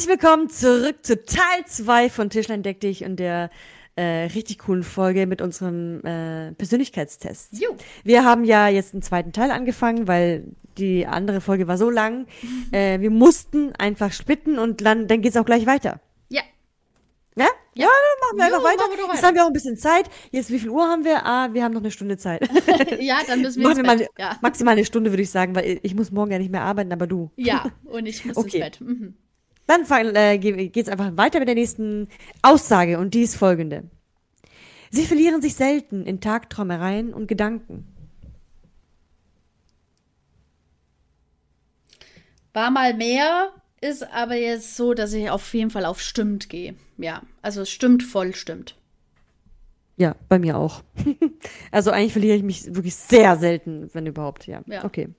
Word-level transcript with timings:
Herzlich 0.00 0.18
willkommen 0.18 0.48
zurück 0.48 0.96
zu 1.02 1.22
Teil 1.26 1.66
2 1.66 2.08
von 2.08 2.30
Tischlein 2.30 2.62
deck 2.62 2.80
dich 2.80 3.04
und 3.04 3.16
der 3.16 3.50
äh, 3.96 4.28
richtig 4.34 4.60
coolen 4.60 4.82
Folge 4.82 5.26
mit 5.26 5.42
unserem 5.42 6.02
äh, 6.06 6.52
Persönlichkeitstest. 6.52 7.60
Jo. 7.60 7.76
Wir 8.02 8.24
haben 8.24 8.44
ja 8.44 8.68
jetzt 8.68 8.94
einen 8.94 9.02
zweiten 9.02 9.34
Teil 9.34 9.50
angefangen, 9.50 10.08
weil 10.08 10.44
die 10.78 11.06
andere 11.06 11.42
Folge 11.42 11.68
war 11.68 11.76
so 11.76 11.90
lang. 11.90 12.26
Äh, 12.72 13.00
wir 13.00 13.10
mussten 13.10 13.74
einfach 13.76 14.10
splitten 14.14 14.58
und 14.58 14.80
dann, 14.80 15.06
dann 15.06 15.20
geht's 15.20 15.36
auch 15.36 15.44
gleich 15.44 15.66
weiter. 15.66 16.00
Ja. 16.30 16.40
Ja? 17.36 17.48
Ja, 17.74 17.86
dann 17.86 18.38
machen 18.38 18.38
wir 18.38 18.48
Jo, 18.48 18.54
einfach 18.54 18.64
weiter. 18.64 18.90
wir 18.90 18.96
doch 18.96 19.08
Jetzt 19.08 19.16
weiter. 19.18 19.26
haben 19.26 19.34
wir 19.34 19.42
auch 19.42 19.48
ein 19.48 19.52
bisschen 19.52 19.76
Zeit. 19.76 20.08
Jetzt, 20.30 20.50
wie 20.50 20.60
viel 20.60 20.70
Uhr 20.70 20.84
haben 20.88 21.04
wir? 21.04 21.26
Ah, 21.26 21.52
wir 21.52 21.62
haben 21.62 21.74
noch 21.74 21.82
eine 21.82 21.90
Stunde 21.90 22.16
Zeit. 22.16 22.48
Ja, 23.00 23.18
dann 23.26 23.42
müssen 23.42 23.60
wir 23.60 23.68
Machen 23.68 23.84
wir. 23.98 24.08
Ja. 24.18 24.38
maximal 24.40 24.72
eine 24.72 24.86
Stunde, 24.86 25.10
würde 25.10 25.22
ich 25.24 25.30
sagen, 25.30 25.54
weil 25.54 25.78
ich 25.82 25.94
muss 25.94 26.10
morgen 26.10 26.30
ja 26.32 26.38
nicht 26.38 26.50
mehr 26.50 26.62
arbeiten, 26.62 26.90
aber 26.90 27.06
du. 27.06 27.30
ja, 27.36 27.66
und 27.84 28.06
ich 28.06 28.24
muss 28.24 28.36
Okay. 28.38 28.56
ins 28.56 28.64
Bett. 28.64 28.80
Mhm. 28.80 29.14
Dann 29.70 30.16
äh, 30.16 30.36
ge- 30.38 30.68
geht's 30.68 30.88
einfach 30.88 31.16
weiter 31.16 31.38
mit 31.38 31.46
der 31.46 31.54
nächsten 31.54 32.08
Aussage 32.42 32.98
und 32.98 33.14
die 33.14 33.22
ist 33.22 33.36
folgende. 33.36 33.84
Sie 34.90 35.06
verlieren 35.06 35.40
sich 35.40 35.54
selten 35.54 36.04
in 36.04 36.20
Tagträumereien 36.20 37.14
und 37.14 37.28
Gedanken. 37.28 37.86
War 42.52 42.72
mal 42.72 42.94
mehr, 42.94 43.52
ist 43.80 44.02
aber 44.12 44.34
jetzt 44.34 44.76
so, 44.76 44.92
dass 44.92 45.12
ich 45.12 45.30
auf 45.30 45.54
jeden 45.54 45.70
Fall 45.70 45.84
auf 45.84 46.00
stimmt 46.00 46.48
gehe. 46.48 46.74
Ja, 46.98 47.22
also 47.40 47.62
es 47.62 47.70
stimmt 47.70 48.02
voll, 48.02 48.34
stimmt. 48.34 48.76
Ja, 49.96 50.16
bei 50.28 50.40
mir 50.40 50.56
auch. 50.56 50.82
also 51.70 51.92
eigentlich 51.92 52.12
verliere 52.12 52.36
ich 52.36 52.42
mich 52.42 52.74
wirklich 52.74 52.96
sehr 52.96 53.36
selten, 53.36 53.88
wenn 53.92 54.06
überhaupt, 54.06 54.48
ja. 54.48 54.62
Ja. 54.66 54.84
Okay. 54.84 55.10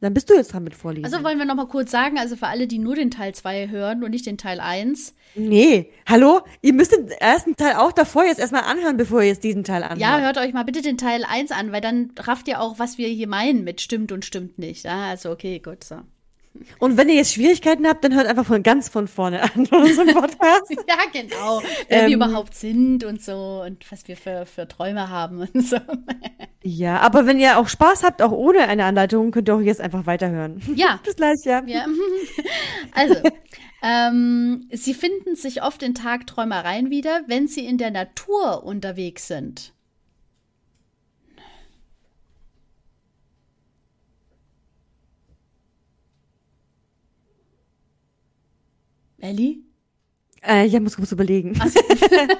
Dann 0.00 0.14
bist 0.14 0.30
du 0.30 0.34
jetzt 0.34 0.52
dran 0.52 0.62
mit 0.62 0.74
Vorlesen. 0.74 1.04
Also 1.04 1.24
wollen 1.24 1.38
wir 1.38 1.44
noch 1.44 1.56
mal 1.56 1.66
kurz 1.66 1.90
sagen, 1.90 2.18
also 2.18 2.36
für 2.36 2.46
alle, 2.46 2.68
die 2.68 2.78
nur 2.78 2.94
den 2.94 3.10
Teil 3.10 3.34
2 3.34 3.68
hören 3.68 4.04
und 4.04 4.10
nicht 4.12 4.26
den 4.26 4.38
Teil 4.38 4.60
1. 4.60 5.14
nee, 5.34 5.90
hallo? 6.06 6.42
Ihr 6.62 6.72
müsst 6.72 6.92
den 6.92 7.08
ersten 7.08 7.56
Teil 7.56 7.74
auch 7.74 7.90
davor 7.90 8.24
jetzt 8.24 8.38
erstmal 8.38 8.62
anhören, 8.62 8.96
bevor 8.96 9.22
ihr 9.22 9.28
jetzt 9.28 9.42
diesen 9.42 9.64
Teil 9.64 9.82
anhört. 9.82 10.00
Ja, 10.00 10.20
hört 10.20 10.38
euch 10.38 10.52
mal 10.52 10.64
bitte 10.64 10.82
den 10.82 10.98
Teil 10.98 11.24
1 11.24 11.50
an, 11.50 11.72
weil 11.72 11.80
dann 11.80 12.12
rafft 12.16 12.46
ihr 12.46 12.60
auch, 12.60 12.78
was 12.78 12.96
wir 12.96 13.08
hier 13.08 13.26
meinen 13.26 13.64
mit 13.64 13.80
stimmt 13.80 14.12
und 14.12 14.24
stimmt 14.24 14.58
nicht. 14.58 14.84
Ja, 14.84 15.08
also 15.08 15.30
okay, 15.32 15.58
gut, 15.58 15.82
so. 15.82 15.96
Und 16.78 16.96
wenn 16.96 17.08
ihr 17.08 17.16
jetzt 17.16 17.34
Schwierigkeiten 17.34 17.86
habt, 17.86 18.04
dann 18.04 18.14
hört 18.14 18.26
einfach 18.26 18.46
von 18.46 18.62
ganz 18.62 18.88
von 18.88 19.08
vorne 19.08 19.42
an 19.42 19.66
unseren 19.70 20.08
Podcast. 20.14 20.70
Ja, 20.70 20.96
genau. 21.12 21.62
Wer 21.88 22.02
wir 22.02 22.06
Ähm. 22.08 22.12
überhaupt 22.14 22.54
sind 22.54 23.04
und 23.04 23.22
so 23.22 23.62
und 23.64 23.90
was 23.90 24.06
wir 24.08 24.16
für, 24.16 24.46
für 24.46 24.68
Träume 24.68 25.08
haben 25.10 25.40
und 25.52 25.66
so. 25.66 25.76
ja, 26.62 27.00
aber 27.00 27.26
wenn 27.26 27.38
ihr 27.38 27.58
auch 27.58 27.68
Spaß 27.68 28.02
habt, 28.04 28.22
auch 28.22 28.32
ohne 28.32 28.60
eine 28.68 28.84
Anleitung, 28.84 29.30
könnt 29.30 29.48
ihr 29.48 29.54
auch 29.54 29.60
jetzt 29.60 29.80
einfach 29.80 30.06
weiterhören. 30.06 30.60
Ja, 30.74 31.00
Bis 31.04 31.16
gleich, 31.16 31.44
ja. 31.44 31.62
Ja. 31.66 31.86
Also, 32.94 33.14
ähm, 33.82 34.68
sie 34.72 34.94
finden 34.94 35.36
sich 35.36 35.62
oft 35.62 35.82
in 35.82 35.94
Tagträumereien 35.94 36.90
wieder, 36.90 37.22
wenn 37.26 37.46
sie 37.46 37.64
in 37.64 37.78
der 37.78 37.90
Natur 37.90 38.64
unterwegs 38.64 39.28
sind. 39.28 39.72
Ellie? 49.20 49.58
Äh, 50.46 50.66
ich 50.66 50.80
muss 50.80 50.96
kurz 50.96 51.12
überlegen. 51.12 51.58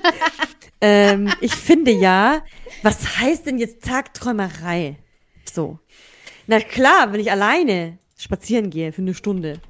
ähm, 0.80 1.32
ich 1.40 1.54
finde 1.54 1.90
ja, 1.90 2.42
was 2.82 3.18
heißt 3.18 3.46
denn 3.46 3.58
jetzt 3.58 3.84
Tagträumerei? 3.84 4.96
So. 5.52 5.78
Na 6.46 6.60
klar, 6.60 7.12
wenn 7.12 7.20
ich 7.20 7.30
alleine 7.30 7.98
spazieren 8.16 8.70
gehe 8.70 8.92
für 8.92 9.02
eine 9.02 9.14
Stunde, 9.14 9.60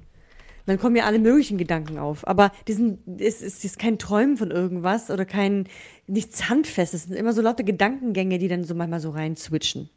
dann 0.66 0.78
kommen 0.78 0.97
ja 0.97 1.04
alle 1.04 1.18
möglichen 1.18 1.56
Gedanken 1.56 1.98
auf. 1.98 2.26
Aber 2.26 2.52
diesen, 2.68 2.98
es 3.18 3.41
ist, 3.41 3.64
ist 3.64 3.78
kein 3.78 3.98
Träumen 3.98 4.36
von 4.36 4.50
irgendwas 4.50 5.10
oder 5.10 5.24
kein, 5.24 5.66
nichts 6.06 6.50
Handfestes. 6.50 7.02
Es 7.02 7.08
sind 7.08 7.16
immer 7.16 7.32
so 7.32 7.41
laute 7.41 7.64
Gedankengänge, 7.64 8.38
die 8.38 8.48
dann 8.48 8.64
so 8.64 8.74
manchmal 8.74 9.00
so 9.00 9.10
rein 9.10 9.34
switchen. 9.36 9.88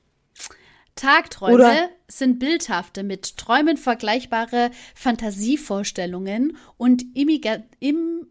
Tagträume 0.95 1.55
Oder- 1.55 1.89
sind 2.07 2.39
bildhafte, 2.39 3.03
mit 3.03 3.37
Träumen 3.37 3.77
vergleichbare 3.77 4.71
Fantasievorstellungen 4.95 6.57
und 6.77 7.03
Imiga 7.15 7.63
Im 7.79 8.27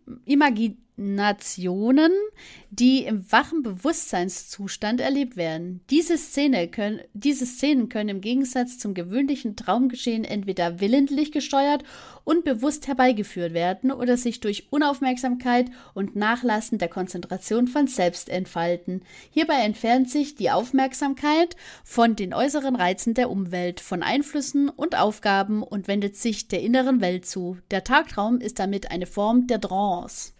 Imaginationen, 1.01 2.13
die 2.71 3.05
im 3.05 3.31
wachen 3.33 3.63
Bewusstseinszustand 3.63 5.01
erlebt 5.01 5.37
werden. 5.37 5.81
Diese, 5.89 6.19
Szene 6.19 6.69
können, 6.69 7.01
diese 7.15 7.47
Szenen 7.47 7.89
können 7.89 8.11
im 8.11 8.21
Gegensatz 8.21 8.79
zum 8.79 8.93
gewöhnlichen 8.93 9.57
Traumgeschehen 9.57 10.25
entweder 10.25 10.81
willentlich 10.81 11.33
gesteuert 11.33 11.85
und 12.25 12.45
bewusst 12.45 12.87
herbeigeführt 12.87 13.55
werden 13.55 13.91
oder 13.91 14.17
sich 14.17 14.41
durch 14.41 14.69
Unaufmerksamkeit 14.71 15.71
und 15.95 16.17
Nachlassen 16.17 16.79
der 16.79 16.89
Konzentration 16.89 17.67
von 17.67 17.87
selbst 17.87 18.29
entfalten. 18.29 19.03
Hierbei 19.31 19.63
entfernt 19.65 20.11
sich 20.11 20.35
die 20.35 20.51
Aufmerksamkeit 20.51 21.57
von 21.83 22.15
den 22.15 22.35
äußeren 22.35 22.77
Reizen 22.77 23.15
der 23.15 23.31
Umwelt, 23.31 23.81
von 23.81 24.03
Einflüssen 24.03 24.69
und 24.69 24.97
Aufgaben 24.97 25.63
und 25.63 25.89
wendet 25.89 26.17
sich 26.17 26.49
der 26.49 26.61
inneren 26.61 27.01
Welt 27.01 27.27
zu. 27.27 27.57
Der 27.71 27.85
Tagtraum 27.85 28.41
ist 28.41 28.59
damit 28.59 28.91
eine 28.91 29.07
Form 29.07 29.47
der 29.47 29.61
Trance. 29.61 30.33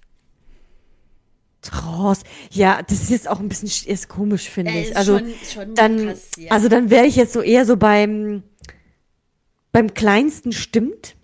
Trance. 1.63 2.23
Ja, 2.51 2.81
das 2.83 3.03
ist 3.03 3.11
jetzt 3.11 3.29
auch 3.29 3.41
ein 3.41 3.49
bisschen 3.49 3.69
sch- 3.69 3.87
ist 3.87 4.09
komisch, 4.09 4.49
finde 4.49 4.73
Äh, 4.73 4.83
ich. 4.83 4.97
Also 4.97 5.19
schon- 5.19 5.33
schon 5.53 5.75
dann, 5.75 6.07
krass, 6.07 6.31
ja. 6.39 6.51
also 6.53 6.69
dann 6.69 6.91
wäre 6.91 7.07
ich 7.07 7.17
jetzt 7.17 7.33
so 7.33 7.41
eher 7.43 7.65
so 7.67 7.77
beim 7.77 8.43
beim 9.73 9.95
kleinsten 9.95 10.53
stimmt, 10.53 11.17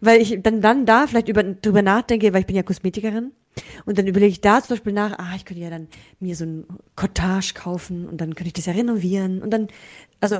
weil 0.00 0.20
ich 0.20 0.38
dann 0.42 0.60
dann 0.60 0.84
da 0.86 1.06
vielleicht 1.06 1.28
über, 1.28 1.42
drüber 1.44 1.82
nachdenke, 1.82 2.32
weil 2.32 2.40
ich 2.40 2.46
bin 2.46 2.56
ja 2.56 2.62
Kosmetikerin 2.62 3.32
und 3.84 3.98
dann 3.98 4.06
überlege 4.06 4.30
ich 4.32 4.40
da 4.40 4.60
zum 4.62 4.70
Beispiel 4.76 4.92
nach, 4.92 5.18
ah, 5.18 5.34
ich 5.36 5.44
könnte 5.44 5.62
ja 5.62 5.70
dann 5.70 5.88
mir 6.18 6.34
so 6.34 6.44
ein 6.44 6.66
Cottage 6.96 7.52
kaufen 7.54 8.08
und 8.08 8.20
dann 8.20 8.34
könnte 8.34 8.48
ich 8.48 8.52
das 8.54 8.66
ja 8.66 8.72
renovieren 8.72 9.42
und 9.42 9.50
dann, 9.50 9.68
also 10.20 10.38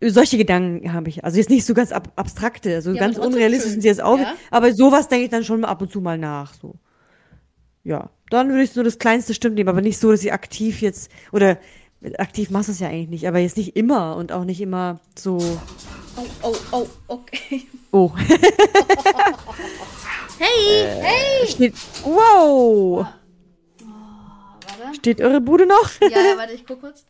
solche 0.00 0.38
Gedanken 0.38 0.92
habe 0.92 1.08
ich. 1.10 1.24
Also 1.24 1.38
jetzt 1.38 1.50
nicht 1.50 1.66
so 1.66 1.74
ganz 1.74 1.92
ab, 1.92 2.12
abstrakte, 2.16 2.80
so 2.82 2.92
Ja, 2.92 3.00
ganz 3.00 3.18
unrealistisch 3.18 3.72
sind 3.72 3.80
sie 3.82 3.88
jetzt 3.88 4.02
auch, 4.02 4.18
ja? 4.18 4.34
aber 4.50 4.72
sowas 4.74 5.08
denke 5.08 5.24
ich 5.24 5.30
dann 5.30 5.44
schon 5.44 5.64
ab 5.64 5.82
und 5.82 5.90
zu 5.90 6.00
mal 6.00 6.16
nach, 6.18 6.54
so. 6.54 6.76
Ja, 7.82 8.10
dann 8.34 8.48
würde 8.50 8.62
ich 8.62 8.74
nur 8.74 8.84
das 8.84 8.98
kleinste 8.98 9.34
Stimmt 9.34 9.56
nehmen, 9.56 9.68
aber 9.68 9.80
nicht 9.80 9.98
so, 9.98 10.10
dass 10.10 10.22
ich 10.22 10.32
aktiv 10.32 10.80
jetzt, 10.80 11.10
oder 11.32 11.58
aktiv 12.18 12.50
machst 12.50 12.68
du 12.68 12.72
es 12.72 12.80
ja 12.80 12.88
eigentlich 12.88 13.08
nicht, 13.08 13.26
aber 13.28 13.38
jetzt 13.38 13.56
nicht 13.56 13.76
immer 13.76 14.16
und 14.16 14.32
auch 14.32 14.44
nicht 14.44 14.60
immer 14.60 15.00
so, 15.18 15.38
Oh, 16.16 16.26
oh, 16.42 16.56
oh, 16.70 16.86
okay. 17.08 17.66
oh, 17.90 18.12
Hey, 20.38 20.86
hey! 21.00 21.46
steht, 21.48 21.74
wow, 22.02 23.06
Warte. 24.66 24.94
steht 24.94 25.20
eure 25.20 25.40
Bude 25.40 25.66
noch? 25.66 25.90
Ja, 26.00 26.10
warte, 26.36 26.52
ich 26.52 26.66
guck 26.66 26.80
kurz. 26.80 27.04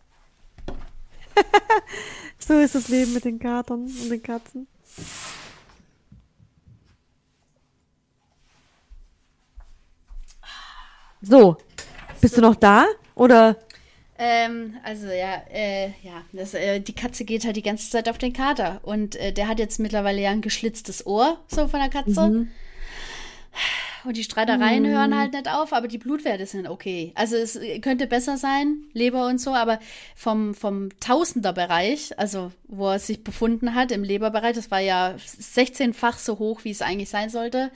So 2.38 2.58
ist 2.58 2.74
das 2.74 2.88
Leben 2.88 3.12
mit 3.14 3.24
den 3.24 3.38
Katern 3.38 3.84
und 3.84 4.10
den 4.10 4.22
Katzen. 4.22 4.66
So, 11.24 11.56
bist 12.20 12.36
du 12.36 12.40
noch 12.42 12.54
da? 12.54 12.86
Oder? 13.14 13.56
Ähm, 14.18 14.74
also 14.84 15.06
ja, 15.06 15.42
äh, 15.52 15.86
ja, 16.02 16.22
das, 16.32 16.54
äh, 16.54 16.80
die 16.80 16.94
Katze 16.94 17.24
geht 17.24 17.44
halt 17.44 17.56
die 17.56 17.62
ganze 17.62 17.90
Zeit 17.90 18.08
auf 18.08 18.18
den 18.18 18.32
Kater 18.32 18.80
und 18.82 19.16
äh, 19.16 19.32
der 19.32 19.48
hat 19.48 19.58
jetzt 19.58 19.80
mittlerweile 19.80 20.20
ja 20.20 20.30
ein 20.30 20.40
geschlitztes 20.40 21.06
Ohr 21.06 21.38
so 21.48 21.66
von 21.66 21.80
der 21.80 21.88
Katze. 21.88 22.47
Und 24.04 24.16
die 24.18 24.24
Streitereien 24.24 24.86
hören 24.86 25.16
halt 25.16 25.33
nicht 25.33 25.48
auf, 25.48 25.72
aber 25.72 25.89
die 25.89 25.98
Blutwerte 25.98 26.45
sind 26.45 26.68
okay. 26.68 27.12
Also 27.15 27.36
es 27.36 27.59
könnte 27.80 28.06
besser 28.06 28.36
sein, 28.36 28.84
Leber 28.92 29.27
und 29.27 29.41
so, 29.41 29.54
aber 29.54 29.78
vom, 30.15 30.54
vom 30.54 30.91
Tausenderbereich, 31.01 32.18
also 32.18 32.53
wo 32.68 32.91
er 32.91 32.98
sich 32.98 33.24
befunden 33.24 33.74
hat 33.74 33.92
im 33.92 34.04
Leberbereich, 34.04 34.54
das 34.54 34.71
war 34.71 34.80
ja 34.80 35.15
16-fach 35.16 36.18
so 36.18 36.39
hoch, 36.39 36.65
wie 36.65 36.71
es 36.71 36.83
eigentlich 36.83 37.09
sein 37.09 37.30
sollte, 37.30 37.71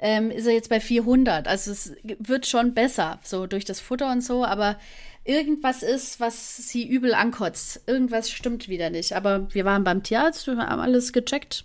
ähm, 0.00 0.30
ist 0.30 0.46
er 0.46 0.52
jetzt 0.52 0.68
bei 0.68 0.80
400. 0.80 1.48
Also 1.48 1.70
es 1.70 1.94
wird 2.02 2.46
schon 2.46 2.74
besser, 2.74 3.18
so 3.22 3.46
durch 3.46 3.64
das 3.64 3.80
Futter 3.80 4.12
und 4.12 4.22
so, 4.22 4.44
aber 4.44 4.76
irgendwas 5.24 5.82
ist, 5.82 6.20
was 6.20 6.56
sie 6.56 6.86
übel 6.86 7.14
ankotzt. 7.14 7.82
Irgendwas 7.86 8.30
stimmt 8.30 8.68
wieder 8.68 8.90
nicht. 8.90 9.12
Aber 9.12 9.52
wir 9.54 9.64
waren 9.64 9.84
beim 9.84 10.02
Tierarzt, 10.02 10.46
wir 10.46 10.56
haben 10.56 10.80
alles 10.80 11.12
gecheckt. 11.12 11.64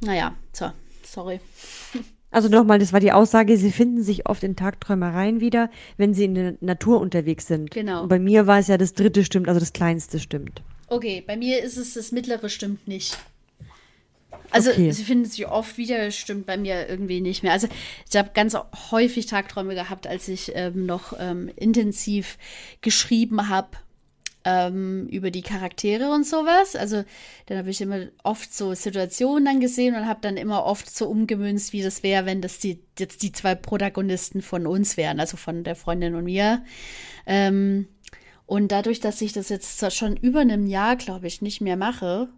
Naja, 0.00 0.34
so, 0.52 0.72
sorry. 1.02 1.40
Also 2.30 2.48
nochmal, 2.48 2.78
das 2.78 2.92
war 2.92 3.00
die 3.00 3.12
Aussage, 3.12 3.56
sie 3.56 3.72
finden 3.72 4.02
sich 4.02 4.28
oft 4.28 4.44
in 4.44 4.54
Tagträumereien 4.54 5.40
wieder, 5.40 5.68
wenn 5.96 6.14
sie 6.14 6.24
in 6.24 6.34
der 6.34 6.54
Natur 6.60 7.00
unterwegs 7.00 7.46
sind. 7.46 7.70
Genau. 7.70 8.02
Und 8.04 8.08
bei 8.08 8.18
mir 8.20 8.46
war 8.46 8.58
es 8.60 8.68
ja 8.68 8.78
das 8.78 8.94
dritte 8.94 9.24
stimmt, 9.24 9.48
also 9.48 9.58
das 9.58 9.72
kleinste 9.72 10.20
stimmt. 10.20 10.62
Okay, 10.86 11.22
bei 11.26 11.36
mir 11.36 11.62
ist 11.62 11.76
es 11.76 11.94
das 11.94 12.12
mittlere 12.12 12.48
stimmt 12.48 12.86
nicht. 12.86 13.18
Also 14.52 14.70
Okay. 14.70 14.90
sie 14.92 15.04
finden 15.04 15.24
sich 15.24 15.46
oft 15.48 15.76
wieder, 15.78 16.10
stimmt 16.10 16.46
bei 16.46 16.56
mir 16.56 16.88
irgendwie 16.88 17.20
nicht 17.20 17.42
mehr. 17.42 17.52
Also 17.52 17.68
ich 18.08 18.16
habe 18.16 18.30
ganz 18.34 18.56
häufig 18.90 19.26
Tagträume 19.26 19.74
gehabt, 19.74 20.06
als 20.06 20.28
ich 20.28 20.52
ähm, 20.54 20.86
noch 20.86 21.12
ähm, 21.18 21.50
intensiv 21.56 22.38
geschrieben 22.80 23.48
habe. 23.48 23.68
Ähm, 24.44 25.06
über 25.08 25.30
die 25.30 25.42
Charaktere 25.42 26.10
und 26.12 26.26
sowas. 26.26 26.76
Also 26.76 27.04
dann 27.46 27.58
habe 27.58 27.70
ich 27.70 27.80
immer 27.80 28.06
oft 28.22 28.54
so 28.54 28.74
Situationen 28.74 29.44
dann 29.44 29.60
gesehen 29.60 29.94
und 29.94 30.06
habe 30.06 30.20
dann 30.22 30.36
immer 30.36 30.64
oft 30.64 30.94
so 30.94 31.08
umgemünzt, 31.08 31.72
wie 31.72 31.82
das 31.82 32.02
wäre, 32.02 32.26
wenn 32.26 32.40
das 32.40 32.58
die, 32.58 32.82
jetzt 32.98 33.22
die 33.22 33.32
zwei 33.32 33.54
Protagonisten 33.54 34.42
von 34.42 34.66
uns 34.66 34.96
wären, 34.96 35.20
also 35.20 35.36
von 35.36 35.64
der 35.64 35.76
Freundin 35.76 36.14
und 36.14 36.24
mir. 36.24 36.64
Ähm, 37.26 37.88
und 38.46 38.72
dadurch, 38.72 38.98
dass 38.98 39.20
ich 39.20 39.32
das 39.32 39.48
jetzt 39.48 39.92
schon 39.94 40.16
über 40.16 40.40
einem 40.40 40.66
Jahr, 40.66 40.96
glaube 40.96 41.28
ich, 41.28 41.40
nicht 41.40 41.60
mehr 41.60 41.76
mache, 41.76 42.28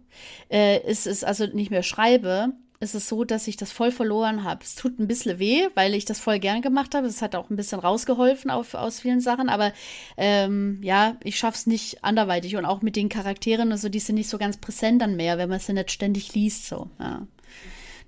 äh, 0.51 0.79
ist 0.87 1.07
es 1.07 1.23
also 1.23 1.47
nicht 1.47 1.71
mehr 1.71 1.81
schreibe, 1.81 2.53
ist 2.83 2.93
es 2.93 3.07
so, 3.07 3.23
dass 3.23 3.47
ich 3.47 3.57
das 3.57 3.71
voll 3.71 3.91
verloren 3.91 4.43
habe. 4.43 4.63
Es 4.63 4.75
tut 4.75 4.99
ein 4.99 5.07
bisschen 5.07 5.39
weh, 5.39 5.67
weil 5.73 5.95
ich 5.95 6.05
das 6.05 6.19
voll 6.19 6.37
gern 6.37 6.61
gemacht 6.61 6.93
habe. 6.93 7.07
Es 7.07 7.21
hat 7.21 7.35
auch 7.35 7.49
ein 7.49 7.55
bisschen 7.55 7.79
rausgeholfen 7.79 8.51
auf, 8.51 8.75
aus 8.75 8.99
vielen 8.99 9.21
Sachen, 9.21 9.49
aber 9.49 9.73
ähm, 10.17 10.79
ja, 10.83 11.17
ich 11.23 11.39
schaffe 11.39 11.57
es 11.57 11.65
nicht 11.65 12.03
anderweitig. 12.03 12.55
Und 12.55 12.65
auch 12.65 12.81
mit 12.81 12.95
den 12.95 13.09
Charakteren, 13.09 13.71
also 13.71 13.89
die 13.89 13.99
sind 13.99 14.15
nicht 14.15 14.29
so 14.29 14.37
ganz 14.37 14.57
präsent 14.57 15.01
dann 15.01 15.15
mehr, 15.15 15.37
wenn 15.37 15.49
man 15.49 15.59
sie 15.59 15.73
nicht 15.73 15.91
ständig 15.91 16.35
liest. 16.35 16.67
So, 16.67 16.89
ja. 16.99 17.25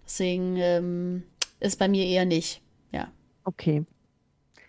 Deswegen 0.05 0.57
ähm, 0.57 1.23
ist 1.59 1.79
bei 1.79 1.87
mir 1.87 2.05
eher 2.05 2.25
nicht. 2.25 2.61
Ja. 2.91 3.07
Okay. 3.43 3.85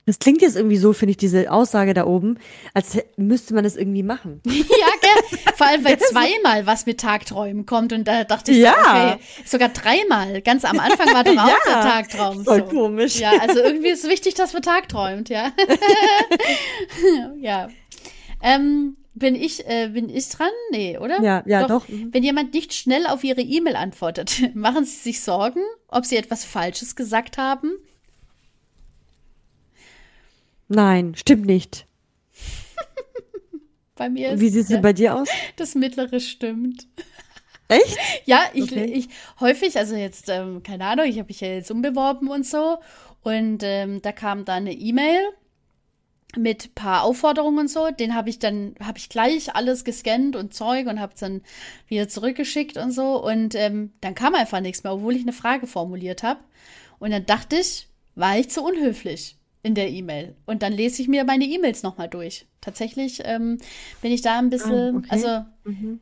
Das 0.07 0.21
klingt 0.21 0.41
jetzt 0.41 0.55
irgendwie 0.55 0.77
so, 0.77 0.93
finde 0.93 1.11
ich, 1.11 1.17
diese 1.17 1.51
Aussage 1.51 1.93
da 1.93 2.07
oben, 2.07 2.39
als 2.75 2.97
müsste 3.17 3.55
man 3.55 3.65
das 3.65 3.77
irgendwie 3.77 4.05
machen. 4.05 4.41
ja? 4.47 4.53
Vor 5.57 5.67
allem, 5.67 5.85
weil 5.85 5.99
zweimal 6.11 6.67
was 6.67 6.87
mit 6.87 7.01
Tagträumen 7.01 7.67
kommt 7.67 7.93
und 7.93 8.05
da 8.05 8.25
dachte 8.25 8.53
ich, 8.53 8.59
ja. 8.59 8.75
so, 8.75 9.15
okay, 9.15 9.19
sogar 9.45 9.69
dreimal. 9.71 10.43
Ganz 10.43 10.65
am 10.65 10.79
Anfang 10.79 11.13
war 11.15 11.25
doch 11.25 11.33
auch 11.37 11.49
ja, 11.49 11.57
der 11.67 11.81
Tagtraum. 11.81 12.45
Voll 12.45 12.59
so. 12.59 12.65
komisch. 12.65 13.19
Ja, 13.19 13.33
also 13.41 13.61
irgendwie 13.61 13.89
ist 13.89 14.05
es 14.05 14.11
wichtig, 14.11 14.35
dass 14.35 14.53
man 14.53 14.63
tagträumt, 14.63 15.29
ja. 15.29 15.53
ja. 17.41 17.69
Ähm, 18.43 18.97
bin 19.15 19.35
ich, 19.35 19.67
äh, 19.67 19.89
bin 19.89 20.11
ich 20.11 20.29
dran? 20.29 20.51
Nee, 20.71 20.99
oder? 20.99 21.23
Ja, 21.23 21.43
ja, 21.47 21.63
doch. 21.67 21.87
doch. 21.87 21.89
Wenn 21.89 22.23
jemand 22.23 22.53
nicht 22.53 22.75
schnell 22.75 23.07
auf 23.07 23.25
Ihre 23.25 23.41
E-Mail 23.41 23.77
antwortet, 23.77 24.55
machen 24.55 24.85
Sie 24.85 24.97
sich 24.97 25.23
Sorgen, 25.23 25.63
ob 25.89 26.05
Sie 26.05 26.17
etwas 26.17 26.45
Falsches 26.45 26.97
gesagt 26.97 27.39
haben? 27.39 27.73
Nein, 30.69 31.15
stimmt 31.17 31.47
nicht. 31.47 31.87
Bei 33.97 34.09
mir 34.09 34.33
ist 34.33 34.41
Wie 34.41 34.49
sieht 34.51 34.65
es 34.65 34.69
ja, 34.69 34.81
bei 34.81 34.93
dir 34.93 35.17
aus? 35.17 35.29
Das 35.57 35.75
mittlere 35.75 36.21
stimmt. 36.21 36.87
Echt? 37.69 37.99
Ja, 38.27 38.43
ich, 38.55 38.65
okay. 38.65 38.85
ich 38.85 39.09
häufig, 39.41 39.79
also 39.79 39.95
jetzt, 39.95 40.29
ähm, 40.29 40.63
keine 40.63 40.87
Ahnung, 40.87 41.07
ich 41.07 41.19
habe 41.19 41.29
mich 41.29 41.41
ja 41.41 41.49
jetzt 41.49 41.71
umbeworben 41.71 42.29
und 42.29 42.45
so. 42.45 42.79
Und 43.23 43.63
ähm, 43.63 44.03
da 44.03 44.13
kam 44.13 44.45
dann 44.45 44.65
eine 44.65 44.73
E-Mail 44.73 45.21
mit 46.37 46.75
paar 46.75 47.05
Aufforderungen 47.05 47.61
und 47.61 47.71
so. 47.71 47.91
Den 47.91 48.15
habe 48.15 48.31
ich 48.31 48.39
dann, 48.39 48.75
habe 48.83 48.99
ich 48.99 49.09
gleich 49.09 49.55
alles 49.55 49.85
gescannt 49.85 50.37
und 50.37 50.55
Zeug 50.55 50.87
und 50.87 51.01
habe 51.01 51.15
es 51.15 51.21
dann 51.21 51.43
wieder 51.87 52.09
zurückgeschickt 52.09 52.77
und 52.77 52.93
so. 52.93 53.23
Und 53.23 53.55
ähm, 53.55 53.93
dann 54.01 54.15
kam 54.15 54.35
einfach 54.35 54.61
nichts 54.61 54.83
mehr, 54.83 54.93
obwohl 54.93 55.15
ich 55.15 55.23
eine 55.23 55.33
Frage 55.33 55.67
formuliert 55.67 56.23
habe. 56.23 56.41
Und 56.99 57.13
dann 57.13 57.27
dachte 57.27 57.57
ich, 57.57 57.89
war 58.15 58.39
ich 58.39 58.51
zu 58.51 58.63
unhöflich 58.63 59.36
in 59.67 59.75
der 59.75 59.91
E-Mail. 59.91 60.35
Und 60.47 60.63
dann 60.63 60.73
lese 60.73 61.03
ich 61.03 61.09
mir 61.09 61.25
meine 61.25 61.45
E-Mails 61.45 61.83
nochmal 61.83 62.09
durch. 62.09 62.47
Tatsächlich 62.61 63.21
ähm, 63.25 63.59
bin 64.01 64.13
ich 64.13 64.23
da 64.23 64.39
ein 64.39 64.49
bisschen, 64.49 64.97
ah, 64.97 64.99
okay. 64.99 65.09
also 65.11 65.45
mhm. 65.65 66.01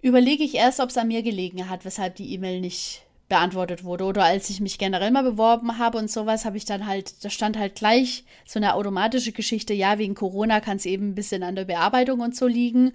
überlege 0.00 0.44
ich 0.44 0.54
erst, 0.54 0.80
ob 0.80 0.90
es 0.90 0.96
an 0.96 1.08
mir 1.08 1.22
gelegen 1.22 1.68
hat, 1.68 1.84
weshalb 1.84 2.14
die 2.14 2.32
E-Mail 2.32 2.60
nicht 2.60 3.02
beantwortet 3.28 3.84
wurde. 3.84 4.04
Oder 4.04 4.24
als 4.24 4.50
ich 4.50 4.60
mich 4.60 4.78
generell 4.78 5.10
mal 5.10 5.24
beworben 5.24 5.78
habe 5.78 5.98
und 5.98 6.10
sowas, 6.10 6.44
habe 6.44 6.56
ich 6.56 6.64
dann 6.64 6.86
halt, 6.86 7.24
da 7.24 7.30
stand 7.30 7.58
halt 7.58 7.74
gleich 7.74 8.24
so 8.46 8.58
eine 8.58 8.74
automatische 8.74 9.32
Geschichte, 9.32 9.74
ja, 9.74 9.98
wegen 9.98 10.14
Corona 10.14 10.60
kann 10.60 10.76
es 10.76 10.86
eben 10.86 11.08
ein 11.08 11.14
bisschen 11.14 11.42
an 11.42 11.56
der 11.56 11.64
Bearbeitung 11.64 12.20
und 12.20 12.36
so 12.36 12.46
liegen. 12.46 12.92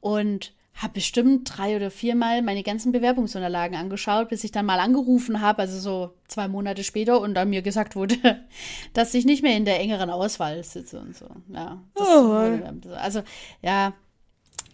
Und 0.00 0.52
habe 0.74 0.94
bestimmt 0.94 1.50
drei 1.56 1.76
oder 1.76 1.90
viermal 1.90 2.42
meine 2.42 2.62
ganzen 2.62 2.92
Bewerbungsunterlagen 2.92 3.76
angeschaut, 3.76 4.28
bis 4.28 4.44
ich 4.44 4.52
dann 4.52 4.66
mal 4.66 4.80
angerufen 4.80 5.40
habe, 5.40 5.62
also 5.62 5.78
so 5.78 6.14
zwei 6.26 6.48
Monate 6.48 6.84
später, 6.84 7.20
und 7.20 7.34
dann 7.34 7.50
mir 7.50 7.62
gesagt 7.62 7.96
wurde, 7.96 8.16
dass 8.94 9.14
ich 9.14 9.24
nicht 9.24 9.42
mehr 9.42 9.56
in 9.56 9.64
der 9.64 9.80
engeren 9.80 10.10
Auswahl 10.10 10.62
sitze 10.64 11.00
und 11.00 11.16
so. 11.16 11.26
Ja, 11.52 11.82
oh. 11.96 12.94
also 12.96 13.22
ja, 13.62 13.92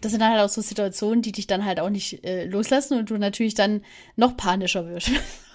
das 0.01 0.11
sind 0.11 0.21
dann 0.21 0.31
halt 0.31 0.41
auch 0.41 0.49
so 0.49 0.61
Situationen, 0.61 1.21
die 1.21 1.31
dich 1.31 1.47
dann 1.47 1.65
halt 1.65 1.79
auch 1.79 1.89
nicht 1.89 2.23
äh, 2.23 2.45
loslassen 2.45 2.97
und 2.97 3.09
du 3.09 3.17
natürlich 3.17 3.55
dann 3.55 3.81
noch 4.15 4.37
panischer 4.37 4.87
wirst. 4.87 5.11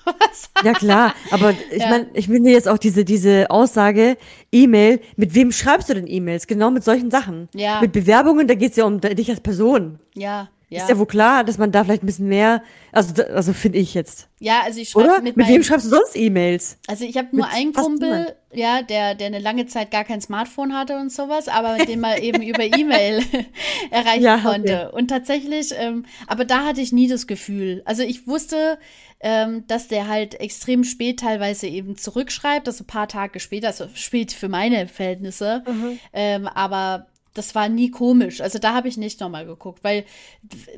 ja 0.64 0.72
klar, 0.72 1.14
aber 1.30 1.50
ich 1.70 1.82
ja. 1.82 1.88
meine, 1.88 2.06
ich 2.14 2.26
finde 2.26 2.50
jetzt 2.50 2.68
auch 2.68 2.78
diese 2.78 3.04
diese 3.04 3.50
Aussage 3.50 4.16
E-Mail, 4.50 5.00
mit 5.16 5.34
wem 5.34 5.52
schreibst 5.52 5.88
du 5.88 5.94
denn 5.94 6.06
E-Mails? 6.06 6.46
Genau 6.46 6.70
mit 6.70 6.84
solchen 6.84 7.10
Sachen. 7.10 7.48
Ja. 7.54 7.80
Mit 7.80 7.92
Bewerbungen, 7.92 8.46
da 8.46 8.54
geht's 8.54 8.76
ja 8.76 8.84
um 8.84 9.00
dich 9.00 9.30
als 9.30 9.40
Person. 9.40 9.98
Ja. 10.14 10.48
Ja. 10.72 10.82
Ist 10.82 10.88
ja 10.88 10.98
wohl 10.98 11.06
klar, 11.06 11.44
dass 11.44 11.58
man 11.58 11.70
da 11.70 11.84
vielleicht 11.84 12.02
ein 12.02 12.06
bisschen 12.06 12.28
mehr, 12.28 12.62
also, 12.92 13.22
also 13.24 13.52
finde 13.52 13.78
ich 13.78 13.92
jetzt. 13.92 14.28
Ja, 14.38 14.62
also 14.64 14.80
ich 14.80 14.88
schreibe 14.88 15.20
mit, 15.20 15.36
mit 15.36 15.46
wem 15.46 15.62
schreibst 15.62 15.84
du 15.84 15.90
sonst 15.90 16.16
E-Mails? 16.16 16.78
Also 16.86 17.04
ich 17.04 17.18
habe 17.18 17.28
nur 17.32 17.46
einen 17.46 17.74
Kumpel, 17.74 18.34
ja, 18.54 18.80
der, 18.80 19.14
der 19.14 19.26
eine 19.26 19.38
lange 19.38 19.66
Zeit 19.66 19.90
gar 19.90 20.04
kein 20.04 20.22
Smartphone 20.22 20.72
hatte 20.72 20.96
und 20.96 21.12
sowas, 21.12 21.48
aber 21.48 21.76
mit 21.76 21.88
dem 21.90 22.00
man 22.00 22.16
eben 22.22 22.40
über 22.40 22.64
E-Mail 22.78 23.22
erreichen 23.90 24.22
ja, 24.22 24.38
konnte. 24.38 24.86
Okay. 24.88 24.96
Und 24.96 25.08
tatsächlich, 25.08 25.72
ähm, 25.76 26.06
aber 26.26 26.46
da 26.46 26.64
hatte 26.64 26.80
ich 26.80 26.90
nie 26.90 27.06
das 27.06 27.26
Gefühl. 27.26 27.82
Also 27.84 28.02
ich 28.02 28.26
wusste, 28.26 28.78
ähm, 29.20 29.66
dass 29.66 29.88
der 29.88 30.08
halt 30.08 30.40
extrem 30.40 30.84
spät 30.84 31.20
teilweise 31.20 31.66
eben 31.66 31.98
zurückschreibt, 31.98 32.66
also 32.66 32.82
ein 32.84 32.86
paar 32.86 33.08
Tage 33.08 33.40
später, 33.40 33.68
also 33.68 33.88
spät 33.94 34.32
für 34.32 34.48
meine 34.48 34.88
Verhältnisse. 34.88 35.62
Mhm. 35.66 35.98
Ähm, 36.14 36.46
aber 36.48 37.08
das 37.34 37.54
war 37.54 37.68
nie 37.68 37.90
komisch. 37.90 38.40
Also 38.40 38.58
da 38.58 38.74
habe 38.74 38.88
ich 38.88 38.96
nicht 38.96 39.20
nochmal 39.20 39.46
geguckt, 39.46 39.82
weil 39.82 40.04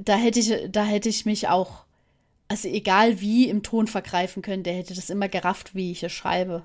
da 0.01 0.17
hätte 0.17 0.41
ich, 0.41 0.53
da 0.71 0.85
hätte 0.85 1.09
ich 1.09 1.27
mich 1.27 1.49
auch, 1.49 1.85
also 2.49 2.69
egal 2.69 3.21
wie, 3.21 3.49
im 3.49 3.63
Ton 3.63 3.87
vergreifen 3.87 4.43
können. 4.43 4.63
Der 4.63 4.75
hätte 4.75 4.95
das 4.95 5.11
immer 5.11 5.29
gerafft, 5.29 5.75
wie 5.75 5.91
ich 5.91 6.03
es 6.03 6.13
schreibe. 6.13 6.63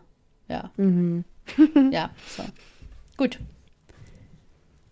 Ja. 0.48 0.72
Mhm. 0.78 1.26
ja, 1.92 2.12
so. 2.36 2.44
Gut. 3.18 3.40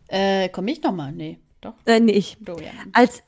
Äh, 0.08 0.50
komme 0.50 0.72
ich 0.72 0.82
nochmal? 0.82 1.12
Nee, 1.12 1.40
doch. 1.62 1.74
Äh, 1.86 2.00
nee, 2.00 2.14
ich. 2.14 2.38
Du, 2.40 2.54
ja. 2.54 2.72
Als, 2.94 3.22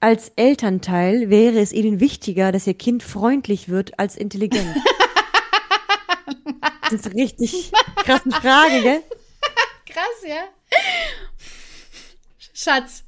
als 0.00 0.30
Elternteil 0.36 1.28
wäre 1.28 1.58
es 1.58 1.72
Ihnen 1.72 2.00
wichtiger, 2.00 2.52
dass 2.52 2.66
Ihr 2.66 2.74
Kind 2.74 3.02
freundlich 3.02 3.68
wird 3.68 3.98
als 3.98 4.16
intelligent. 4.16 4.74
das 6.82 6.92
ist 6.92 7.06
eine 7.06 7.16
richtig 7.16 7.72
krasse 7.96 8.30
Frage, 8.30 8.82
gell? 8.82 9.02
Krass, 9.92 10.24
ja. 10.26 10.48
Schatz, 12.54 13.04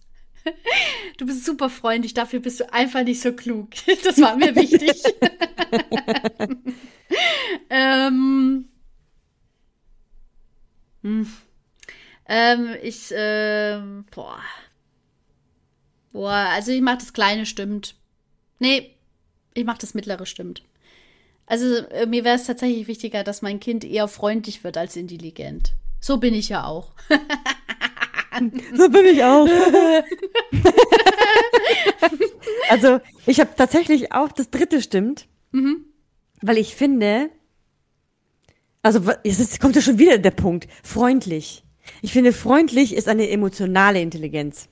du 1.16 1.26
bist 1.26 1.44
super 1.46 1.70
freundlich, 1.70 2.12
dafür 2.12 2.40
bist 2.40 2.60
du 2.60 2.72
einfach 2.72 3.04
nicht 3.04 3.20
so 3.20 3.32
klug. 3.32 3.70
Das 4.04 4.20
war 4.20 4.36
mir 4.36 4.54
wichtig. 4.54 5.02
ähm, 7.70 8.68
hm. 11.02 11.32
ähm, 12.26 12.76
ich, 12.82 13.12
ähm, 13.16 14.04
boah. 14.14 14.40
Boah, 16.12 16.48
also 16.52 16.70
ich 16.70 16.82
mach 16.82 16.98
das 16.98 17.12
Kleine 17.12 17.46
stimmt. 17.46 17.94
Nee, 18.58 18.94
ich 19.54 19.64
mach 19.64 19.78
das 19.78 19.94
Mittlere 19.94 20.26
stimmt. 20.26 20.62
Also 21.46 21.76
äh, 21.88 22.06
mir 22.06 22.24
wäre 22.24 22.36
es 22.36 22.44
tatsächlich 22.44 22.88
wichtiger, 22.88 23.24
dass 23.24 23.42
mein 23.42 23.60
Kind 23.60 23.84
eher 23.84 24.08
freundlich 24.08 24.64
wird 24.64 24.76
als 24.76 24.96
intelligent. 24.96 25.74
So 26.04 26.18
bin 26.18 26.34
ich 26.34 26.50
ja 26.50 26.66
auch. 26.66 26.92
so 28.76 28.90
bin 28.90 29.06
ich 29.06 29.24
auch. 29.24 29.48
also, 32.68 33.00
ich 33.24 33.40
habe 33.40 33.52
tatsächlich 33.56 34.12
auch 34.12 34.30
das 34.30 34.50
dritte 34.50 34.82
stimmt, 34.82 35.26
mhm. 35.52 35.86
weil 36.42 36.58
ich 36.58 36.74
finde, 36.74 37.30
also 38.82 39.00
jetzt 39.22 39.60
kommt 39.60 39.76
ja 39.76 39.80
schon 39.80 39.98
wieder 39.98 40.18
der 40.18 40.32
Punkt, 40.32 40.68
freundlich. 40.82 41.64
Ich 42.02 42.12
finde, 42.12 42.34
freundlich 42.34 42.94
ist 42.94 43.08
eine 43.08 43.30
emotionale 43.30 44.02
Intelligenz. 44.02 44.68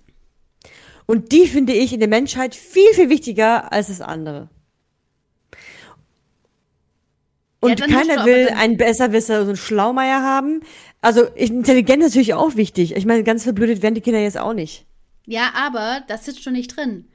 Und 1.07 1.33
die 1.33 1.47
finde 1.47 1.73
ich 1.73 1.95
in 1.95 2.01
der 2.01 2.11
Menschheit 2.11 2.55
viel, 2.55 2.93
viel 2.93 3.09
wichtiger 3.09 3.73
als 3.73 3.87
das 3.87 4.03
andere. 4.03 4.51
Und 7.63 7.79
ja, 7.79 7.87
keiner 7.87 8.27
will 8.27 8.49
einen 8.49 8.77
Besserwisser, 8.77 9.45
so 9.45 9.51
einen 9.51 9.57
Schlaumeier 9.57 10.21
haben. 10.21 10.63
Also 11.03 11.25
Intelligenz 11.25 12.05
ist 12.05 12.13
natürlich 12.13 12.35
auch 12.35 12.55
wichtig. 12.55 12.97
Ich 12.97 13.05
meine, 13.05 13.25
ganz 13.25 13.43
verblödet 13.43 13.83
werden 13.83 13.97
die 13.97 14.01
Kinder 14.01 14.21
jetzt 14.21 14.39
auch 14.39 14.55
nicht. 14.55 14.87
Ja, 15.27 15.53
aber 15.55 16.03
das 16.07 16.25
sitzt 16.25 16.43
schon 16.43 16.55
nicht 16.55 16.77
drin. 16.77 17.07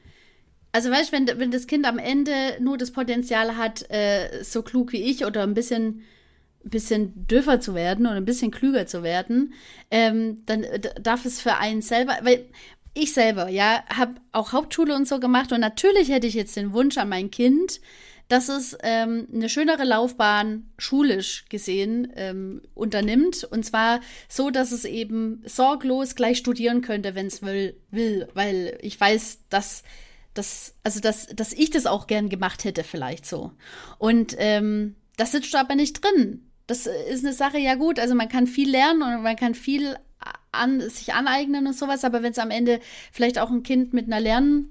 Also 0.74 0.91
weißt 0.91 1.12
du, 1.12 1.17
wenn, 1.17 1.39
wenn 1.39 1.51
das 1.51 1.67
Kind 1.67 1.88
am 1.88 1.98
Ende 1.98 2.32
nur 2.60 2.77
das 2.77 2.91
Potenzial 2.91 3.56
hat, 3.56 3.89
äh, 3.89 4.44
so 4.44 4.62
klug 4.62 4.91
wie 4.91 5.01
ich 5.01 5.25
oder 5.25 5.44
ein 5.44 5.53
bisschen, 5.53 6.03
bisschen 6.63 7.25
dürfer 7.27 7.62
zu 7.62 7.74
werden 7.75 8.06
oder 8.06 8.17
ein 8.17 8.25
bisschen 8.25 8.51
klüger 8.51 8.86
zu 8.86 9.03
werden, 9.03 9.53
ähm, 9.89 10.44
dann 10.46 10.65
darf 11.01 11.25
es 11.25 11.41
für 11.41 11.56
einen 11.56 11.82
selber, 11.82 12.17
weil 12.24 12.46
ich 12.94 13.13
selber, 13.13 13.48
ja, 13.48 13.84
habe 13.88 14.15
auch 14.34 14.51
Hauptschule 14.51 14.94
und 14.96 15.08
so 15.08 15.20
gemacht 15.20 15.51
und 15.53 15.62
natürlich 15.62 16.10
hätte 16.10 16.27
ich 16.27 16.34
jetzt 16.34 16.58
den 16.58 16.74
Wunsch 16.74 16.98
an 16.98 17.10
mein 17.10 17.32
Kind, 17.32 17.79
dass 18.28 18.50
es 18.50 18.78
ähm, 18.84 19.28
eine 19.34 19.50
schönere 19.50 19.84
Laufbahn 19.86 20.70
schulisch 20.78 21.46
gesehen 21.50 22.12
ähm, 22.16 22.62
unternimmt. 22.74 23.44
Und 23.46 23.66
zwar 23.66 24.02
so, 24.28 24.50
dass 24.50 24.72
es 24.72 24.86
eben 24.86 25.42
sorglos 25.46 26.16
gleich 26.16 26.38
studieren 26.38 26.82
könnte, 26.82 27.16
wenn 27.16 27.28
es 27.28 27.42
will, 27.42 27.80
will. 27.90 28.28
Weil 28.34 28.78
ich 28.82 29.00
weiß, 29.00 29.46
dass 29.50 29.84
das, 30.34 30.76
also 30.84 31.00
dass, 31.00 31.28
dass 31.28 31.54
ich 31.54 31.70
das 31.70 31.86
auch 31.86 32.08
gern 32.08 32.30
gemacht 32.30 32.64
hätte, 32.64 32.84
vielleicht 32.84 33.26
so. 33.26 33.52
Und 33.98 34.36
ähm, 34.38 34.96
das 35.16 35.32
sitzt 35.32 35.56
aber 35.56 35.76
nicht 35.76 36.04
drin. 36.04 36.44
Das 36.68 36.86
ist 36.86 37.24
eine 37.24 37.34
Sache, 37.34 37.60
ja 37.60 37.76
gut, 37.76 37.98
also 37.98 38.14
man 38.14 38.28
kann 38.28 38.46
viel 38.46 38.70
lernen 38.70 39.02
und 39.02 39.24
man 39.24 39.38
kann 39.38 39.56
viel 39.56 39.96
an, 40.52 40.82
sich 40.82 41.14
aneignen 41.14 41.66
und 41.66 41.78
sowas, 41.78 42.04
aber 42.04 42.24
wenn 42.24 42.34
es 42.34 42.40
am 42.40 42.52
Ende 42.52 42.82
vielleicht 43.12 43.40
auch 43.40 43.50
ein 43.50 43.64
Kind 43.64 43.94
mit 43.94 44.08
einer 44.08 44.20
Lernstörung 44.20 44.70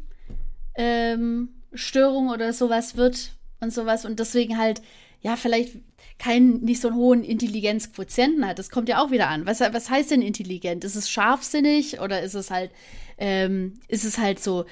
ähm, 0.76 2.30
oder 2.30 2.52
sowas 2.52 2.96
wird 2.96 3.35
und 3.60 3.72
sowas 3.72 4.04
und 4.04 4.18
deswegen 4.18 4.58
halt, 4.58 4.82
ja, 5.20 5.36
vielleicht 5.36 5.76
keinen, 6.18 6.62
nicht 6.64 6.80
so 6.80 6.88
einen 6.88 6.96
hohen 6.96 7.24
Intelligenzquotienten 7.24 8.46
hat. 8.46 8.58
Das 8.58 8.70
kommt 8.70 8.88
ja 8.88 9.02
auch 9.02 9.10
wieder 9.10 9.28
an. 9.28 9.46
Was, 9.46 9.60
was 9.60 9.90
heißt 9.90 10.10
denn 10.10 10.22
intelligent? 10.22 10.84
Ist 10.84 10.96
es 10.96 11.10
scharfsinnig 11.10 12.00
oder 12.00 12.22
ist 12.22 12.34
es 12.34 12.50
halt, 12.50 12.70
ähm, 13.18 13.74
ist 13.88 14.04
es 14.04 14.18
halt 14.18 14.42
so, 14.42 14.64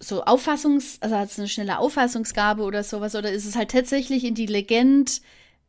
so 0.00 0.24
Auffassungs-, 0.24 0.98
also 1.00 1.16
hat 1.16 1.30
es 1.30 1.38
eine 1.38 1.48
schnelle 1.48 1.78
Auffassungsgabe 1.78 2.62
oder 2.62 2.82
sowas 2.82 3.14
oder 3.14 3.30
ist 3.30 3.46
es 3.46 3.56
halt 3.56 3.70
tatsächlich 3.70 4.24
intelligent, 4.24 5.20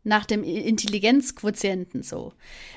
nach 0.06 0.25
dem 0.25 0.44
Intelligenzquotienten 0.44 2.04
so. 2.04 2.34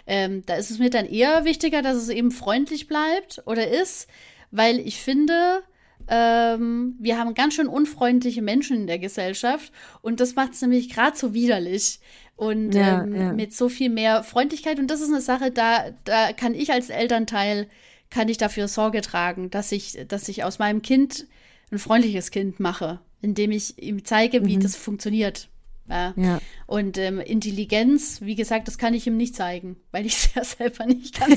Ähm, 0.06 0.42
da 0.46 0.56
ist 0.56 0.70
es 0.70 0.78
mir 0.78 0.90
dann 0.90 1.06
eher 1.06 1.44
wichtiger, 1.44 1.82
dass 1.82 1.96
es 1.96 2.08
eben 2.08 2.32
freundlich 2.32 2.88
bleibt 2.88 3.42
oder 3.46 3.68
ist, 3.68 4.08
weil 4.50 4.80
ich 4.80 5.00
finde, 5.00 5.62
ähm, 6.08 6.94
wir 6.98 7.18
haben 7.18 7.34
ganz 7.34 7.54
schön 7.54 7.68
unfreundliche 7.68 8.42
Menschen 8.42 8.76
in 8.76 8.86
der 8.86 8.98
Gesellschaft 8.98 9.72
und 10.00 10.20
das 10.20 10.34
macht 10.34 10.54
es 10.54 10.62
nämlich 10.62 10.90
gerade 10.90 11.16
so 11.16 11.34
widerlich. 11.34 12.00
Und 12.36 12.72
ja, 12.72 13.02
ähm, 13.02 13.16
ja. 13.16 13.32
mit 13.32 13.52
so 13.52 13.68
viel 13.68 13.90
mehr 13.90 14.22
Freundlichkeit. 14.22 14.78
Und 14.78 14.92
das 14.92 15.00
ist 15.00 15.08
eine 15.08 15.20
Sache, 15.20 15.50
da, 15.50 15.86
da 16.04 16.32
kann 16.32 16.54
ich 16.54 16.70
als 16.70 16.88
Elternteil, 16.88 17.66
kann 18.10 18.28
ich 18.28 18.38
dafür 18.38 18.68
Sorge 18.68 19.00
tragen, 19.00 19.50
dass 19.50 19.72
ich, 19.72 19.98
dass 20.06 20.28
ich 20.28 20.44
aus 20.44 20.60
meinem 20.60 20.80
Kind 20.80 21.26
ein 21.72 21.80
freundliches 21.80 22.30
Kind 22.30 22.60
mache, 22.60 23.00
indem 23.20 23.50
ich 23.50 23.82
ihm 23.82 24.04
zeige, 24.04 24.46
wie 24.46 24.56
mhm. 24.56 24.62
das 24.62 24.76
funktioniert. 24.76 25.48
Ja. 25.88 26.12
ja. 26.16 26.40
Und 26.66 26.98
ähm, 26.98 27.18
Intelligenz, 27.18 28.20
wie 28.20 28.34
gesagt, 28.34 28.68
das 28.68 28.78
kann 28.78 28.94
ich 28.94 29.06
ihm 29.06 29.16
nicht 29.16 29.34
zeigen, 29.34 29.76
weil 29.90 30.06
ich 30.06 30.14
es 30.14 30.34
ja 30.34 30.44
selber 30.44 30.86
nicht 30.86 31.18
kann. 31.18 31.32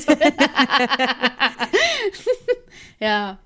ja. 3.00 3.38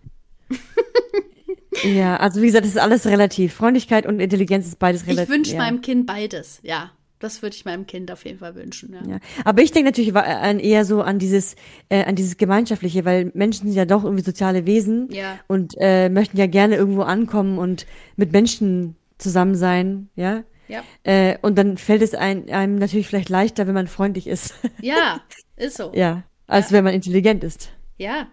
Ja, 1.85 2.17
also 2.17 2.41
wie 2.43 2.47
gesagt, 2.47 2.65
das 2.65 2.73
ist 2.73 2.81
alles 2.81 3.07
relativ. 3.07 3.55
Freundlichkeit 3.55 4.07
und 4.07 4.21
Intelligenz 4.21 4.67
ist 4.67 4.79
beides 4.79 5.07
relativ. 5.07 5.29
Ich 5.29 5.35
wünsche 5.35 5.53
ja. 5.53 5.59
meinem 5.59 5.81
Kind 5.81 6.07
beides, 6.07 6.61
ja. 6.63 6.93
Das 7.19 7.41
würde 7.41 7.57
ich 7.57 7.65
meinem 7.65 7.87
Kind 7.87 8.13
auf 8.13 8.27
jeden 8.27 8.39
Fall 8.41 8.55
wünschen. 8.55 8.93
Ja. 8.93 9.13
ja. 9.13 9.19
Aber 9.45 9.63
ich 9.63 9.73
denke 9.73 9.89
natürlich 9.89 10.15
an, 10.15 10.59
eher 10.59 10.85
so 10.85 11.01
an 11.01 11.19
dieses, 11.19 11.57
äh, 11.89 12.05
an 12.05 12.15
dieses 12.15 12.37
Gemeinschaftliche, 12.37 13.07
weil 13.07 13.31
Menschen 13.33 13.69
sind 13.69 13.77
ja 13.77 13.87
doch 13.87 14.05
irgendwie 14.05 14.23
soziale 14.23 14.67
Wesen 14.67 15.09
ja. 15.11 15.39
und 15.47 15.75
äh, 15.79 16.11
möchten 16.11 16.37
ja 16.37 16.47
gerne 16.47 16.77
irgendwo 16.77 17.03
ankommen 17.03 17.59
und 17.59 17.87
mit 18.17 18.33
Menschen 18.33 18.97
zusammen 19.17 19.55
sein, 19.55 20.11
ja. 20.15 20.45
Ja. 20.69 20.83
Äh, 21.05 21.39
und 21.43 21.57
dann 21.57 21.79
fällt 21.79 22.03
es 22.03 22.15
ein, 22.15 22.51
einem 22.51 22.77
natürlich 22.77 23.07
vielleicht 23.07 23.29
leichter, 23.29 23.67
wenn 23.67 23.75
man 23.75 23.87
freundlich 23.87 24.27
ist. 24.27 24.55
Ja, 24.83 25.23
ist 25.57 25.77
so. 25.77 25.93
ja, 25.95 26.25
als 26.47 26.71
ja. 26.71 26.77
wenn 26.77 26.85
man 26.85 26.93
intelligent 26.93 27.45
ist. 27.45 27.71
Ja. 27.97 28.29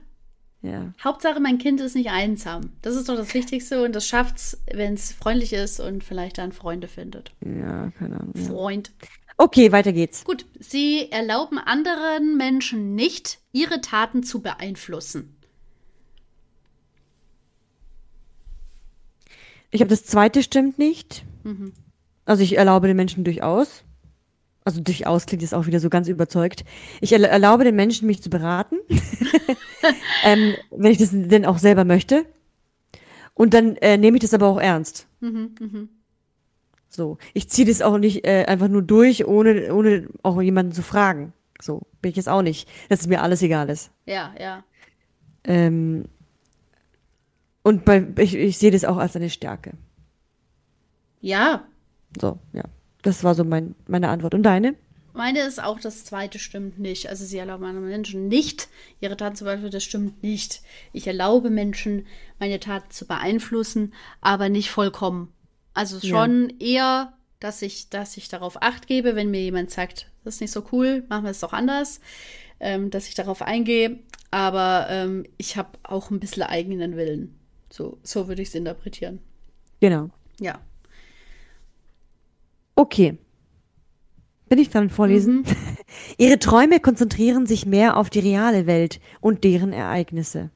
Ja. 0.63 0.93
Hauptsache, 1.03 1.41
mein 1.41 1.57
Kind 1.57 1.81
ist 1.81 1.93
nicht 1.93 2.09
einsam. 2.09 2.71
Das 2.81 2.95
ist 2.95 3.09
doch 3.09 3.17
das 3.17 3.33
Wichtigste 3.33 3.83
und 3.83 3.93
das 3.93 4.07
schafft's, 4.07 4.57
wenn 4.73 4.93
es 4.93 5.11
freundlich 5.11 5.51
ist 5.51 5.81
und 5.81 6.03
vielleicht 6.03 6.37
dann 6.37 6.53
Freunde 6.53 6.87
findet. 6.87 7.31
Ja, 7.41 7.91
keine 7.91 8.21
Ahnung. 8.21 8.33
Freund. 8.33 8.91
Okay, 9.37 9.73
weiter 9.73 9.91
geht's. 9.91 10.23
Gut, 10.23 10.45
sie 10.59 11.11
erlauben 11.11 11.57
anderen 11.59 12.37
Menschen 12.37 12.95
nicht, 12.95 13.39
ihre 13.51 13.81
Taten 13.81 14.23
zu 14.23 14.41
beeinflussen. 14.41 15.35
Ich 19.69 19.81
habe 19.81 19.89
das 19.89 20.05
zweite 20.05 20.43
stimmt 20.43 20.79
nicht. 20.79 21.25
Mhm. 21.43 21.73
Also 22.25 22.41
ich 22.43 22.57
erlaube 22.57 22.87
den 22.87 22.95
Menschen 22.95 23.25
durchaus. 23.25 23.83
Also 24.65 24.81
durchaus 24.81 25.25
klingt 25.25 25.41
jetzt 25.41 25.53
auch 25.53 25.65
wieder 25.65 25.79
so 25.79 25.89
ganz 25.89 26.07
überzeugt. 26.07 26.63
Ich 27.01 27.11
erlaube 27.11 27.63
den 27.63 27.75
Menschen, 27.75 28.07
mich 28.07 28.21
zu 28.21 28.29
beraten, 28.29 28.77
ähm, 30.23 30.55
wenn 30.71 30.91
ich 30.91 30.97
das 30.97 31.09
denn 31.11 31.45
auch 31.45 31.57
selber 31.57 31.85
möchte. 31.85 32.25
Und 33.33 33.53
dann 33.53 33.75
äh, 33.77 33.97
nehme 33.97 34.17
ich 34.17 34.21
das 34.21 34.33
aber 34.33 34.47
auch 34.47 34.59
ernst. 34.59 35.07
Mhm, 35.19 35.55
mh. 35.59 35.87
So, 36.89 37.17
ich 37.33 37.49
ziehe 37.49 37.67
das 37.67 37.81
auch 37.81 37.97
nicht 37.97 38.25
äh, 38.25 38.45
einfach 38.45 38.67
nur 38.67 38.83
durch, 38.83 39.25
ohne, 39.25 39.73
ohne 39.73 40.07
auch 40.21 40.39
jemanden 40.41 40.73
zu 40.73 40.83
fragen. 40.83 41.33
So 41.59 41.81
bin 42.01 42.11
ich 42.11 42.17
jetzt 42.17 42.29
auch 42.29 42.43
nicht, 42.43 42.69
dass 42.89 43.01
es 43.01 43.07
mir 43.07 43.23
alles 43.23 43.41
egal 43.41 43.69
ist. 43.69 43.89
Ja, 44.05 44.33
ja. 44.39 44.63
Ähm, 45.43 46.05
und 47.63 47.83
bei, 47.85 48.05
ich, 48.17 48.35
ich 48.35 48.57
sehe 48.59 48.69
das 48.69 48.85
auch 48.85 48.97
als 48.97 49.15
eine 49.15 49.31
Stärke. 49.31 49.71
Ja, 51.19 51.65
so, 52.19 52.37
ja. 52.51 52.65
Das 53.03 53.23
war 53.23 53.35
so 53.35 53.43
mein, 53.43 53.75
meine 53.87 54.09
Antwort. 54.09 54.33
Und 54.33 54.43
deine? 54.43 54.75
Meine 55.13 55.41
ist 55.41 55.61
auch, 55.61 55.79
das 55.79 56.05
zweite 56.05 56.39
stimmt 56.39 56.79
nicht. 56.79 57.07
Also 57.07 57.23
sie 57.23 57.37
erlauben 57.37 57.65
anderen 57.65 57.87
Menschen 57.87 58.27
nicht, 58.27 58.67
ihre 58.99 59.15
Taten 59.15 59.35
zu 59.35 59.43
beeinflussen, 59.43 59.71
das 59.71 59.83
stimmt 59.83 60.23
nicht. 60.23 60.61
Ich 60.91 61.05
erlaube 61.05 61.51
Menschen, 61.51 62.07
meine 62.39 62.59
Taten 62.59 62.89
zu 62.89 63.05
beeinflussen, 63.05 63.93
aber 64.21 64.49
nicht 64.49 64.71
vollkommen. 64.71 65.31
Also 65.75 65.99
schon 65.99 66.49
ja. 66.59 66.67
eher, 66.67 67.13
dass 67.39 67.61
ich, 67.61 67.89
dass 67.89 68.17
ich 68.17 68.27
darauf 68.27 68.61
acht 68.63 68.87
gebe, 68.87 69.15
wenn 69.15 69.29
mir 69.29 69.41
jemand 69.41 69.69
sagt, 69.69 70.09
das 70.23 70.35
ist 70.35 70.41
nicht 70.41 70.51
so 70.51 70.65
cool, 70.71 71.03
machen 71.09 71.25
wir 71.25 71.31
es 71.31 71.41
doch 71.41 71.53
anders, 71.53 71.99
ähm, 72.59 72.89
dass 72.89 73.07
ich 73.07 73.13
darauf 73.13 73.43
eingehe. 73.43 73.99
Aber 74.31 74.87
ähm, 74.89 75.25
ich 75.37 75.57
habe 75.57 75.77
auch 75.83 76.09
ein 76.09 76.19
bisschen 76.19 76.43
eigenen 76.43 76.95
Willen. 76.95 77.37
So, 77.69 77.99
so 78.01 78.27
würde 78.27 78.41
ich 78.41 78.47
es 78.47 78.55
interpretieren. 78.55 79.19
Genau. 79.79 80.09
Ja. 80.39 80.59
Okay. 82.75 83.17
Bin 84.49 84.59
ich 84.59 84.69
dran 84.69 84.89
vorlesen? 84.89 85.37
Mhm. 85.37 85.45
Ihre 86.17 86.39
Träume 86.39 86.79
konzentrieren 86.79 87.45
sich 87.45 87.65
mehr 87.65 87.97
auf 87.97 88.09
die 88.09 88.19
reale 88.19 88.67
Welt 88.67 88.99
und 89.19 89.43
deren 89.43 89.73
Ereignisse. 89.73 90.51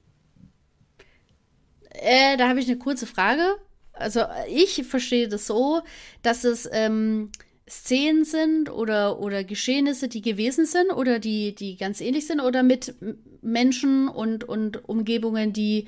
Äh, 1.90 2.38
da 2.38 2.48
habe 2.48 2.60
ich 2.60 2.68
eine 2.68 2.78
kurze 2.78 3.08
Frage. 3.08 3.58
Also 3.94 4.22
ich 4.54 4.84
verstehe 4.86 5.28
das 5.28 5.48
so, 5.48 5.82
dass 6.22 6.44
es 6.44 6.70
ähm, 6.72 7.32
Szenen 7.68 8.24
sind 8.24 8.70
oder, 8.70 9.20
oder 9.20 9.44
Geschehnisse, 9.44 10.08
die 10.08 10.22
gewesen 10.22 10.66
sind 10.66 10.92
oder 10.92 11.20
die, 11.20 11.56
die 11.56 11.76
ganz 11.76 12.00
ähnlich 12.00 12.28
sind 12.28 12.40
oder 12.40 12.64
mit 12.64 12.96
Menschen 13.42 14.08
und, 14.08 14.44
und 14.44 14.88
Umgebungen, 14.88 15.54
die 15.54 15.88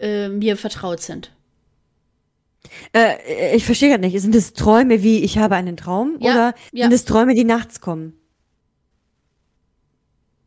äh, 0.00 0.28
mir 0.28 0.56
vertraut 0.56 1.00
sind. 1.00 1.32
Äh, 2.92 3.56
ich 3.56 3.64
verstehe 3.64 3.90
gerade 3.90 4.02
nicht. 4.02 4.20
Sind 4.20 4.34
es 4.34 4.52
Träume 4.52 5.02
wie 5.02 5.22
ich 5.22 5.38
habe 5.38 5.56
einen 5.56 5.76
Traum 5.76 6.16
ja, 6.20 6.32
oder 6.32 6.54
ja. 6.72 6.84
sind 6.84 6.92
es 6.92 7.04
Träume, 7.04 7.34
die 7.34 7.44
nachts 7.44 7.80
kommen? 7.80 8.14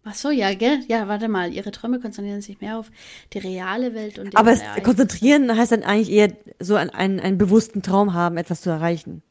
Ach 0.09 0.15
so, 0.15 0.29
ja, 0.29 0.53
gell? 0.53 0.79
Ja, 0.87 1.09
warte 1.09 1.27
mal. 1.27 1.51
Ihre 1.51 1.71
Träume 1.71 1.99
konzentrieren 1.99 2.41
sich 2.41 2.61
mehr 2.61 2.77
auf 2.77 2.91
die 3.33 3.39
reale 3.39 3.93
Welt 3.93 4.19
und 4.19 4.37
Aber 4.37 4.51
es, 4.51 4.61
konzentrieren 4.81 5.55
heißt 5.55 5.73
dann 5.73 5.83
eigentlich 5.83 6.11
eher 6.11 6.31
so 6.59 6.75
einen, 6.75 6.91
einen, 6.91 7.19
einen 7.19 7.37
bewussten 7.37 7.81
Traum 7.81 8.13
haben, 8.13 8.37
etwas 8.37 8.61
zu 8.61 8.69
erreichen. 8.69 9.21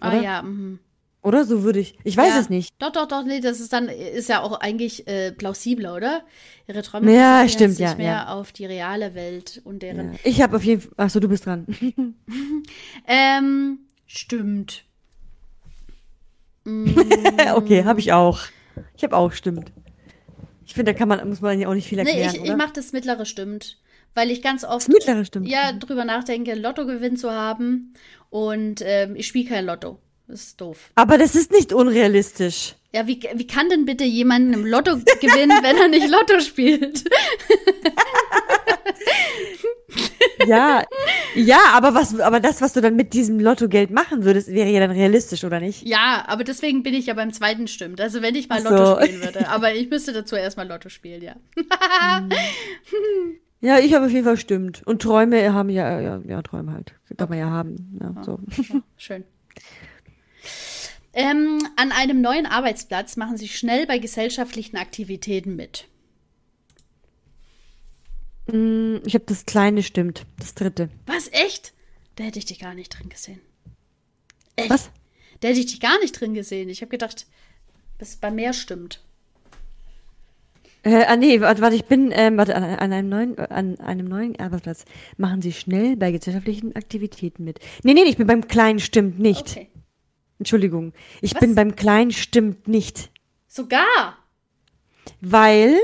Ah, 0.00 0.08
oder? 0.08 0.18
Ah 0.18 0.22
ja. 0.22 0.42
Mhm. 0.42 0.80
Oder 1.26 1.44
so 1.44 1.64
würde 1.64 1.80
ich. 1.80 1.98
Ich 2.04 2.16
weiß 2.16 2.34
ja. 2.34 2.40
es 2.40 2.50
nicht. 2.50 2.72
Doch, 2.78 2.92
doch, 2.92 3.08
doch, 3.08 3.24
nee, 3.24 3.40
das 3.40 3.58
ist 3.58 3.72
dann 3.72 3.88
ist 3.88 4.28
ja 4.28 4.42
auch 4.42 4.60
eigentlich 4.60 5.08
äh, 5.08 5.32
plausibler, 5.32 5.96
oder? 5.96 6.22
Ihre 6.68 6.82
Träume 6.82 7.12
ja, 7.12 7.48
stimmt, 7.48 7.74
sich 7.74 7.84
ja, 7.84 7.96
mehr 7.96 8.12
ja. 8.12 8.28
auf 8.28 8.52
die 8.52 8.64
reale 8.64 9.16
Welt 9.16 9.60
und 9.64 9.82
deren. 9.82 10.12
Ja. 10.12 10.18
Ich 10.22 10.40
habe 10.40 10.54
auf 10.54 10.62
jeden 10.62 10.82
Fall. 10.82 10.92
Achso, 10.98 11.18
du 11.18 11.28
bist 11.28 11.44
dran. 11.44 11.66
ähm, 13.08 13.80
stimmt. 14.06 14.84
okay, 16.64 17.84
habe 17.84 17.98
ich 17.98 18.12
auch. 18.12 18.42
Ich 18.96 19.02
habe 19.02 19.16
auch 19.16 19.32
stimmt. 19.32 19.72
Ich 20.64 20.74
finde, 20.74 20.92
da 20.92 20.98
kann 20.98 21.08
man 21.08 21.28
muss 21.28 21.40
man 21.40 21.58
ja 21.58 21.66
auch 21.66 21.74
nicht 21.74 21.88
viel 21.88 21.98
erklären. 21.98 22.34
Nee, 22.34 22.38
ich, 22.38 22.48
ich 22.48 22.56
mache 22.56 22.72
das 22.72 22.92
mittlere 22.92 23.24
stimmt, 23.24 23.80
weil 24.14 24.30
ich 24.30 24.42
ganz 24.42 24.62
oft 24.62 24.88
mittlere 24.88 25.24
stimmt. 25.24 25.48
ja 25.48 25.72
drüber 25.72 26.04
nachdenke, 26.04 26.54
Lottogewinn 26.54 27.16
zu 27.16 27.32
haben 27.32 27.94
und 28.30 28.80
ähm, 28.84 29.16
ich 29.16 29.26
spiele 29.26 29.48
kein 29.48 29.66
Lotto. 29.66 29.98
Das 30.28 30.42
ist 30.42 30.60
doof. 30.60 30.90
Aber 30.96 31.18
das 31.18 31.36
ist 31.36 31.52
nicht 31.52 31.72
unrealistisch. 31.72 32.74
Ja, 32.92 33.06
wie, 33.06 33.20
wie 33.34 33.46
kann 33.46 33.68
denn 33.68 33.84
bitte 33.84 34.04
jemand 34.04 34.54
im 34.54 34.64
Lotto 34.64 34.96
gewinnen, 34.96 35.58
wenn 35.62 35.76
er 35.76 35.88
nicht 35.88 36.08
Lotto 36.08 36.40
spielt? 36.40 37.04
ja, 40.46 40.82
ja, 41.34 41.58
aber 41.74 41.94
was, 41.94 42.18
aber 42.18 42.40
das, 42.40 42.62
was 42.62 42.72
du 42.72 42.80
dann 42.80 42.96
mit 42.96 43.12
diesem 43.12 43.38
Lottogeld 43.38 43.90
machen 43.90 44.24
würdest, 44.24 44.48
wäre 44.48 44.70
ja 44.70 44.80
dann 44.80 44.90
realistisch, 44.90 45.44
oder 45.44 45.60
nicht? 45.60 45.86
Ja, 45.86 46.24
aber 46.26 46.42
deswegen 46.42 46.82
bin 46.82 46.94
ich 46.94 47.06
ja 47.06 47.14
beim 47.14 47.32
zweiten 47.32 47.68
stimmt. 47.68 48.00
Also 48.00 48.22
wenn 48.22 48.34
ich 48.34 48.48
mal 48.48 48.62
Lotto 48.62 48.96
so. 48.96 49.02
spielen 49.02 49.22
würde. 49.22 49.48
Aber 49.56 49.74
ich 49.74 49.90
müsste 49.90 50.12
dazu 50.12 50.34
erstmal 50.34 50.66
Lotto 50.66 50.88
spielen, 50.88 51.22
ja. 51.22 51.36
Ja, 53.60 53.78
ich 53.78 53.94
habe 53.94 54.06
auf 54.06 54.12
jeden 54.12 54.24
Fall 54.24 54.36
stimmt. 54.36 54.82
Und 54.86 55.02
Träume 55.02 55.52
haben 55.52 55.70
ja, 55.70 56.00
ja, 56.00 56.20
ja 56.26 56.42
Träume 56.42 56.72
halt. 56.72 56.94
Kann 57.16 57.28
man 57.28 57.38
ja 57.38 57.50
haben. 57.50 57.98
Ja, 58.00 58.22
so. 58.22 58.38
Ja, 58.56 58.80
schön. 58.96 59.24
Ähm, 61.18 61.66
an 61.76 61.92
einem 61.92 62.20
neuen 62.20 62.44
Arbeitsplatz 62.44 63.16
machen 63.16 63.38
Sie 63.38 63.48
schnell 63.48 63.86
bei 63.86 63.96
gesellschaftlichen 63.96 64.76
Aktivitäten 64.76 65.56
mit. 65.56 65.88
Mm, 68.52 68.96
Ich 69.06 69.14
habe 69.14 69.24
das 69.26 69.46
kleine 69.46 69.82
stimmt. 69.82 70.26
Das 70.38 70.54
dritte. 70.54 70.90
Was, 71.06 71.28
echt? 71.32 71.72
Da 72.16 72.24
hätte 72.24 72.38
ich 72.38 72.44
dich 72.44 72.58
gar 72.58 72.74
nicht 72.74 72.90
drin 72.90 73.08
gesehen. 73.08 73.40
Echt? 74.56 74.68
Was? 74.68 74.90
Da 75.40 75.48
hätte 75.48 75.60
ich 75.60 75.66
dich 75.66 75.80
gar 75.80 75.98
nicht 76.00 76.12
drin 76.12 76.34
gesehen. 76.34 76.68
Ich 76.68 76.82
habe 76.82 76.90
gedacht, 76.90 77.26
das 77.96 78.16
bei 78.16 78.30
mehr 78.30 78.52
stimmt. 78.52 79.02
Äh, 80.82 81.04
ah, 81.06 81.16
nee, 81.16 81.40
warte, 81.40 81.62
warte, 81.62 81.76
ich 81.76 81.86
bin, 81.86 82.12
ähm, 82.12 82.36
warte, 82.36 82.54
an, 82.54 82.62
an 82.62 82.92
einem 82.92 83.08
neuen, 83.08 83.38
an 83.38 83.80
einem 83.80 84.06
neuen 84.06 84.38
Arbeitsplatz 84.38 84.84
machen 85.16 85.40
Sie 85.40 85.52
schnell 85.54 85.96
bei 85.96 86.12
gesellschaftlichen 86.12 86.76
Aktivitäten 86.76 87.42
mit. 87.42 87.58
Nee, 87.84 87.94
nee, 87.94 88.02
ich 88.02 88.18
bin 88.18 88.26
beim 88.26 88.46
kleinen 88.46 88.80
stimmt 88.80 89.18
nicht. 89.18 89.48
Okay. 89.52 89.68
Entschuldigung. 90.38 90.92
Ich 91.20 91.34
Was? 91.34 91.40
bin 91.40 91.54
beim 91.54 91.76
kleinen 91.76 92.10
stimmt 92.10 92.68
nicht. 92.68 93.10
Sogar. 93.46 94.18
Weil 95.20 95.76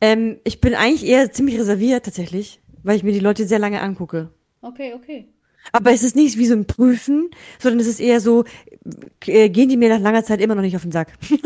ähm, 0.00 0.40
ich 0.44 0.60
bin 0.60 0.74
eigentlich 0.74 1.06
eher 1.06 1.30
ziemlich 1.30 1.58
reserviert 1.58 2.04
tatsächlich, 2.04 2.60
weil 2.82 2.96
ich 2.96 3.02
mir 3.02 3.12
die 3.12 3.20
Leute 3.20 3.46
sehr 3.46 3.58
lange 3.58 3.80
angucke. 3.80 4.30
Okay, 4.62 4.94
okay. 4.94 5.28
Aber 5.72 5.92
es 5.92 6.02
ist 6.02 6.16
nicht 6.16 6.38
wie 6.38 6.46
so 6.46 6.54
ein 6.54 6.66
Prüfen, 6.66 7.30
sondern 7.58 7.80
es 7.80 7.86
ist 7.86 8.00
eher 8.00 8.20
so, 8.20 8.44
äh, 9.26 9.50
gehen 9.50 9.68
die 9.68 9.76
mir 9.76 9.90
nach 9.90 10.00
langer 10.00 10.24
Zeit 10.24 10.40
immer 10.40 10.54
noch 10.54 10.62
nicht 10.62 10.76
auf 10.76 10.82
den 10.82 10.92
Sack. 10.92 11.12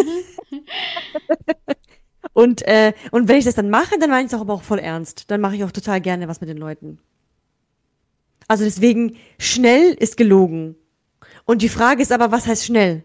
und, 2.32 2.62
äh, 2.62 2.92
und 3.10 3.28
wenn 3.28 3.36
ich 3.36 3.44
das 3.44 3.56
dann 3.56 3.70
mache, 3.70 3.98
dann 3.98 4.10
meine 4.10 4.26
ich 4.26 4.32
es 4.32 4.34
auch 4.34 4.40
aber 4.40 4.54
auch 4.54 4.62
voll 4.62 4.78
ernst. 4.78 5.30
Dann 5.30 5.40
mache 5.40 5.56
ich 5.56 5.64
auch 5.64 5.72
total 5.72 6.00
gerne 6.00 6.28
was 6.28 6.40
mit 6.40 6.48
den 6.48 6.58
Leuten. 6.58 6.98
Also 8.46 8.64
deswegen, 8.64 9.16
schnell 9.38 9.94
ist 9.94 10.16
gelogen. 10.16 10.76
Und 11.44 11.62
die 11.62 11.68
Frage 11.68 12.02
ist 12.02 12.12
aber, 12.12 12.30
was 12.30 12.46
heißt 12.46 12.64
schnell? 12.64 13.04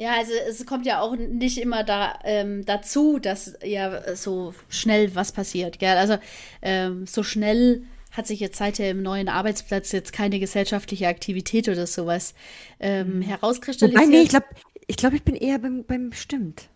Ja, 0.00 0.14
also 0.16 0.32
es 0.48 0.64
kommt 0.64 0.86
ja 0.86 1.02
auch 1.02 1.14
nicht 1.14 1.58
immer 1.58 1.84
da 1.84 2.18
ähm, 2.24 2.64
dazu, 2.64 3.18
dass 3.18 3.54
ja 3.62 4.16
so 4.16 4.54
schnell 4.70 5.14
was 5.14 5.32
passiert. 5.32 5.78
Gell? 5.78 5.98
Also 5.98 6.16
ähm, 6.62 7.06
so 7.06 7.22
schnell 7.22 7.82
hat 8.10 8.26
sich 8.26 8.40
jetzt 8.40 8.56
seit 8.56 8.78
dem 8.78 9.02
neuen 9.02 9.28
Arbeitsplatz 9.28 9.92
jetzt 9.92 10.14
keine 10.14 10.40
gesellschaftliche 10.40 11.06
Aktivität 11.06 11.68
oder 11.68 11.86
sowas 11.86 12.32
ähm, 12.80 13.20
herauskristallisiert. 13.20 14.02
Wobei, 14.02 14.10
nee, 14.10 14.22
ich 14.22 14.30
glaube, 14.30 14.46
ich, 14.86 14.96
glaub, 14.96 15.12
ich 15.12 15.22
bin 15.22 15.36
eher 15.36 15.58
beim, 15.58 15.84
beim 15.84 16.12
stimmt. 16.12 16.69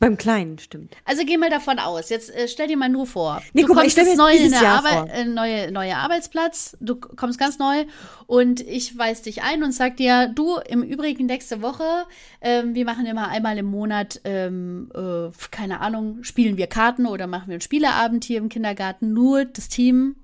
Beim 0.00 0.16
Kleinen, 0.16 0.58
stimmt. 0.58 0.96
Also 1.04 1.24
geh 1.26 1.36
mal 1.36 1.50
davon 1.50 1.80
aus. 1.80 2.08
Jetzt 2.08 2.32
äh, 2.32 2.46
stell 2.46 2.68
dir 2.68 2.76
mal 2.76 2.88
nur 2.88 3.06
vor, 3.06 3.42
Nee, 3.52 3.62
du 3.62 3.66
guck 3.68 3.78
kommst 3.78 3.96
jetzt 3.96 4.16
neu 4.16 4.32
in 4.32 4.50
der 4.52 4.82
vor. 4.82 5.08
äh, 5.12 5.24
neue 5.24 5.72
neue 5.72 5.96
Arbeitsplatz. 5.96 6.76
Du 6.80 6.94
kommst 6.94 7.38
ganz 7.38 7.58
neu 7.58 7.84
und 8.26 8.60
ich 8.60 8.96
weise 8.96 9.24
dich 9.24 9.42
ein 9.42 9.64
und 9.64 9.72
sag 9.72 9.96
dir, 9.96 10.28
du 10.28 10.56
im 10.68 10.82
Übrigen 10.84 11.26
nächste 11.26 11.62
Woche, 11.62 12.06
ähm, 12.40 12.76
wir 12.76 12.84
machen 12.84 13.06
immer 13.06 13.28
einmal 13.28 13.58
im 13.58 13.66
Monat, 13.66 14.20
ähm, 14.24 14.90
äh, 14.94 15.30
keine 15.50 15.80
Ahnung, 15.80 16.22
spielen 16.22 16.56
wir 16.56 16.68
Karten 16.68 17.06
oder 17.06 17.26
machen 17.26 17.48
wir 17.48 17.54
einen 17.54 17.60
Spieleabend 17.60 18.24
hier 18.24 18.38
im 18.38 18.48
Kindergarten. 18.48 19.12
Nur 19.12 19.46
das 19.46 19.68
Team. 19.68 20.14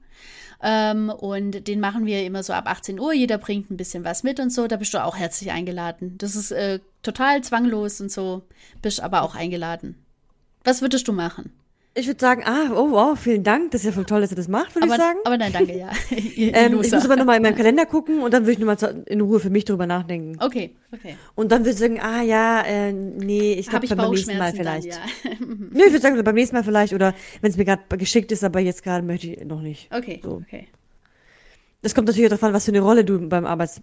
Ähm, 0.66 1.10
und 1.10 1.68
den 1.68 1.78
machen 1.78 2.06
wir 2.06 2.24
immer 2.24 2.42
so 2.42 2.54
ab 2.54 2.66
18 2.66 2.98
Uhr. 2.98 3.12
Jeder 3.12 3.36
bringt 3.36 3.70
ein 3.70 3.76
bisschen 3.76 4.02
was 4.02 4.22
mit 4.22 4.40
und 4.40 4.50
so. 4.50 4.66
Da 4.66 4.76
bist 4.76 4.94
du 4.94 5.04
auch 5.04 5.14
herzlich 5.14 5.52
eingeladen. 5.52 6.16
Das 6.16 6.34
ist 6.34 6.52
äh, 6.52 6.80
total 7.02 7.44
zwanglos 7.44 8.00
und 8.00 8.10
so. 8.10 8.42
Bist 8.80 9.02
aber 9.02 9.22
auch 9.22 9.34
eingeladen. 9.34 10.02
Was 10.64 10.80
würdest 10.80 11.06
du 11.06 11.12
machen? 11.12 11.52
Ich 11.96 12.08
würde 12.08 12.20
sagen, 12.20 12.42
ah, 12.44 12.72
oh 12.74 12.90
wow, 12.90 13.16
vielen 13.16 13.44
Dank, 13.44 13.70
das 13.70 13.82
ist 13.82 13.86
ja 13.86 13.92
voll 13.92 14.04
toll, 14.04 14.20
dass 14.20 14.32
ihr 14.32 14.36
das 14.36 14.48
macht, 14.48 14.74
würde 14.74 14.88
ich 14.88 14.94
sagen. 14.94 15.18
aber 15.24 15.38
nein, 15.38 15.52
danke, 15.52 15.78
ja. 15.78 15.90
Ähm, 16.36 16.80
ich 16.82 16.90
muss 16.90 17.04
aber 17.04 17.14
nochmal 17.14 17.36
in 17.36 17.42
meinen 17.42 17.54
Kalender 17.54 17.86
gucken 17.86 18.20
und 18.20 18.34
dann 18.34 18.42
würde 18.42 18.52
ich 18.52 18.58
nochmal 18.58 19.04
in 19.06 19.20
Ruhe 19.20 19.38
für 19.38 19.50
mich 19.50 19.64
drüber 19.64 19.86
nachdenken. 19.86 20.36
okay, 20.42 20.74
okay. 20.92 21.16
Und 21.36 21.52
dann 21.52 21.60
würde 21.60 21.70
ich 21.70 21.78
sagen, 21.78 22.00
ah 22.00 22.22
ja, 22.22 22.62
äh, 22.62 22.92
nee, 22.92 23.52
ich 23.54 23.68
glaube 23.68 23.86
beim 23.86 24.10
nächsten 24.10 24.36
Mal 24.38 24.52
vielleicht. 24.52 24.92
dann, 24.92 25.02
ja. 25.30 25.30
Nee, 25.70 25.84
ich 25.84 25.92
würde 25.92 26.00
sagen, 26.00 26.24
beim 26.24 26.34
nächsten 26.34 26.56
Mal 26.56 26.64
vielleicht 26.64 26.92
oder 26.94 27.14
wenn 27.40 27.50
es 27.52 27.56
mir 27.56 27.64
gerade 27.64 27.82
geschickt 27.96 28.32
ist, 28.32 28.42
aber 28.42 28.58
jetzt 28.58 28.82
gerade 28.82 29.06
möchte 29.06 29.28
ich 29.28 29.44
noch 29.44 29.60
nicht. 29.60 29.88
Okay, 29.94 30.20
So. 30.22 30.42
okay. 30.44 30.66
Das 31.82 31.94
kommt 31.94 32.08
natürlich 32.08 32.26
auch 32.26 32.30
darauf 32.30 32.44
an, 32.44 32.54
was 32.54 32.64
für 32.64 32.72
eine 32.72 32.80
Rolle 32.80 33.04
du 33.04 33.28
beim 33.28 33.44
Arbeits 33.46 33.82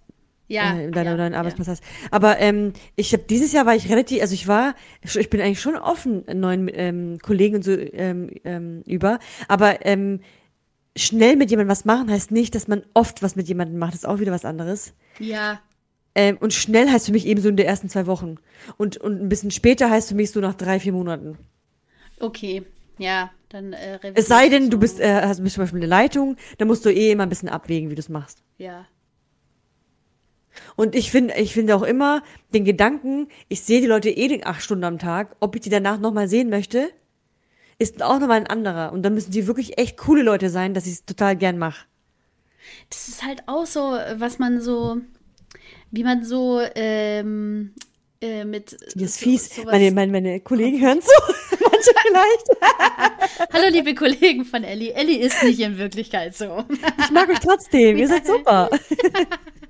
Ja, 0.52 0.76
äh, 0.76 0.84
in 0.84 0.92
deiner 0.92 1.12
ja, 1.12 1.16
neuen 1.16 1.32
ja. 1.32 1.38
Arbeitsplatz 1.38 1.68
hast. 1.68 1.84
Aber 2.10 2.38
ähm, 2.38 2.72
ich 2.96 3.12
habe 3.12 3.24
dieses 3.24 3.52
Jahr 3.52 3.66
war 3.66 3.74
ich 3.74 3.88
relativ, 3.90 4.20
also 4.20 4.34
ich 4.34 4.46
war, 4.46 4.74
ich 5.02 5.30
bin 5.30 5.40
eigentlich 5.40 5.60
schon 5.60 5.76
offen 5.76 6.24
neuen 6.32 6.70
ähm, 6.72 7.18
Kollegen 7.22 7.56
und 7.56 7.64
so 7.64 7.72
ähm, 7.72 8.30
ähm, 8.44 8.82
über, 8.86 9.18
aber 9.48 9.84
ähm, 9.86 10.20
schnell 10.96 11.36
mit 11.36 11.50
jemandem 11.50 11.70
was 11.70 11.84
machen 11.84 12.10
heißt 12.10 12.30
nicht, 12.30 12.54
dass 12.54 12.68
man 12.68 12.82
oft 12.94 13.22
was 13.22 13.36
mit 13.36 13.48
jemandem 13.48 13.78
macht. 13.78 13.94
Das 13.94 14.00
ist 14.00 14.08
auch 14.08 14.20
wieder 14.20 14.32
was 14.32 14.44
anderes. 14.44 14.92
Ja, 15.18 15.60
Ähm, 16.14 16.36
und 16.40 16.52
schnell 16.52 16.90
heißt 16.90 17.06
für 17.06 17.12
mich 17.12 17.26
eben 17.26 17.40
so 17.40 17.48
in 17.48 17.56
den 17.56 17.66
ersten 17.66 17.88
zwei 17.88 18.06
Wochen. 18.06 18.36
Und, 18.76 18.98
und 18.98 19.20
ein 19.22 19.28
bisschen 19.30 19.50
später 19.50 19.88
heißt 19.90 20.10
für 20.10 20.14
mich 20.14 20.30
so 20.30 20.40
nach 20.40 20.54
drei, 20.54 20.78
vier 20.80 20.92
Monaten. 20.92 21.38
okay. 22.20 22.64
Ja, 22.98 23.30
dann 23.48 23.72
äh, 23.72 23.98
Es 24.14 24.28
sei 24.28 24.48
denn, 24.50 24.64
so. 24.64 24.70
du 24.70 24.78
bist, 24.78 25.00
äh, 25.00 25.22
hast 25.22 25.42
bist 25.42 25.54
zum 25.54 25.62
Beispiel 25.64 25.80
eine 25.80 25.86
Leitung, 25.86 26.36
dann 26.58 26.68
musst 26.68 26.84
du 26.84 26.90
eh 26.90 27.10
immer 27.10 27.22
ein 27.24 27.30
bisschen 27.30 27.48
abwägen, 27.48 27.90
wie 27.90 27.94
du 27.94 28.00
es 28.00 28.10
machst. 28.10 28.42
Ja. 28.58 28.86
Und 30.76 30.94
ich 30.94 31.10
finde, 31.10 31.34
ich 31.36 31.52
finde 31.54 31.74
auch 31.76 31.82
immer 31.82 32.22
den 32.52 32.64
Gedanken, 32.64 33.28
ich 33.48 33.62
sehe 33.62 33.80
die 33.80 33.86
Leute 33.86 34.10
eh 34.10 34.28
den 34.28 34.44
acht 34.46 34.62
Stunden 34.62 34.84
am 34.84 34.98
Tag, 34.98 35.36
ob 35.40 35.54
ich 35.54 35.62
die 35.62 35.70
danach 35.70 35.98
nochmal 35.98 36.28
sehen 36.28 36.50
möchte, 36.50 36.90
ist 37.78 38.02
auch 38.02 38.18
nochmal 38.20 38.38
ein 38.40 38.46
anderer. 38.46 38.92
Und 38.92 39.02
dann 39.02 39.14
müssen 39.14 39.32
die 39.32 39.46
wirklich 39.46 39.78
echt 39.78 39.96
coole 39.96 40.22
Leute 40.22 40.50
sein, 40.50 40.74
dass 40.74 40.86
ich 40.86 40.92
es 40.92 41.04
total 41.04 41.36
gern 41.36 41.58
mache. 41.58 41.86
Das 42.90 43.08
ist 43.08 43.22
halt 43.24 43.42
auch 43.46 43.66
so, 43.66 43.80
was 44.16 44.38
man 44.38 44.60
so, 44.60 44.98
wie 45.90 46.04
man 46.04 46.24
so 46.24 46.60
ähm, 46.76 47.74
äh, 48.20 48.44
mit. 48.44 48.76
Die 48.94 49.04
ist 49.04 49.18
so- 49.18 49.24
fies. 49.24 49.54
sowas- 49.56 49.72
Meine, 49.72 49.90
meine, 49.90 50.12
meine 50.12 50.40
Kollegen 50.40 50.80
hören 50.80 51.00
zu. 51.02 51.10
Manche 51.60 51.90
vielleicht. 52.06 53.50
Hallo, 53.52 53.68
liebe 53.70 53.94
Kollegen 53.94 54.44
von 54.44 54.62
Ellie. 54.62 54.92
Ellie 54.92 55.18
ist 55.18 55.42
nicht 55.42 55.58
in 55.60 55.76
Wirklichkeit 55.78 56.36
so. 56.36 56.64
Ich 57.00 57.10
mag 57.10 57.28
euch 57.28 57.40
trotzdem. 57.40 57.96
Ihr 57.96 58.06
seid 58.06 58.26
super. 58.26 58.70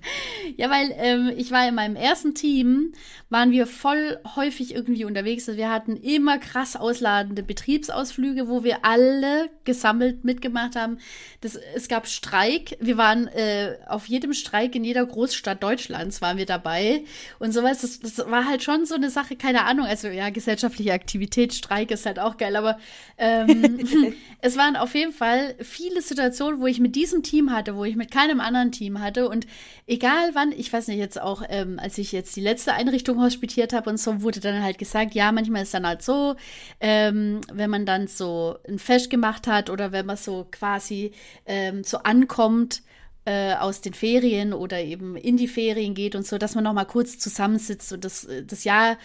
Ja, 0.56 0.68
weil 0.68 0.94
ähm, 0.98 1.32
ich 1.36 1.50
war 1.50 1.66
in 1.66 1.74
meinem 1.74 1.96
ersten 1.96 2.34
Team, 2.34 2.92
waren 3.32 3.50
wir 3.50 3.66
voll 3.66 4.18
häufig 4.36 4.74
irgendwie 4.74 5.06
unterwegs. 5.06 5.48
Also 5.48 5.56
wir 5.56 5.70
hatten 5.70 5.96
immer 5.96 6.38
krass 6.38 6.76
ausladende 6.76 7.42
Betriebsausflüge, 7.42 8.46
wo 8.46 8.62
wir 8.62 8.84
alle 8.84 9.48
gesammelt 9.64 10.22
mitgemacht 10.22 10.76
haben. 10.76 10.98
Das, 11.40 11.58
es 11.74 11.88
gab 11.88 12.06
Streik. 12.06 12.76
Wir 12.78 12.98
waren 12.98 13.28
äh, 13.28 13.78
auf 13.88 14.06
jedem 14.06 14.34
Streik 14.34 14.74
in 14.74 14.84
jeder 14.84 15.06
Großstadt 15.06 15.62
Deutschlands 15.62 16.20
waren 16.20 16.36
wir 16.36 16.44
dabei 16.44 17.04
und 17.38 17.52
sowas. 17.52 17.80
Das, 17.80 18.00
das 18.00 18.18
war 18.30 18.44
halt 18.44 18.62
schon 18.62 18.84
so 18.84 18.96
eine 18.96 19.08
Sache, 19.08 19.36
keine 19.36 19.64
Ahnung. 19.64 19.86
Also 19.86 20.08
ja, 20.08 20.28
gesellschaftliche 20.28 20.92
Aktivität, 20.92 21.54
Streik 21.54 21.90
ist 21.90 22.04
halt 22.04 22.18
auch 22.18 22.36
geil, 22.36 22.54
aber 22.54 22.78
ähm, 23.16 24.14
es 24.42 24.58
waren 24.58 24.76
auf 24.76 24.94
jeden 24.94 25.12
Fall 25.12 25.54
viele 25.60 26.02
Situationen, 26.02 26.60
wo 26.60 26.66
ich 26.66 26.80
mit 26.80 26.96
diesem 26.96 27.22
Team 27.22 27.50
hatte, 27.50 27.76
wo 27.76 27.84
ich 27.84 27.96
mit 27.96 28.10
keinem 28.10 28.40
anderen 28.40 28.72
Team 28.72 29.00
hatte 29.00 29.28
und 29.28 29.46
egal 29.92 30.30
wann, 30.34 30.52
ich 30.52 30.72
weiß 30.72 30.88
nicht, 30.88 30.98
jetzt 30.98 31.20
auch, 31.20 31.42
ähm, 31.48 31.78
als 31.78 31.98
ich 31.98 32.12
jetzt 32.12 32.34
die 32.34 32.40
letzte 32.40 32.72
Einrichtung 32.72 33.20
hospitiert 33.20 33.74
habe 33.74 33.90
und 33.90 33.98
so, 33.98 34.22
wurde 34.22 34.40
dann 34.40 34.62
halt 34.62 34.78
gesagt, 34.78 35.14
ja, 35.14 35.30
manchmal 35.32 35.62
ist 35.62 35.74
dann 35.74 35.86
halt 35.86 36.02
so, 36.02 36.34
ähm, 36.80 37.42
wenn 37.52 37.68
man 37.68 37.84
dann 37.84 38.06
so 38.06 38.56
ein 38.66 38.78
Fest 38.78 39.10
gemacht 39.10 39.46
hat 39.46 39.68
oder 39.68 39.92
wenn 39.92 40.06
man 40.06 40.16
so 40.16 40.46
quasi 40.50 41.12
ähm, 41.44 41.84
so 41.84 41.98
ankommt, 41.98 42.82
äh, 43.24 43.54
aus 43.54 43.82
den 43.82 43.92
Ferien 43.92 44.52
oder 44.52 44.80
eben 44.80 45.14
in 45.14 45.36
die 45.36 45.46
Ferien 45.46 45.94
geht 45.94 46.16
und 46.16 46.26
so, 46.26 46.38
dass 46.38 46.54
man 46.54 46.64
noch 46.64 46.72
mal 46.72 46.86
kurz 46.86 47.18
zusammensitzt 47.18 47.92
und 47.92 48.04
das, 48.04 48.24
äh, 48.24 48.44
das 48.44 48.64
Jahr 48.64 48.96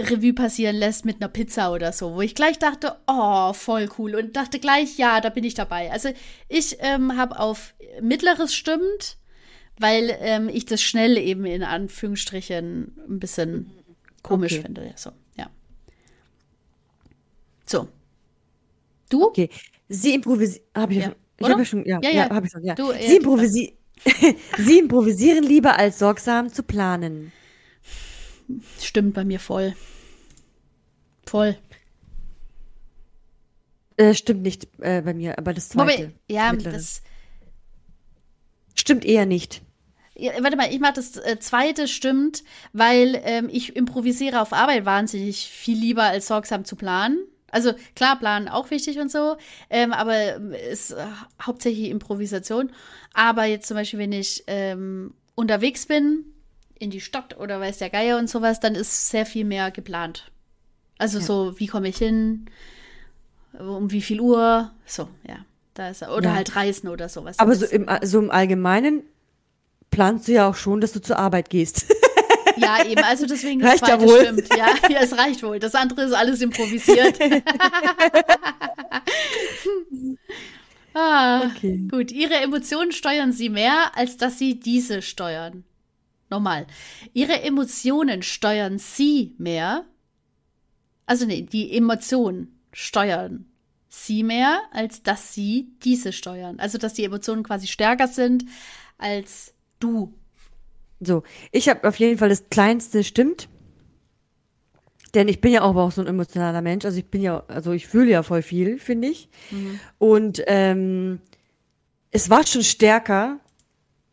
Revue 0.00 0.32
passieren 0.32 0.76
lässt 0.76 1.04
mit 1.04 1.20
einer 1.20 1.28
Pizza 1.28 1.72
oder 1.72 1.92
so, 1.92 2.14
wo 2.14 2.20
ich 2.20 2.34
gleich 2.34 2.58
dachte, 2.58 2.96
oh, 3.06 3.52
voll 3.52 3.88
cool 3.98 4.16
und 4.16 4.36
dachte 4.36 4.58
gleich, 4.58 4.98
ja, 4.98 5.20
da 5.20 5.28
bin 5.28 5.44
ich 5.44 5.54
dabei. 5.54 5.90
Also 5.90 6.10
ich 6.48 6.76
ähm, 6.80 7.16
habe 7.16 7.38
auf 7.38 7.74
mittleres 8.00 8.54
stimmt, 8.54 9.16
weil 9.78 10.16
ähm, 10.20 10.48
ich 10.48 10.64
das 10.66 10.82
schnell 10.82 11.16
eben 11.18 11.44
in 11.44 11.62
Anführungsstrichen 11.62 12.96
ein 13.08 13.18
bisschen 13.18 13.70
komisch 14.22 14.52
Okay. 14.54 14.62
finde. 14.62 14.92
So, 14.96 15.10
ja. 15.36 15.48
So. 17.66 17.88
Du? 19.10 19.24
Okay. 19.24 19.48
Sie 19.88 20.14
improvisieren. 20.14 20.64
Habe 20.74 20.92
ich 20.94 20.98
Ja. 21.00 21.14
Ich 21.40 21.48
habe 21.48 21.60
ja 21.60 21.64
schon. 21.64 21.84
Ja, 21.86 22.00
Ja, 22.02 22.10
ja, 22.10 22.16
ja. 22.26 22.30
habe 22.30 22.46
ich 22.46 22.52
schon. 22.52 22.64
Ja. 22.64 22.74
Du, 22.74 22.90
äh, 22.90 23.06
Sie, 23.06 23.16
improvisi 23.16 23.76
Sie 24.58 24.78
improvisieren 24.78 25.44
lieber 25.44 25.78
als 25.78 25.98
sorgsam 25.98 26.52
zu 26.52 26.62
planen. 26.62 27.32
Stimmt 28.80 29.14
bei 29.14 29.24
mir 29.24 29.38
voll. 29.40 29.74
Voll. 31.26 31.56
Äh, 33.96 34.14
stimmt 34.14 34.42
nicht 34.42 34.68
äh, 34.80 35.02
bei 35.02 35.12
mir, 35.14 35.38
aber 35.38 35.52
das 35.52 35.68
zweite. 35.70 35.92
Wobei, 36.04 36.12
ja, 36.28 36.52
mittlere. 36.52 36.72
das. 36.74 37.02
Stimmt 38.74 39.04
eher 39.04 39.26
nicht. 39.26 39.60
Ja, 40.20 40.32
warte 40.42 40.56
mal, 40.56 40.72
ich 40.72 40.80
mache 40.80 40.94
das 40.94 41.16
äh, 41.16 41.38
zweite 41.38 41.86
stimmt, 41.86 42.42
weil 42.72 43.20
ähm, 43.22 43.48
ich 43.50 43.76
improvisiere 43.76 44.40
auf 44.40 44.52
Arbeit 44.52 44.84
wahnsinnig 44.84 45.48
viel 45.48 45.78
lieber 45.78 46.02
als 46.02 46.26
sorgsam 46.26 46.64
zu 46.64 46.74
planen. 46.74 47.18
Also 47.52 47.72
klar, 47.94 48.18
Planen 48.18 48.48
auch 48.48 48.70
wichtig 48.72 48.98
und 48.98 49.12
so, 49.12 49.36
ähm, 49.70 49.92
aber 49.92 50.36
ist 50.70 50.90
äh, 50.90 51.06
hauptsächlich 51.40 51.88
Improvisation. 51.88 52.72
Aber 53.14 53.44
jetzt 53.44 53.68
zum 53.68 53.76
Beispiel, 53.76 54.00
wenn 54.00 54.12
ich 54.12 54.42
ähm, 54.48 55.14
unterwegs 55.36 55.86
bin, 55.86 56.24
in 56.80 56.90
die 56.90 57.00
Stadt 57.00 57.38
oder 57.38 57.60
weiß 57.60 57.78
der 57.78 57.90
Geier 57.90 58.18
und 58.18 58.28
sowas, 58.28 58.58
dann 58.58 58.74
ist 58.74 59.10
sehr 59.10 59.24
viel 59.24 59.44
mehr 59.44 59.70
geplant. 59.70 60.32
Also 60.98 61.20
ja. 61.20 61.24
so, 61.24 61.60
wie 61.60 61.68
komme 61.68 61.88
ich 61.88 61.96
hin, 61.96 62.46
um 63.56 63.92
wie 63.92 64.02
viel 64.02 64.20
Uhr, 64.20 64.72
so, 64.84 65.08
ja. 65.26 65.44
Da 65.74 65.90
ist, 65.90 66.02
oder 66.02 66.30
ja. 66.30 66.34
halt 66.34 66.56
reisen 66.56 66.88
oder 66.88 67.08
sowas. 67.08 67.38
Aber 67.38 67.54
so 67.54 67.64
im, 67.64 67.88
so 68.02 68.18
im 68.18 68.32
Allgemeinen 68.32 69.04
planst 69.90 70.28
du 70.28 70.32
ja 70.32 70.48
auch 70.48 70.56
schon, 70.56 70.80
dass 70.80 70.92
du 70.92 71.00
zur 71.00 71.18
Arbeit 71.18 71.50
gehst. 71.50 71.86
Ja, 72.60 72.84
eben, 72.84 73.02
also 73.04 73.26
deswegen 73.26 73.60
das 73.60 73.70
reicht 73.70 73.84
zweite 73.84 74.02
ja 74.02 74.08
wohl. 74.08 74.20
stimmt. 74.20 74.48
Ja, 74.56 74.66
ja, 74.90 75.00
es 75.00 75.16
reicht 75.16 75.42
wohl. 75.42 75.58
Das 75.58 75.74
andere 75.74 76.02
ist 76.02 76.12
alles 76.12 76.40
improvisiert. 76.40 77.18
ah, 80.94 81.46
okay. 81.46 81.86
Gut, 81.90 82.10
ihre 82.10 82.34
Emotionen 82.34 82.92
steuern 82.92 83.32
sie 83.32 83.48
mehr, 83.48 83.96
als 83.96 84.16
dass 84.16 84.38
sie 84.38 84.58
diese 84.58 85.02
steuern. 85.02 85.64
Nochmal. 86.30 86.66
Ihre 87.14 87.42
Emotionen 87.42 88.22
steuern 88.22 88.78
sie 88.78 89.34
mehr. 89.38 89.84
Also 91.06 91.26
nee, 91.26 91.42
die 91.42 91.74
Emotionen 91.74 92.60
steuern 92.72 93.46
sie 93.88 94.22
mehr, 94.22 94.60
als 94.72 95.02
dass 95.02 95.32
sie 95.32 95.70
diese 95.82 96.12
steuern. 96.12 96.58
Also 96.58 96.76
dass 96.76 96.94
die 96.94 97.04
Emotionen 97.04 97.42
quasi 97.42 97.66
stärker 97.66 98.08
sind 98.08 98.44
als 98.98 99.54
du 99.78 100.14
so, 101.00 101.22
ich 101.52 101.68
habe 101.68 101.86
auf 101.86 101.96
jeden 101.96 102.18
Fall 102.18 102.28
das 102.28 102.48
Kleinste 102.50 103.04
stimmt. 103.04 103.48
Denn 105.14 105.28
ich 105.28 105.40
bin 105.40 105.52
ja 105.52 105.62
auch, 105.62 105.74
auch 105.76 105.92
so 105.92 106.02
ein 106.02 106.06
emotionaler 106.06 106.60
Mensch. 106.60 106.84
Also 106.84 106.98
ich 106.98 107.06
bin 107.06 107.22
ja, 107.22 107.42
also 107.48 107.72
ich 107.72 107.86
fühle 107.86 108.10
ja 108.10 108.22
voll 108.22 108.42
viel, 108.42 108.78
finde 108.78 109.08
ich. 109.08 109.28
Mhm. 109.50 109.80
Und 109.96 110.42
ähm, 110.46 111.20
es 112.10 112.28
war 112.28 112.46
schon 112.46 112.62
stärker, 112.62 113.40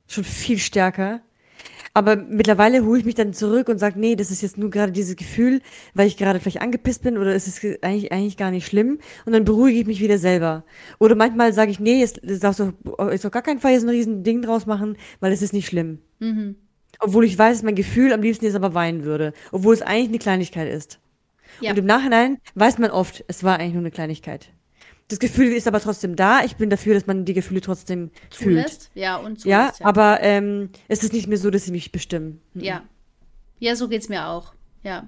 schon 0.08 0.24
viel 0.24 0.58
stärker. 0.58 1.22
Aber 1.96 2.18
mittlerweile 2.18 2.84
hole 2.84 3.00
ich 3.00 3.06
mich 3.06 3.16
dann 3.16 3.32
zurück 3.32 3.70
und 3.70 3.80
sage, 3.80 3.98
nee, 3.98 4.18
das 4.18 4.30
ist 4.30 4.42
jetzt 4.42 4.58
nur 4.58 4.70
gerade 4.70 4.92
dieses 4.92 5.16
Gefühl, 5.16 5.62
weil 5.94 6.08
ich 6.08 6.18
gerade 6.18 6.42
vielleicht 6.42 6.62
angepisst 6.62 7.04
bin 7.04 7.18
oder 7.18 7.34
es 7.34 7.48
ist 7.48 7.64
eigentlich, 7.82 8.12
eigentlich 8.12 8.36
gar 8.36 8.52
nicht 8.52 8.68
schlimm. 8.68 9.00
Und 9.26 9.32
dann 9.32 9.46
beruhige 9.46 9.80
ich 9.80 9.88
mich 9.88 10.02
wieder 10.02 10.18
selber. 10.18 10.66
Oder 11.00 11.16
manchmal 11.16 11.54
sage 11.54 11.72
ich, 11.72 11.80
nee, 11.80 12.02
jetzt 12.02 12.20
darfst 12.44 12.60
du 12.60 12.74
jetzt 13.10 13.26
auf 13.26 13.32
gar 13.32 13.44
keinen 13.44 13.62
Fall 13.62 13.72
jetzt 13.72 13.84
ein 13.84 13.90
riesen 13.90 14.24
Ding 14.24 14.42
draus 14.42 14.66
machen, 14.66 14.98
weil 15.22 15.32
es 15.32 15.42
ist 15.42 15.54
nicht 15.54 15.68
schlimm. 15.68 16.00
Mhm. 16.20 16.58
Obwohl 17.00 17.24
ich 17.24 17.40
weiß, 17.40 17.56
dass 17.56 17.64
mein 17.64 17.76
Gefühl 17.76 18.12
am 18.12 18.22
liebsten 18.22 18.44
jetzt 18.44 18.56
aber 18.56 18.74
weinen 18.74 19.06
würde. 19.06 19.32
Obwohl 19.54 19.74
es 19.74 19.82
eigentlich 19.82 20.10
eine 20.10 20.20
Kleinigkeit 20.20 20.70
ist. 20.70 21.00
Ja. 21.62 21.72
Und 21.72 21.78
im 21.78 21.86
Nachhinein 21.86 22.40
weiß 22.56 22.78
man 22.78 22.92
oft, 22.92 23.24
es 23.30 23.42
war 23.46 23.58
eigentlich 23.58 23.74
nur 23.74 23.84
eine 23.84 23.92
Kleinigkeit. 23.92 24.50
Das 25.08 25.20
Gefühl 25.20 25.54
ist 25.54 25.68
aber 25.68 25.80
trotzdem 25.80 26.16
da. 26.16 26.44
Ich 26.44 26.56
bin 26.56 26.70
dafür, 26.70 26.96
dass 26.96 27.06
man 27.06 27.26
die 27.26 27.34
Gefühle 27.34 27.62
trotzdem 27.62 28.10
zulässt. 28.32 28.90
Fühlt. 28.92 29.04
Ja, 29.04 29.18
und 29.18 29.40
zulässt, 29.40 29.46
ja, 29.46 29.74
ja. 29.80 29.86
aber 29.86 30.22
ähm, 30.22 30.70
es 30.88 31.04
ist 31.04 31.14
nicht 31.14 31.28
mehr 31.28 31.38
so, 31.38 31.52
dass 31.52 31.66
sie 31.66 31.72
mich 31.72 31.92
bestimmen. 31.92 32.42
Mhm. 32.54 32.62
Ja. 32.62 32.84
Ja, 33.60 33.76
so 33.76 33.88
geht's 33.88 34.10
mir 34.10 34.28
auch. 34.28 34.54
Ja. 34.84 35.08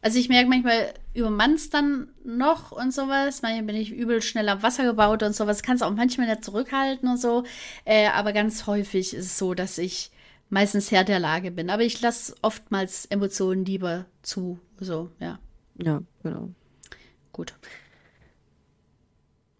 Also 0.00 0.18
ich 0.18 0.28
merke 0.28 0.48
manchmal, 0.48 0.94
übermannst 1.14 1.74
dann 1.74 2.08
noch 2.24 2.72
und 2.72 2.94
sowas. 2.94 3.42
Manchmal 3.42 3.64
bin 3.64 3.76
ich 3.76 3.92
übel 3.92 4.22
schnell 4.22 4.48
am 4.48 4.62
Wasser 4.62 4.84
gebaut 4.84 5.22
und 5.22 5.34
sowas. 5.34 5.62
Kannst 5.62 5.82
auch 5.82 5.90
manchmal 5.90 6.28
nicht 6.28 6.44
zurückhalten 6.44 7.08
und 7.08 7.18
so. 7.18 7.44
Äh, 7.84 8.08
aber 8.08 8.32
ganz 8.32 8.66
häufig 8.66 9.14
ist 9.14 9.26
es 9.26 9.38
so, 9.38 9.54
dass 9.54 9.78
ich 9.78 10.10
meistens 10.48 10.90
Herr 10.90 11.04
der 11.04 11.18
Lage 11.18 11.50
bin. 11.50 11.70
Aber 11.70 11.82
ich 11.82 12.00
lasse 12.00 12.34
oftmals 12.40 13.06
Emotionen 13.06 13.64
lieber 13.64 14.06
zu. 14.22 14.58
So, 14.78 15.10
ja. 15.18 15.38
Ja, 15.82 16.02
genau. 16.22 16.50
Gut. 17.32 17.54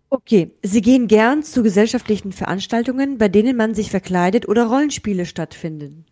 Okay, 0.08 0.52
Sie 0.62 0.82
gehen 0.82 1.08
gern 1.08 1.42
zu 1.42 1.62
gesellschaftlichen 1.62 2.32
Veranstaltungen, 2.32 3.18
bei 3.18 3.28
denen 3.28 3.56
man 3.56 3.74
sich 3.74 3.90
verkleidet 3.90 4.46
oder 4.48 4.66
Rollenspiele 4.66 5.26
stattfinden. 5.26 6.06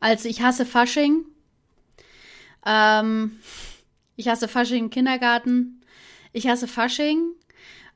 Also 0.00 0.28
ich 0.28 0.42
hasse 0.42 0.66
Fasching. 0.66 1.24
Ähm, 2.64 3.38
ich 4.16 4.28
hasse 4.28 4.48
Fasching 4.48 4.84
im 4.84 4.90
Kindergarten. 4.90 5.80
Ich 6.32 6.48
hasse 6.48 6.66
Fasching. 6.66 7.32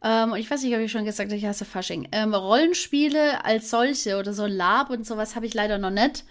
Ähm, 0.03 0.33
und 0.33 0.39
ich 0.39 0.51
weiß 0.51 0.63
nicht, 0.63 0.75
ob 0.75 0.81
ich 0.81 0.91
schon 0.91 1.05
gesagt 1.05 1.31
habe, 1.31 1.37
ich 1.37 1.45
hasse 1.45 1.65
Fasching. 1.65 2.09
Ähm, 2.13 2.33
Rollenspiele 2.33 3.45
als 3.45 3.71
solche 3.71 4.19
oder 4.19 4.33
so 4.33 4.47
Lab 4.47 4.91
und 4.91 5.05
sowas 5.05 5.35
habe 5.35 5.47
ich 5.47 5.55
leider 5.55 5.79
noch 5.79 5.91
nicht 5.91 6.25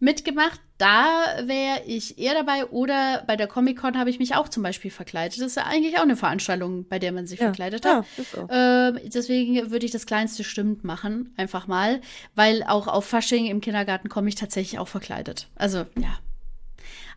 mitgemacht. 0.00 0.60
Da 0.78 1.42
wäre 1.44 1.82
ich 1.86 2.18
eher 2.18 2.34
dabei. 2.34 2.66
Oder 2.66 3.22
bei 3.26 3.36
der 3.36 3.46
Comic-Con 3.46 3.98
habe 3.98 4.10
ich 4.10 4.18
mich 4.18 4.34
auch 4.34 4.48
zum 4.48 4.62
Beispiel 4.62 4.90
verkleidet. 4.90 5.38
Das 5.38 5.46
ist 5.46 5.56
ja 5.56 5.64
eigentlich 5.64 5.98
auch 5.98 6.02
eine 6.02 6.16
Veranstaltung, 6.16 6.88
bei 6.88 6.98
der 6.98 7.12
man 7.12 7.26
sich 7.26 7.38
ja, 7.38 7.46
verkleidet 7.46 7.86
hat. 7.86 8.04
Ja, 8.34 8.88
ähm, 8.88 8.98
deswegen 9.04 9.70
würde 9.70 9.86
ich 9.86 9.92
das 9.92 10.06
kleinste 10.06 10.42
stimmt 10.42 10.82
machen, 10.82 11.32
einfach 11.36 11.66
mal. 11.66 12.00
Weil 12.34 12.64
auch 12.64 12.88
auf 12.88 13.04
Fasching 13.04 13.46
im 13.46 13.60
Kindergarten 13.60 14.08
komme 14.08 14.28
ich 14.28 14.34
tatsächlich 14.34 14.78
auch 14.78 14.88
verkleidet. 14.88 15.48
Also, 15.54 15.86
ja, 15.98 16.18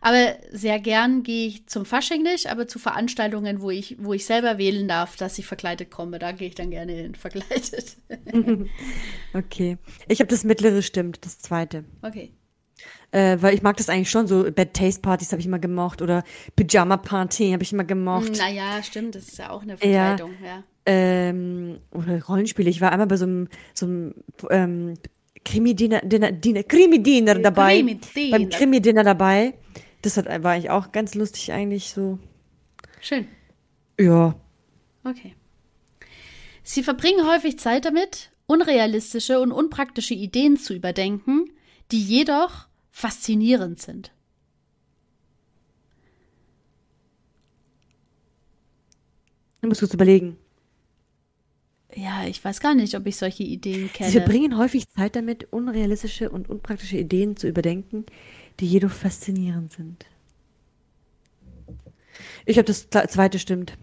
aber 0.04 0.36
sehr 0.52 0.80
gern 0.80 1.22
gehe 1.22 1.46
ich 1.48 1.66
zum 1.66 1.86
Fasching 1.86 2.22
nicht, 2.22 2.48
aber 2.50 2.68
zu 2.68 2.78
Veranstaltungen, 2.78 3.62
wo 3.62 3.70
ich, 3.70 3.96
wo 3.98 4.12
ich 4.12 4.26
selber 4.26 4.58
wählen 4.58 4.86
darf, 4.86 5.16
dass 5.16 5.38
ich 5.38 5.46
verkleidet 5.46 5.90
komme, 5.90 6.18
da 6.18 6.32
gehe 6.32 6.48
ich 6.48 6.54
dann 6.54 6.70
gerne 6.70 6.92
hin, 6.92 7.14
verkleidet. 7.14 7.96
okay. 9.32 9.78
Ich 10.06 10.20
habe 10.20 10.28
das 10.28 10.44
mittlere 10.44 10.82
stimmt, 10.82 11.24
das 11.24 11.38
zweite. 11.38 11.84
Okay. 12.02 12.34
Äh, 13.14 13.40
weil 13.40 13.54
ich 13.54 13.62
mag 13.62 13.76
das 13.76 13.88
eigentlich 13.88 14.10
schon, 14.10 14.26
so 14.26 14.42
Bad 14.50 14.74
Taste 14.74 15.00
Partys 15.00 15.30
habe 15.30 15.38
ich 15.38 15.46
immer 15.46 15.60
gemocht 15.60 16.02
oder 16.02 16.24
Pyjama 16.56 16.96
Party 16.96 17.52
habe 17.52 17.62
ich 17.62 17.72
immer 17.72 17.84
gemocht. 17.84 18.36
Naja, 18.36 18.82
stimmt, 18.82 19.14
das 19.14 19.28
ist 19.28 19.38
ja 19.38 19.50
auch 19.50 19.62
eine 19.62 19.78
Verkleidung, 19.78 20.32
ja. 20.42 20.48
ja. 20.48 20.64
Ähm, 20.84 21.78
oder 21.92 22.20
Rollenspiele. 22.24 22.68
Ich 22.68 22.80
war 22.80 22.90
einmal 22.90 23.06
bei 23.06 23.16
so 23.16 23.26
einem, 23.26 23.48
so 23.72 23.86
einem 23.86 24.14
ähm, 24.50 24.94
Krimi-Dinner 25.44 26.00
Krimi 26.00 26.96
-Dinner 26.96 27.38
dabei. 27.38 27.76
Krimi 27.76 27.92
-Dinner. 27.92 28.30
Beim 28.32 28.48
Krimi-Dinner 28.48 29.04
dabei. 29.04 29.54
Das 30.02 30.16
hat, 30.16 30.26
war 30.26 30.50
eigentlich 30.50 30.70
auch 30.70 30.90
ganz 30.90 31.14
lustig 31.14 31.52
eigentlich 31.52 31.90
so. 31.90 32.18
Schön. 33.00 33.28
Ja. 33.96 34.34
Okay. 35.04 35.36
Sie 36.64 36.82
verbringen 36.82 37.28
häufig 37.28 37.60
Zeit 37.60 37.84
damit, 37.84 38.32
unrealistische 38.46 39.38
und 39.38 39.52
unpraktische 39.52 40.14
Ideen 40.14 40.56
zu 40.56 40.74
überdenken, 40.74 41.44
die 41.92 42.02
jedoch 42.02 42.66
faszinierend 42.94 43.82
sind. 43.82 44.12
Du 49.60 49.66
musst 49.66 49.80
kurz 49.80 49.92
überlegen. 49.92 50.36
Ja, 51.96 52.24
ich 52.24 52.44
weiß 52.44 52.60
gar 52.60 52.76
nicht, 52.76 52.94
ob 52.94 53.04
ich 53.06 53.16
solche 53.16 53.42
Ideen 53.42 53.92
kenne. 53.92 54.10
Sie 54.10 54.18
verbringen 54.18 54.56
häufig 54.56 54.88
Zeit 54.88 55.16
damit, 55.16 55.52
unrealistische 55.52 56.30
und 56.30 56.48
unpraktische 56.48 56.96
Ideen 56.96 57.36
zu 57.36 57.48
überdenken, 57.48 58.06
die 58.60 58.66
jedoch 58.66 58.92
faszinierend 58.92 59.72
sind. 59.72 60.06
Ich 62.46 62.58
habe 62.58 62.66
das 62.66 62.88
zweite 62.90 63.40
stimmt. 63.40 63.76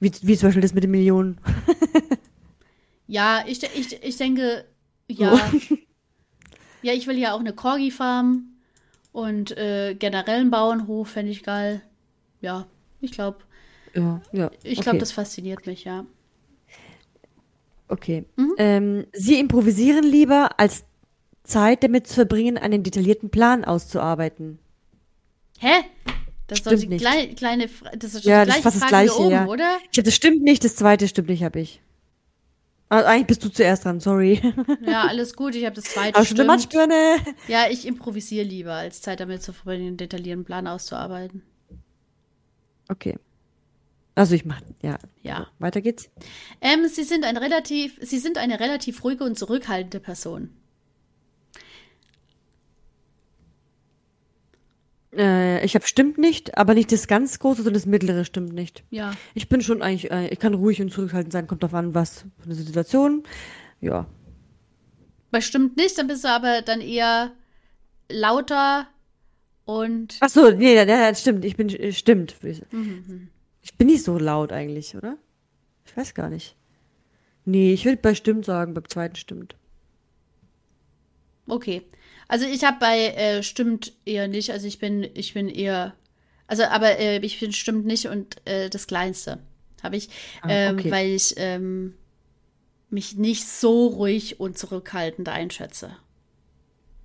Wie, 0.00 0.10
wie 0.22 0.36
zum 0.36 0.48
Beispiel 0.48 0.62
das 0.62 0.74
mit 0.74 0.82
den 0.82 0.90
Millionen. 0.90 1.38
ja, 3.06 3.44
ich, 3.46 3.62
ich, 3.62 4.02
ich 4.02 4.16
denke, 4.16 4.64
ja. 5.08 5.36
So. 5.36 5.78
Ja, 6.82 6.92
ich 6.92 7.06
will 7.06 7.18
ja 7.18 7.34
auch 7.34 7.40
eine 7.40 7.52
Corgi-Farm 7.52 8.46
und 9.12 9.56
äh, 9.56 9.94
generell 9.94 10.40
einen 10.40 10.50
Bauernhof 10.50 11.10
fände 11.10 11.32
ich 11.32 11.42
geil. 11.42 11.82
Ja, 12.40 12.66
ich 13.00 13.12
glaube. 13.12 13.38
Ja, 13.94 14.20
ja. 14.32 14.50
Ich 14.62 14.80
glaube, 14.80 14.90
okay. 14.90 14.98
das 14.98 15.12
fasziniert 15.12 15.66
mich, 15.66 15.84
ja. 15.84 16.06
Okay. 17.88 18.24
Mhm. 18.36 18.54
Ähm, 18.56 19.06
Sie 19.12 19.38
improvisieren 19.38 20.04
lieber, 20.04 20.58
als 20.58 20.84
Zeit 21.44 21.82
damit 21.84 22.06
zu 22.06 22.14
verbringen, 22.14 22.56
einen 22.56 22.82
detaillierten 22.82 23.30
Plan 23.30 23.64
auszuarbeiten. 23.64 24.58
Hä? 25.58 25.84
Das 26.46 26.60
ist 26.60 26.82
die 26.82 26.96
klei 26.96 27.28
kleine, 27.28 27.68
das 27.96 28.14
ist 28.14 28.24
ja, 28.24 28.44
das 28.44 28.56
ist 28.56 28.62
fast 28.62 28.82
das 28.82 28.88
Gleiche, 28.88 29.18
oben, 29.18 29.30
ja. 29.30 29.46
oder? 29.46 29.78
Ich 29.90 29.98
hab, 29.98 30.04
das 30.04 30.14
stimmt 30.14 30.42
nicht, 30.42 30.64
das 30.64 30.76
zweite 30.76 31.08
stimmt 31.08 31.28
nicht, 31.28 31.42
hab 31.42 31.56
ich. 31.56 31.80
Also 32.92 33.06
eigentlich 33.06 33.26
bist 33.26 33.42
du 33.42 33.48
zuerst 33.48 33.86
dran, 33.86 34.00
sorry. 34.00 34.38
Ja, 34.86 35.04
alles 35.04 35.34
gut, 35.34 35.54
ich 35.54 35.64
habe 35.64 35.74
das 35.74 35.84
zweite 35.84 36.18
Hast 36.18 36.28
stimmt. 36.28 36.46
Matschbirne? 36.46 37.16
Ja, 37.48 37.70
ich 37.70 37.86
improvisiere 37.86 38.44
lieber, 38.44 38.74
als 38.74 39.00
Zeit 39.00 39.20
damit 39.20 39.42
zu 39.42 39.54
verbringen, 39.54 39.86
einen 39.86 39.96
detaillierten 39.96 40.44
Plan 40.44 40.66
auszuarbeiten. 40.66 41.42
Okay. 42.90 43.18
Also 44.14 44.34
ich 44.34 44.44
mache, 44.44 44.62
ja. 44.82 44.98
Ja. 45.22 45.46
Weiter 45.58 45.80
geht's. 45.80 46.10
Ähm, 46.60 46.86
sie 46.86 47.04
sind 47.04 47.24
ein 47.24 47.38
relativ, 47.38 47.98
sie 48.02 48.18
sind 48.18 48.36
eine 48.36 48.60
relativ 48.60 49.02
ruhige 49.04 49.24
und 49.24 49.38
zurückhaltende 49.38 49.98
Person. 49.98 50.50
Äh, 55.14 55.64
ich 55.64 55.74
habe 55.74 55.86
stimmt 55.86 56.18
nicht, 56.18 56.56
aber 56.56 56.74
nicht 56.74 56.90
das 56.92 57.06
ganz 57.06 57.38
große, 57.38 57.58
sondern 57.58 57.74
das 57.74 57.86
mittlere 57.86 58.24
stimmt 58.24 58.52
nicht. 58.52 58.84
Ja. 58.90 59.12
Ich 59.34 59.48
bin 59.48 59.60
schon 59.60 59.82
eigentlich, 59.82 60.10
äh, 60.10 60.28
ich 60.28 60.38
kann 60.38 60.54
ruhig 60.54 60.80
und 60.80 60.90
zurückhaltend 60.90 61.32
sein, 61.32 61.46
kommt 61.46 61.62
drauf 61.62 61.74
an, 61.74 61.94
was 61.94 62.24
für 62.38 62.46
eine 62.46 62.54
Situation. 62.54 63.22
Ja. 63.80 64.06
Bei 65.30 65.40
stimmt 65.40 65.76
nicht, 65.76 65.98
dann 65.98 66.06
bist 66.06 66.24
du 66.24 66.28
aber 66.28 66.62
dann 66.62 66.80
eher 66.80 67.32
lauter 68.08 68.86
Und 69.64 70.16
Ach 70.20 70.28
so, 70.28 70.50
nee, 70.50 70.74
ja, 70.74 70.84
ja, 70.84 71.14
stimmt. 71.14 71.44
Ich 71.44 71.56
bin, 71.56 71.68
äh, 71.68 71.92
stimmt. 71.92 72.36
Ich 73.62 73.76
bin 73.76 73.86
nicht 73.86 74.04
so 74.04 74.18
laut 74.18 74.52
eigentlich, 74.52 74.96
oder? 74.96 75.16
Ich 75.84 75.96
weiß 75.96 76.14
gar 76.14 76.28
nicht. 76.28 76.56
Nee, 77.44 77.72
ich 77.72 77.84
würde 77.84 77.98
bei 77.98 78.14
stimmt 78.14 78.44
sagen, 78.44 78.74
beim 78.74 78.88
zweiten 78.88 79.16
stimmt. 79.16 79.56
okay. 81.46 81.82
Also 82.28 82.46
ich 82.46 82.64
habe 82.64 82.78
bei 82.80 83.08
äh, 83.08 83.42
stimmt 83.42 83.92
eher 84.04 84.28
nicht. 84.28 84.50
Also 84.50 84.66
ich 84.66 84.78
bin, 84.78 85.06
ich 85.14 85.34
bin 85.34 85.48
eher. 85.48 85.94
Also, 86.46 86.64
aber 86.64 86.98
äh, 86.98 87.18
ich 87.18 87.40
bin 87.40 87.52
stimmt 87.52 87.86
nicht 87.86 88.06
und 88.08 88.36
äh, 88.46 88.68
das 88.68 88.86
Kleinste 88.86 89.38
habe 89.82 89.96
ich, 89.96 90.08
Ah, 90.42 90.48
ähm, 90.48 90.78
okay. 90.78 90.90
weil 90.90 91.08
ich 91.08 91.34
ähm, 91.38 91.94
mich 92.90 93.16
nicht 93.16 93.48
so 93.48 93.86
ruhig 93.86 94.38
und 94.38 94.58
zurückhaltend 94.58 95.28
einschätze. 95.28 95.96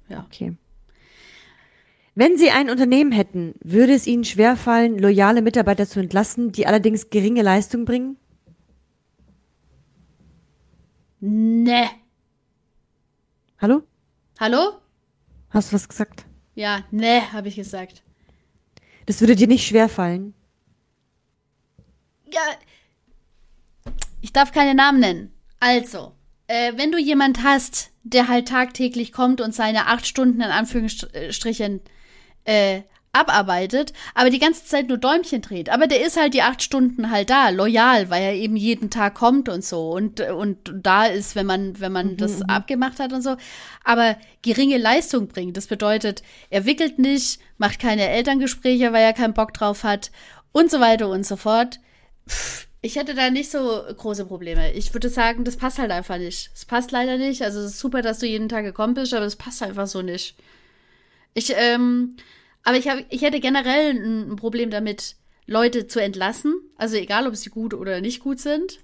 Ja. 0.09 0.25
Okay. 0.27 0.55
Wenn 2.13 2.37
Sie 2.37 2.49
ein 2.49 2.69
Unternehmen 2.69 3.11
hätten, 3.11 3.53
würde 3.63 3.93
es 3.93 4.07
Ihnen 4.07 4.25
schwerfallen, 4.25 4.97
loyale 4.97 5.41
Mitarbeiter 5.41 5.87
zu 5.87 5.99
entlassen, 5.99 6.51
die 6.51 6.65
allerdings 6.65 7.09
geringe 7.09 7.41
Leistung 7.43 7.85
bringen? 7.85 8.17
Ne. 11.19 11.89
Hallo? 13.59 13.83
Hallo? 14.39 14.79
Hast 15.57 15.71
du 15.71 15.75
was 15.75 15.89
gesagt? 15.89 16.23
Ja, 16.53 16.83
ne, 16.91 17.33
habe 17.33 17.47
ich 17.47 17.55
gesagt. 17.55 18.03
Das 19.07 19.21
würde 19.21 19.35
dir 19.35 19.47
nicht 19.47 19.65
schwerfallen. 19.65 20.35
Ja. 22.31 22.41
Ich 24.21 24.31
darf 24.31 24.51
keine 24.51 24.75
Namen 24.75 24.99
nennen. 24.99 25.31
Also, 25.59 26.13
äh, 26.45 26.73
wenn 26.75 26.91
du 26.91 26.99
jemand 26.99 27.41
hast, 27.41 27.89
der 28.03 28.27
halt 28.27 28.49
tagtäglich 28.49 29.11
kommt 29.11 29.41
und 29.41 29.55
seine 29.55 29.87
acht 29.87 30.05
Stunden 30.05 30.41
in 30.41 30.51
Anführungsstrichen 30.51 31.81
äh, 32.43 32.83
abarbeitet, 33.19 33.93
aber 34.15 34.29
die 34.29 34.39
ganze 34.39 34.65
Zeit 34.65 34.87
nur 34.87 34.97
Däumchen 34.97 35.41
dreht. 35.41 35.69
Aber 35.69 35.87
der 35.87 36.05
ist 36.05 36.17
halt 36.17 36.33
die 36.33 36.41
acht 36.41 36.61
Stunden 36.61 37.11
halt 37.11 37.29
da, 37.29 37.49
loyal, 37.49 38.09
weil 38.09 38.23
er 38.23 38.33
eben 38.33 38.55
jeden 38.55 38.89
Tag 38.89 39.15
kommt 39.15 39.49
und 39.49 39.63
so 39.63 39.91
und, 39.91 40.21
und 40.21 40.73
da 40.73 41.05
ist, 41.05 41.35
wenn 41.35 41.45
man, 41.45 41.79
wenn 41.79 41.91
man 41.91 42.17
das 42.17 42.41
abgemacht 42.49 42.99
hat 42.99 43.13
und 43.13 43.21
so. 43.21 43.37
Aber 43.83 44.17
geringe 44.41 44.77
Leistung 44.77 45.27
bringt. 45.27 45.57
Das 45.57 45.67
bedeutet, 45.67 46.23
er 46.49 46.65
wickelt 46.65 46.99
nicht, 46.99 47.39
macht 47.57 47.79
keine 47.79 48.07
Elterngespräche, 48.07 48.93
weil 48.93 49.03
er 49.03 49.13
keinen 49.13 49.33
Bock 49.33 49.53
drauf 49.53 49.83
hat 49.83 50.11
und 50.51 50.71
so 50.71 50.79
weiter 50.79 51.09
und 51.09 51.25
so 51.25 51.35
fort. 51.35 51.79
Ich 52.81 52.95
hätte 52.95 53.15
da 53.15 53.29
nicht 53.29 53.51
so 53.51 53.83
große 53.97 54.25
Probleme. 54.25 54.71
Ich 54.73 54.93
würde 54.93 55.09
sagen, 55.09 55.43
das 55.43 55.57
passt 55.57 55.79
halt 55.79 55.91
einfach 55.91 56.17
nicht. 56.17 56.51
Es 56.53 56.65
passt 56.65 56.91
leider 56.91 57.17
nicht. 57.17 57.41
Also 57.41 57.59
es 57.59 57.71
ist 57.71 57.79
super, 57.79 58.01
dass 58.01 58.19
du 58.19 58.27
jeden 58.27 58.49
Tag 58.49 58.63
gekommen 58.63 58.93
bist, 58.93 59.13
aber 59.13 59.25
es 59.25 59.35
passt 59.35 59.63
einfach 59.63 59.87
so 59.87 60.01
nicht. 60.01 60.35
Ich, 61.33 61.53
ähm, 61.55 62.15
aber 62.67 62.77
ich, 62.77 62.87
hab, 62.89 62.99
ich 63.09 63.21
hätte 63.21 63.39
generell 63.39 63.91
ein, 63.91 64.35
Problem 64.35 64.69
damit, 64.69 65.15
Leute 65.45 65.87
zu 65.87 66.01
entlassen. 66.01 66.53
Also 66.77 66.97
egal, 66.97 67.27
ob 67.27 67.35
sie 67.35 67.49
gut 67.49 67.73
oder 67.73 68.01
nicht 68.01 68.19
gut 68.21 68.39
sind. 68.39 68.79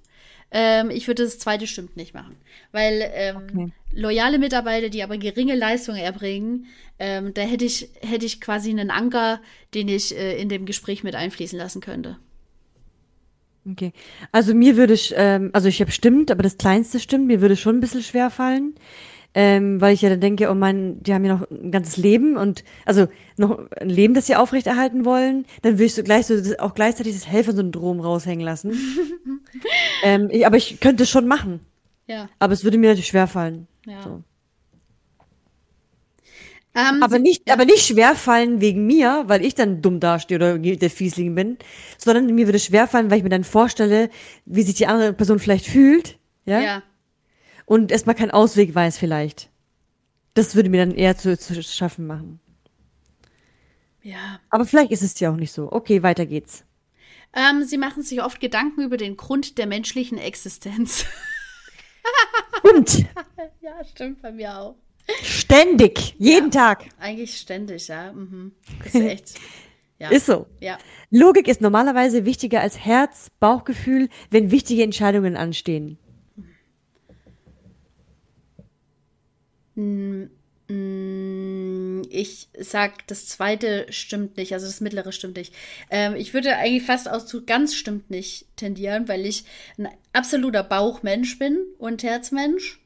Ähm, 0.52 0.90
ich 0.90 1.08
würde 1.08 1.24
das 1.24 1.40
zweite 1.40 1.68
stimmt 1.68 1.98
nicht 1.98 2.14
machen. 2.14 2.38
Weil 2.72 3.12
ähm, 3.14 3.62
Okay. 3.62 3.74
loyale 3.94 4.40
Mitarbeiter, 4.40 4.90
die 4.90 5.04
aber 5.04 5.18
geringe 5.18 5.56
Leistungen 5.56 6.00
erbringen, 6.00 6.68
ähm, 7.00 7.34
da 7.34 7.42
hätte 7.42 7.66
ich, 7.66 7.90
hätte 8.02 8.26
ich 8.26 8.40
quasi 8.42 8.70
einen 8.70 8.92
Anker, 8.92 9.42
den 9.74 9.90
ich 9.90 10.16
äh, 10.16 10.40
in 10.42 10.50
dem 10.50 10.66
Gespräch 10.66 11.04
mit 11.04 11.16
einfließen 11.16 11.58
lassen 11.60 11.82
könnte. 11.82 12.18
Okay. 13.70 13.94
Also 14.34 14.54
mir 14.54 14.76
würde, 14.76 14.96
sch- 14.96 15.14
ähm, 15.16 15.50
also 15.54 15.70
ich 15.70 15.80
habe 15.80 15.92
stimmt, 15.92 16.32
aber 16.32 16.44
das 16.44 16.58
Kleinste 16.58 17.00
stimmt, 17.00 17.28
mir 17.28 17.40
würde 17.40 17.56
schon 17.56 17.78
ein 17.78 17.80
bisschen 17.80 18.04
schwer 18.04 18.30
fallen. 18.30 18.76
Ähm, 19.36 19.82
weil 19.82 19.96
ich 19.96 20.02
ja 20.04 20.10
dann 20.10 20.22
denke, 20.22 20.52
oh 20.52 20.54
mein, 20.54 21.02
die 21.02 21.14
haben 21.14 21.26
ja 21.26 21.36
noch 21.36 21.50
ein 21.50 21.72
ganzes 21.72 21.98
Leben 21.98 22.38
und 22.38 22.64
also 22.86 23.08
noch 23.38 23.68
ein 23.80 23.90
Leben, 23.90 24.14
das 24.14 24.28
sie 24.28 24.36
aufrechterhalten 24.36 25.06
wollen, 25.06 25.46
dann 25.64 25.74
würde 25.74 25.86
ich 25.86 25.96
so 25.96 26.04
gleich 26.04 26.28
so 26.28 26.36
auch 26.60 26.76
gleichzeitig 26.76 27.14
das 27.14 27.28
Helfersyndrom 27.28 28.00
raushängen 28.00 28.46
lassen. 28.46 28.74
ähm, 30.04 30.30
ich, 30.32 30.46
aber 30.46 30.58
ich 30.58 30.80
könnte 30.80 31.04
es 31.04 31.10
schon 31.10 31.28
machen. 31.28 31.62
Ja, 32.06 32.30
Aber 32.38 32.54
es 32.54 32.64
würde 32.64 32.78
mir 32.78 32.90
natürlich 32.90 33.08
schwer 33.08 33.28
fallen. 33.28 33.68
ja. 33.86 34.02
So. 34.04 34.24
Ähm, 36.76 37.04
Aber 37.04 37.20
nicht, 37.20 37.52
aber 37.52 37.66
nicht 37.66 37.86
schwer 37.86 38.16
fallen 38.16 38.60
wegen 38.60 38.88
mir, 38.88 39.26
weil 39.28 39.46
ich 39.46 39.54
dann 39.54 39.84
dumm 39.84 40.00
dastehe 40.00 40.38
oder 40.38 40.58
der 40.58 40.90
Fiesling 40.90 41.36
bin, 41.36 41.58
sondern 42.00 42.34
mir 42.34 42.48
würde 42.48 42.58
es 42.58 42.66
schwer 42.66 42.88
fallen, 42.88 43.12
weil 43.12 43.18
ich 43.20 43.24
mir 43.24 43.30
dann 43.30 43.44
vorstelle, 43.44 44.10
wie 44.46 44.64
sich 44.64 44.74
die 44.74 44.88
andere 44.88 45.14
Person 45.14 45.38
vielleicht 45.38 45.68
fühlt, 45.68 46.18
ja, 46.46 46.60
ja. 46.60 46.84
Und 47.66 47.92
erstmal 47.92 48.16
keinen 48.16 48.32
Ausweg 48.32 48.74
weiß 48.74 48.98
vielleicht. 48.98 49.50
Das 50.34 50.56
würde 50.56 50.70
mir 50.70 50.86
dann 50.86 50.96
eher 50.96 51.18
zu, 51.18 51.38
zu 51.38 51.62
schaffen 51.62 52.08
machen. 52.08 52.40
Ja. 54.02 54.40
Aber 54.50 54.66
vielleicht 54.66 54.92
ist 54.92 55.02
es 55.02 55.20
ja 55.20 55.32
auch 55.32 55.38
nicht 55.38 55.52
so. 55.52 55.72
Okay, 55.72 56.04
weiter 56.04 56.26
geht's. 56.26 56.66
Ähm, 57.34 57.64
sie 57.64 57.78
machen 57.78 58.04
sich 58.04 58.22
oft 58.22 58.40
Gedanken 58.40 58.82
über 58.82 58.98
den 58.98 59.18
Grund 59.18 59.58
der 59.58 59.66
menschlichen 59.66 60.18
Existenz. 60.18 61.06
Und 62.64 63.06
ja, 63.62 63.84
stimmt 63.84 64.22
bei 64.22 64.32
mir 64.32 64.58
auch. 64.58 64.76
ständig, 65.24 66.16
jeden 66.18 66.52
Tag. 66.52 66.86
Eigentlich 67.00 67.38
ständig, 67.38 67.88
ja. 67.88 68.12
Mhm. 68.12 68.52
Ist 68.86 68.96
echt. 68.96 69.40
Ja. 70.00 70.10
Ist 70.10 70.26
so. 70.26 70.48
ja. 70.60 70.78
Logik 71.12 71.48
ist 71.48 71.62
normalerweise 71.62 72.26
wichtiger 72.26 72.62
als 72.62 72.78
Herz, 72.78 73.30
Bauchgefühl, 73.40 74.10
wenn 74.30 74.52
wichtige 74.52 74.84
Entscheidungen 74.84 75.38
anstehen. 75.38 75.98
Ich 82.10 82.50
sag, 82.58 83.06
das 83.08 83.28
zweite 83.28 83.86
stimmt 83.90 84.38
nicht, 84.38 84.54
also 84.54 84.66
das 84.66 84.82
mittlere 84.82 85.12
stimmt 85.12 85.36
nicht. 85.36 85.54
Ähm, 85.90 86.16
ich 86.16 86.34
würde 86.34 86.56
eigentlich 86.56 86.84
fast 86.84 87.10
auch 87.10 87.26
zu 87.26 87.46
ganz 87.46 87.76
stimmt 87.76 88.10
nicht 88.10 88.46
tendieren, 88.56 89.08
weil 89.08 89.26
ich 89.26 89.44
ein 89.78 89.90
absoluter 90.14 90.64
Bauchmensch 90.64 91.38
bin 91.38 91.60
und 91.78 92.04
Herzmensch. 92.04 92.80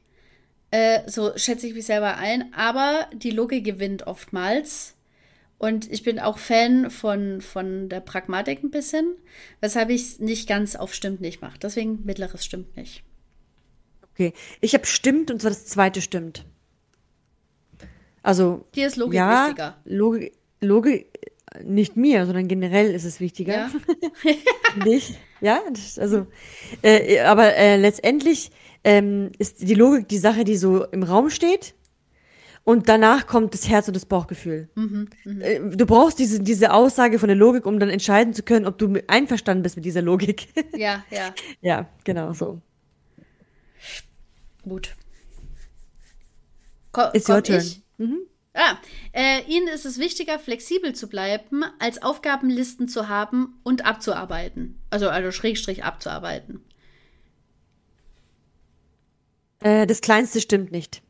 Äh, 0.70 1.08
so 1.08 1.32
schätze 1.36 1.66
ich 1.66 1.74
mich 1.74 1.86
selber 1.86 2.16
ein. 2.16 2.52
Aber 2.52 3.08
die 3.14 3.30
Logik 3.30 3.64
gewinnt 3.64 4.06
oftmals. 4.06 4.94
Und 5.58 5.90
ich 5.90 6.04
bin 6.04 6.18
auch 6.20 6.38
Fan 6.38 6.90
von, 6.90 7.40
von 7.40 7.88
der 7.88 8.00
Pragmatik 8.00 8.62
ein 8.62 8.70
bisschen, 8.70 9.16
weshalb 9.60 9.90
ich 9.90 10.02
es 10.02 10.18
nicht 10.20 10.48
ganz 10.48 10.76
auf 10.76 10.94
stimmt 10.94 11.20
nicht 11.20 11.42
mache. 11.42 11.58
Deswegen 11.58 12.04
mittleres 12.04 12.44
stimmt 12.44 12.76
nicht. 12.76 13.02
Okay, 14.12 14.32
ich 14.60 14.74
habe 14.74 14.86
stimmt 14.86 15.30
und 15.30 15.40
zwar 15.40 15.50
das 15.50 15.66
zweite 15.66 16.00
stimmt. 16.00 16.44
Also 18.22 18.64
Dir 18.74 18.86
ist 18.86 18.96
Logik 18.96 19.14
ja, 19.14 19.46
wichtiger. 19.46 19.76
Logik, 19.84 20.32
Logik 20.60 21.06
nicht 21.64 21.96
mir, 21.96 22.26
sondern 22.26 22.46
generell 22.48 22.90
ist 22.92 23.04
es 23.04 23.20
wichtiger. 23.20 23.52
Ja. 23.54 23.70
Nicht? 24.84 25.14
Ja, 25.40 25.60
das, 25.72 25.98
also, 25.98 26.26
äh, 26.82 27.20
aber 27.20 27.54
äh, 27.56 27.76
letztendlich 27.76 28.50
ähm, 28.84 29.32
ist 29.38 29.62
die 29.62 29.74
Logik 29.74 30.08
die 30.08 30.18
Sache, 30.18 30.44
die 30.44 30.56
so 30.56 30.84
im 30.84 31.02
Raum 31.02 31.30
steht. 31.30 31.74
Und 32.64 32.88
danach 32.90 33.26
kommt 33.26 33.54
das 33.54 33.66
Herz 33.66 33.88
und 33.88 33.94
das 33.94 34.04
Bauchgefühl. 34.04 34.68
Mhm, 34.74 35.08
Äh, 35.40 35.60
Du 35.70 35.86
brauchst 35.86 36.18
diese, 36.18 36.40
diese 36.40 36.72
Aussage 36.74 37.18
von 37.18 37.28
der 37.28 37.36
Logik, 37.36 37.64
um 37.64 37.80
dann 37.80 37.88
entscheiden 37.88 38.34
zu 38.34 38.42
können, 38.42 38.66
ob 38.66 38.76
du 38.76 38.92
einverstanden 39.06 39.62
bist 39.62 39.76
mit 39.76 39.86
dieser 39.86 40.02
Logik. 40.02 40.48
Ja, 40.76 41.02
ja. 41.10 41.34
ja, 41.62 41.88
genau 42.04 42.34
so. 42.34 42.60
Gut. 44.68 44.94
Ko 46.92 47.02
It's 47.14 47.24
komm 47.24 47.36
your 47.36 47.42
turn. 47.42 47.58
Ich? 47.60 47.82
Ah, 48.54 48.76
äh, 49.12 49.42
Ihnen 49.46 49.68
ist 49.68 49.86
es 49.86 49.98
wichtiger, 49.98 50.38
flexibel 50.38 50.94
zu 50.94 51.08
bleiben, 51.08 51.64
als 51.78 52.02
Aufgabenlisten 52.02 52.88
zu 52.88 53.08
haben 53.08 53.60
und 53.62 53.86
abzuarbeiten. 53.86 54.80
Also, 54.90 55.08
also 55.08 55.30
Schrägstrich 55.30 55.84
abzuarbeiten. 55.84 56.64
Äh, 59.60 59.86
das 59.86 60.00
Kleinste 60.00 60.40
stimmt 60.40 60.72
nicht. 60.72 61.02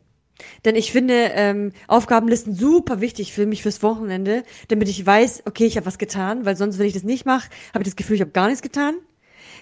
Denn 0.64 0.76
ich 0.76 0.92
finde 0.92 1.14
ähm, 1.14 1.72
Aufgabenlisten 1.88 2.54
super 2.54 3.00
wichtig 3.00 3.32
für 3.32 3.46
mich 3.46 3.62
fürs 3.62 3.82
Wochenende, 3.82 4.44
damit 4.68 4.88
ich 4.88 5.04
weiß, 5.04 5.44
okay, 5.46 5.66
ich 5.66 5.76
habe 5.76 5.86
was 5.86 5.98
getan, 5.98 6.44
weil 6.44 6.56
sonst, 6.56 6.78
wenn 6.78 6.86
ich 6.86 6.92
das 6.92 7.02
nicht 7.02 7.26
mache, 7.26 7.48
habe 7.72 7.82
ich 7.82 7.88
das 7.88 7.96
Gefühl, 7.96 8.16
ich 8.16 8.22
habe 8.22 8.30
gar 8.30 8.46
nichts 8.46 8.62
getan. 8.62 8.94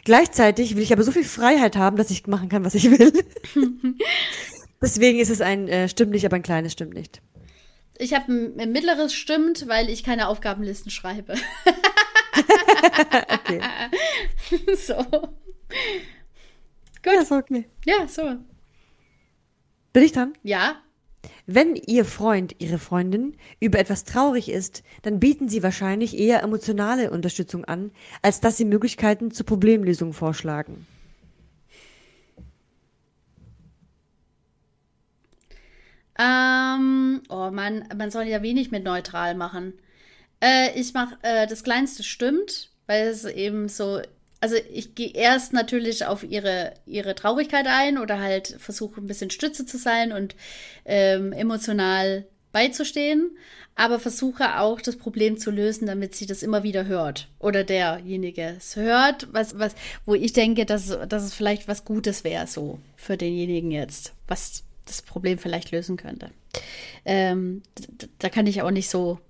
Gleichzeitig 0.04 0.76
will 0.76 0.82
ich 0.82 0.92
aber 0.92 1.02
so 1.02 1.12
viel 1.12 1.24
Freiheit 1.24 1.76
haben, 1.76 1.96
dass 1.96 2.10
ich 2.10 2.26
machen 2.26 2.48
kann, 2.48 2.64
was 2.64 2.74
ich 2.74 2.90
will. 2.90 3.12
Deswegen 4.82 5.18
ist 5.18 5.30
es 5.30 5.40
ein 5.40 5.68
äh, 5.68 5.88
stimmt 5.88 6.12
nicht, 6.12 6.24
aber 6.26 6.36
ein 6.36 6.42
kleines 6.42 6.72
stimmt 6.72 6.94
nicht. 6.94 7.22
Ich 7.98 8.12
habe 8.14 8.30
ein, 8.30 8.72
mittleres 8.72 9.14
stimmt, 9.14 9.68
weil 9.68 9.88
ich 9.88 10.04
keine 10.04 10.28
Aufgabenlisten 10.28 10.90
schreibe. 10.90 11.34
Okay. 13.28 13.60
so. 14.76 14.94
Ja, 17.04 17.20
ist 17.22 17.32
okay. 17.32 17.66
Ja, 17.84 18.08
so. 18.08 18.22
Bin 19.92 20.02
ich 20.02 20.12
dran? 20.12 20.32
Ja. 20.42 20.82
Wenn 21.46 21.76
Ihr 21.76 22.04
Freund, 22.04 22.56
Ihre 22.58 22.78
Freundin 22.78 23.36
über 23.60 23.78
etwas 23.78 24.04
traurig 24.04 24.50
ist, 24.50 24.82
dann 25.02 25.20
bieten 25.20 25.48
Sie 25.48 25.62
wahrscheinlich 25.62 26.18
eher 26.18 26.42
emotionale 26.42 27.10
Unterstützung 27.10 27.64
an, 27.64 27.92
als 28.22 28.40
dass 28.40 28.56
Sie 28.56 28.64
Möglichkeiten 28.64 29.30
zur 29.30 29.46
Problemlösung 29.46 30.12
vorschlagen. 30.12 30.86
Ähm, 36.18 37.22
oh 37.28 37.50
man, 37.50 37.84
man 37.96 38.10
soll 38.10 38.24
ja 38.24 38.42
wenig 38.42 38.70
mit 38.70 38.84
neutral 38.84 39.34
machen. 39.34 39.74
Äh, 40.40 40.78
ich 40.78 40.94
mache 40.94 41.16
äh, 41.22 41.46
das 41.46 41.62
Kleinste 41.62 42.02
stimmt, 42.02 42.70
weil 42.86 43.08
es 43.08 43.24
eben 43.24 43.68
so. 43.68 44.00
Also 44.40 44.56
ich 44.70 44.94
gehe 44.94 45.12
erst 45.12 45.54
natürlich 45.54 46.04
auf 46.04 46.22
ihre, 46.22 46.74
ihre 46.84 47.14
Traurigkeit 47.14 47.66
ein 47.66 47.96
oder 47.96 48.20
halt 48.20 48.56
versuche 48.58 49.00
ein 49.00 49.06
bisschen 49.06 49.30
Stütze 49.30 49.64
zu 49.64 49.78
sein 49.78 50.12
und 50.12 50.36
ähm, 50.84 51.32
emotional 51.32 52.26
beizustehen, 52.52 53.36
aber 53.74 53.98
versuche 53.98 54.60
auch 54.60 54.80
das 54.80 54.96
Problem 54.96 55.38
zu 55.38 55.50
lösen, 55.50 55.86
damit 55.86 56.14
sie 56.14 56.26
das 56.26 56.42
immer 56.42 56.62
wieder 56.62 56.86
hört 56.86 57.28
oder 57.38 57.64
derjenige 57.64 58.54
es 58.56 58.76
hört, 58.76 59.28
was, 59.32 59.58
was, 59.58 59.74
wo 60.04 60.14
ich 60.14 60.32
denke, 60.32 60.66
dass, 60.66 60.86
dass 61.08 61.24
es 61.24 61.34
vielleicht 61.34 61.66
was 61.66 61.84
Gutes 61.84 62.22
wäre 62.22 62.46
so 62.46 62.78
für 62.96 63.16
denjenigen 63.16 63.70
jetzt, 63.70 64.12
was 64.28 64.64
das 64.86 65.02
Problem 65.02 65.38
vielleicht 65.38 65.70
lösen 65.70 65.96
könnte. 65.96 66.30
Ähm, 67.04 67.62
da 68.18 68.28
kann 68.28 68.46
ich 68.46 68.62
auch 68.62 68.70
nicht 68.70 68.88
so 68.88 69.20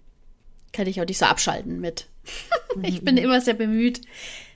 kann 0.77 0.87
ich 0.87 1.01
auch 1.01 1.07
nicht 1.07 1.19
so 1.19 1.25
abschalten 1.25 1.81
mit. 1.81 2.07
ich 2.83 3.03
bin 3.03 3.17
immer 3.17 3.41
sehr 3.41 3.55
bemüht, 3.55 4.03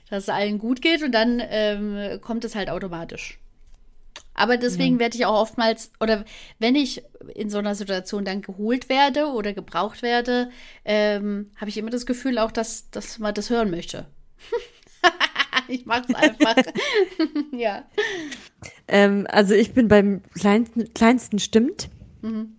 dass 0.09 0.23
es 0.23 0.29
allen 0.29 0.59
gut 0.59 0.81
geht 0.81 1.01
und 1.01 1.11
dann 1.11 1.41
ähm, 1.43 2.21
kommt 2.21 2.45
es 2.45 2.55
halt 2.55 2.69
automatisch. 2.69 3.39
Aber 4.33 4.57
deswegen 4.57 4.95
ja. 4.95 4.99
werde 5.01 5.17
ich 5.17 5.25
auch 5.25 5.41
oftmals, 5.41 5.91
oder 5.99 6.25
wenn 6.59 6.75
ich 6.75 7.03
in 7.35 7.49
so 7.49 7.57
einer 7.57 7.75
Situation 7.75 8.23
dann 8.23 8.41
geholt 8.41 8.87
werde 8.87 9.27
oder 9.27 9.53
gebraucht 9.53 10.01
werde, 10.03 10.49
ähm, 10.85 11.51
habe 11.57 11.69
ich 11.69 11.77
immer 11.77 11.89
das 11.89 12.05
Gefühl 12.05 12.37
auch, 12.37 12.51
dass, 12.51 12.89
dass 12.91 13.19
man 13.19 13.33
das 13.33 13.49
hören 13.49 13.71
möchte. 13.71 14.05
ich 15.71 15.85
mache 15.85 16.03
es 16.09 16.15
einfach. 16.15 16.55
ja. 17.51 17.83
Ähm, 18.87 19.27
also 19.29 19.53
ich 19.53 19.73
bin 19.73 19.87
beim 19.87 20.21
kleinsten, 20.33 20.93
kleinsten 20.93 21.39
stimmt. 21.39 21.89
Mhm. 22.21 22.57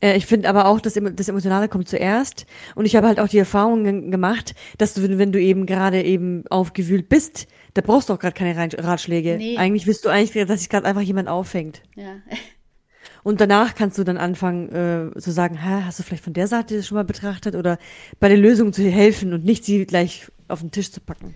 Äh, 0.00 0.16
ich 0.16 0.26
finde 0.26 0.48
aber 0.48 0.66
auch, 0.66 0.80
dass 0.80 0.94
das 0.94 1.28
Emotionale 1.28 1.68
kommt 1.68 1.88
zuerst. 1.88 2.46
Und 2.74 2.84
ich 2.86 2.96
habe 2.96 3.06
halt 3.06 3.20
auch 3.20 3.28
die 3.28 3.38
Erfahrung 3.38 4.10
gemacht, 4.10 4.54
dass 4.78 4.94
du, 4.94 5.18
wenn 5.18 5.32
du 5.32 5.40
eben 5.40 5.66
gerade 5.66 6.02
eben 6.02 6.44
aufgewühlt 6.48 7.08
bist, 7.08 7.46
da 7.74 7.82
brauchst 7.82 8.08
du 8.08 8.14
auch 8.14 8.18
gerade 8.18 8.34
keine 8.34 8.56
Ratschläge. 8.56 9.36
Nee. 9.36 9.56
Eigentlich 9.56 9.86
willst 9.86 10.04
du 10.04 10.08
eigentlich, 10.08 10.46
dass 10.46 10.60
sich 10.60 10.68
gerade 10.68 10.86
einfach 10.86 11.02
jemand 11.02 11.28
auffängt. 11.28 11.82
Ja. 11.94 12.16
Und 13.22 13.40
danach 13.40 13.74
kannst 13.74 13.98
du 13.98 14.04
dann 14.04 14.18
anfangen 14.18 14.68
äh, 15.16 15.18
zu 15.18 15.32
sagen, 15.32 15.60
Hä, 15.60 15.82
hast 15.84 15.98
du 15.98 16.04
vielleicht 16.04 16.22
von 16.22 16.32
der 16.32 16.46
Seite 16.46 16.76
das 16.76 16.86
schon 16.86 16.94
mal 16.94 17.04
betrachtet 17.04 17.56
oder 17.56 17.76
bei 18.20 18.28
der 18.28 18.38
Lösung 18.38 18.72
zu 18.72 18.88
helfen 18.88 19.32
und 19.32 19.44
nicht 19.44 19.64
sie 19.64 19.84
gleich 19.84 20.30
auf 20.46 20.60
den 20.60 20.70
Tisch 20.70 20.92
zu 20.92 21.00
packen. 21.00 21.34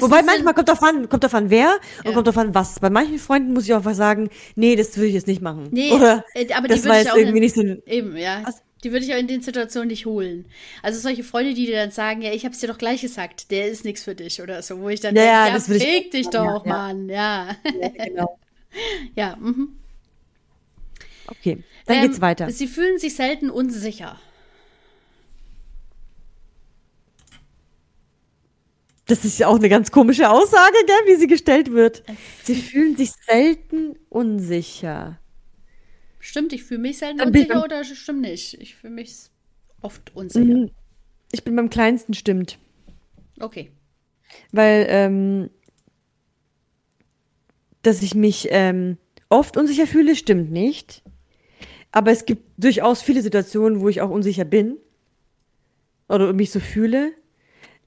Wobei 0.00 0.22
manchmal 0.22 0.54
kommt 0.54 0.68
drauf 0.68 0.82
an, 0.82 1.08
kommt 1.08 1.34
an 1.34 1.50
wer 1.50 1.78
und 1.98 2.06
ja. 2.06 2.12
kommt 2.12 2.26
drauf 2.26 2.38
an 2.38 2.54
was. 2.54 2.78
Bei 2.78 2.90
manchen 2.90 3.18
Freunden 3.18 3.52
muss 3.52 3.64
ich 3.64 3.74
auch 3.74 3.84
was 3.84 3.96
sagen, 3.96 4.30
nee, 4.54 4.76
das 4.76 4.96
will 4.96 5.06
ich 5.06 5.14
jetzt 5.14 5.26
nicht 5.26 5.42
machen. 5.42 5.68
Nee, 5.72 5.90
Oder 5.92 6.24
äh, 6.34 6.52
aber 6.52 6.68
das 6.68 6.86
war 6.86 6.98
jetzt 6.98 7.14
irgendwie 7.16 7.38
in, 7.38 7.42
nicht 7.42 7.54
so. 7.54 7.62
Eben, 7.86 8.16
ja. 8.16 8.42
Was? 8.44 8.62
Die 8.84 8.92
würde 8.92 9.04
ich 9.06 9.14
auch 9.14 9.18
in 9.18 9.26
den 9.26 9.40
Situationen 9.40 9.88
nicht 9.88 10.04
holen. 10.04 10.44
Also 10.82 11.00
solche 11.00 11.24
Freunde, 11.24 11.54
die 11.54 11.64
dir 11.66 11.76
dann 11.76 11.90
sagen, 11.90 12.20
ja, 12.20 12.32
ich 12.32 12.44
hab's 12.44 12.60
dir 12.60 12.66
doch 12.66 12.76
gleich 12.76 13.00
gesagt, 13.00 13.50
der 13.50 13.68
ist 13.68 13.84
nichts 13.84 14.04
für 14.04 14.14
dich 14.14 14.42
oder 14.42 14.60
so, 14.62 14.78
wo 14.78 14.90
ich 14.90 15.00
dann 15.00 15.16
ja, 15.16 15.50
denke, 15.50 15.72
ja, 15.72 15.78
präg 15.78 16.10
dich 16.10 16.28
doch, 16.28 16.66
ja. 16.66 16.72
Mann, 16.72 17.08
ja. 17.08 17.56
Ja, 17.80 17.88
genau. 17.88 18.38
ja, 19.16 19.36
mhm. 19.40 19.78
Okay, 21.26 21.64
dann 21.86 21.96
ähm, 21.96 22.02
geht's 22.02 22.20
weiter. 22.20 22.50
Sie 22.50 22.66
fühlen 22.66 22.98
sich 22.98 23.16
selten 23.16 23.48
unsicher. 23.48 24.20
Das 29.06 29.24
ist 29.24 29.38
ja 29.38 29.48
auch 29.48 29.56
eine 29.56 29.68
ganz 29.68 29.90
komische 29.90 30.30
Aussage, 30.30 30.76
gell, 30.86 31.14
wie 31.14 31.16
sie 31.18 31.26
gestellt 31.26 31.72
wird. 31.72 32.02
Sie 32.42 32.54
fühlen 32.54 32.96
sich 32.96 33.12
selten 33.28 33.96
unsicher. 34.08 35.20
Stimmt, 36.20 36.54
ich 36.54 36.64
fühle 36.64 36.80
mich 36.80 36.98
selten 36.98 37.20
unsicher 37.20 37.62
oder 37.62 37.84
stimmt 37.84 38.22
nicht? 38.22 38.54
Ich 38.54 38.76
fühle 38.76 38.94
mich 38.94 39.14
oft 39.82 40.16
unsicher. 40.16 40.44
Mhm. 40.44 40.70
Ich 41.32 41.44
bin 41.44 41.54
beim 41.54 41.68
kleinsten 41.68 42.14
stimmt. 42.14 42.58
Okay. 43.40 43.70
Weil, 44.52 44.86
ähm, 44.88 45.50
dass 47.82 48.02
ich 48.02 48.14
mich 48.14 48.48
ähm, 48.50 48.96
oft 49.28 49.58
unsicher 49.58 49.86
fühle, 49.86 50.16
stimmt 50.16 50.50
nicht. 50.50 51.02
Aber 51.92 52.10
es 52.10 52.24
gibt 52.24 52.42
durchaus 52.56 53.02
viele 53.02 53.20
Situationen, 53.20 53.80
wo 53.80 53.88
ich 53.88 54.00
auch 54.00 54.10
unsicher 54.10 54.44
bin. 54.44 54.78
Oder 56.08 56.32
mich 56.32 56.50
so 56.50 56.60
fühle. 56.60 57.12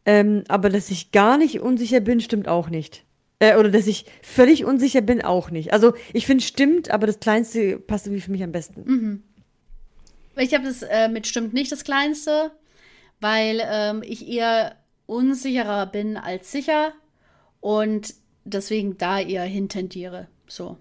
Ähm, 0.07 0.45
aber 0.47 0.69
dass 0.69 0.89
ich 0.89 1.11
gar 1.11 1.37
nicht 1.37 1.59
unsicher 1.59 1.99
bin, 1.99 2.21
stimmt 2.21 2.47
auch 2.47 2.69
nicht. 2.69 3.03
Äh, 3.39 3.57
oder 3.57 3.69
dass 3.69 3.87
ich 3.87 4.05
völlig 4.23 4.63
unsicher 4.63 5.01
bin, 5.01 5.21
auch 5.21 5.51
nicht. 5.51 5.73
Also 5.73 5.93
ich 6.13 6.25
finde, 6.25 6.45
stimmt, 6.45 6.89
aber 6.89 7.05
das 7.07 7.19
Kleinste 7.19 7.77
passt 7.77 8.07
irgendwie 8.07 8.21
für 8.21 8.31
mich 8.31 8.41
am 8.41 8.53
besten. 8.53 8.83
Mhm. 8.85 9.23
Ich 10.37 10.53
habe 10.53 10.63
das 10.63 10.81
äh, 10.81 11.09
mit 11.09 11.27
stimmt 11.27 11.53
nicht 11.53 11.73
das 11.73 11.83
Kleinste, 11.83 12.51
weil 13.19 13.61
ähm, 13.69 14.01
ich 14.01 14.29
eher 14.29 14.77
unsicherer 15.07 15.85
bin 15.87 16.15
als 16.15 16.53
sicher 16.53 16.93
und 17.59 18.13
deswegen 18.45 18.97
da 18.97 19.19
eher 19.19 19.43
hintendiere. 19.43 20.27
So. 20.47 20.77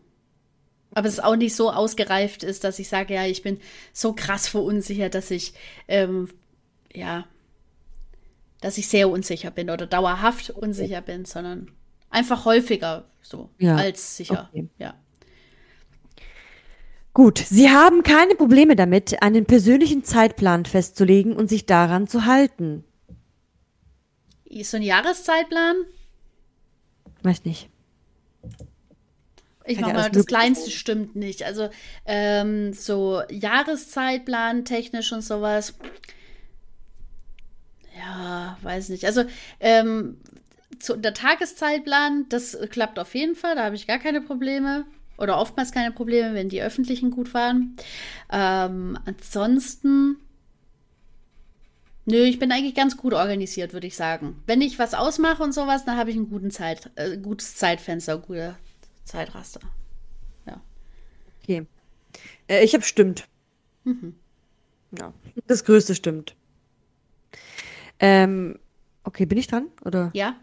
Aber 0.93 1.09
es 1.09 1.15
ist 1.15 1.25
auch 1.25 1.37
nicht 1.37 1.57
so 1.57 1.73
ausgereift 1.73 2.45
ist, 2.45 2.63
dass 2.63 2.79
ich 2.79 2.89
sage, 2.89 3.15
ja, 3.15 3.27
ich 3.27 3.43
bin 3.43 3.59
so 3.93 4.13
krass 4.13 4.47
verunsichert, 4.47 5.17
dass 5.17 5.33
ich 5.33 5.53
ähm, 5.89 6.29
ja 6.95 7.27
dass 8.61 8.79
ich 8.79 8.89
sehr 8.89 9.11
unsicher 9.11 9.51
bin 9.51 9.71
oder 9.71 9.87
dauerhaft 9.87 10.51
unsicher 10.51 11.01
bin, 11.03 11.25
sondern 11.25 11.71
einfach 12.11 12.45
häufiger 12.45 13.05
so 13.23 13.51
ja. 13.59 13.77
als 13.77 14.17
sicher. 14.17 14.49
Okay. 14.53 14.69
Ja. 14.79 14.95
Gut, 17.13 17.39
Sie 17.39 17.71
haben 17.71 18.03
keine 18.03 18.35
Probleme 18.35 18.77
damit, 18.77 19.23
einen 19.23 19.47
persönlichen 19.47 20.05
Zeitplan 20.05 20.67
festzulegen 20.67 21.35
und 21.35 21.49
sich 21.49 21.65
daran 21.65 22.07
zu 22.07 22.27
halten. 22.27 22.85
Ist 24.45 24.71
so 24.71 24.77
ein 24.77 24.83
Jahreszeitplan? 24.83 25.77
Weiß 27.23 27.45
nicht. 27.45 27.71
Ich 29.65 29.81
mach 29.81 29.93
mal, 29.93 30.11
das 30.11 30.27
Kleinste 30.27 30.71
stimmt 30.71 31.17
nicht. 31.17 31.43
Also 31.43 31.69
ähm, 32.05 32.73
so 32.73 33.23
Jahreszeitplan 33.31 34.65
technisch 34.65 35.13
und 35.13 35.23
sowas 35.23 35.75
ja, 37.97 38.59
weiß 38.63 38.91
nicht. 38.91 39.05
Also, 39.05 39.25
ähm, 39.61 40.19
zu, 40.79 40.97
der 40.97 41.15
Tageszeitplan, 41.15 42.27
das 42.29 42.59
klappt 42.71 42.99
auf 42.99 43.15
jeden 43.15 43.35
Fall, 43.35 43.55
da 43.55 43.65
habe 43.65 43.77
ich 43.77 43.87
gar 43.87 43.99
keine 43.99 44.21
Probleme. 44.21 44.85
Oder 45.19 45.39
oftmals 45.39 45.73
keine 45.73 45.93
Probleme, 45.93 46.35
wenn 46.35 46.49
die 46.49 46.63
öffentlichen 46.63 47.11
gut 47.11 47.33
waren. 47.33 47.77
Ähm, 48.31 48.99
ansonsten. 49.07 50.19
Nö, 52.05 52.19
ich 52.19 52.39
bin 52.39 52.53
eigentlich 52.53 52.75
ganz 52.75 52.97
gut 52.97 53.15
organisiert, 53.15 53.73
würde 53.73 53.87
ich 53.87 53.97
sagen. 53.97 54.43
Wenn 54.47 54.61
ich 54.61 54.79
was 54.79 54.95
ausmache 54.95 55.43
und 55.43 55.53
sowas, 55.53 55.85
dann 55.85 55.97
habe 55.97 56.11
ich 56.11 56.17
ein 56.17 56.29
guten 56.29 56.51
Zeit, 56.51 56.91
äh, 56.97 57.17
gutes 57.17 57.57
Zeitfenster, 57.57 58.19
gute 58.19 58.57
Zeitraster. 59.05 59.61
Ja. 60.47 60.61
Okay. 61.43 61.67
Äh, 62.47 62.63
ich 62.63 62.75
habe 62.75 62.85
stimmt. 62.85 63.27
Mhm. 63.85 64.15
Ja. 64.97 65.13
Das 65.47 65.65
Größte 65.65 65.95
stimmt. 65.95 66.37
Ähm, 67.99 68.59
okay, 69.05 69.27
bin 69.27 69.39
ich 69.39 69.47
dran? 69.47 69.69
Oder? 69.85 70.11
Ja. 70.15 70.37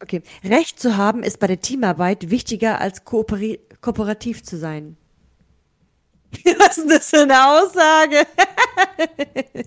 Okay. 0.00 0.22
Recht 0.44 0.80
zu 0.80 0.96
haben 0.96 1.22
ist 1.22 1.38
bei 1.38 1.46
der 1.46 1.60
Teamarbeit 1.60 2.30
wichtiger 2.30 2.80
als 2.80 3.04
kooperi 3.04 3.60
kooperativ 3.80 4.42
zu 4.42 4.56
sein. 4.58 4.96
Was 6.58 6.78
ist 6.78 6.90
das 6.90 7.10
für 7.10 7.22
eine 7.22 7.46
Aussage? 7.46 8.26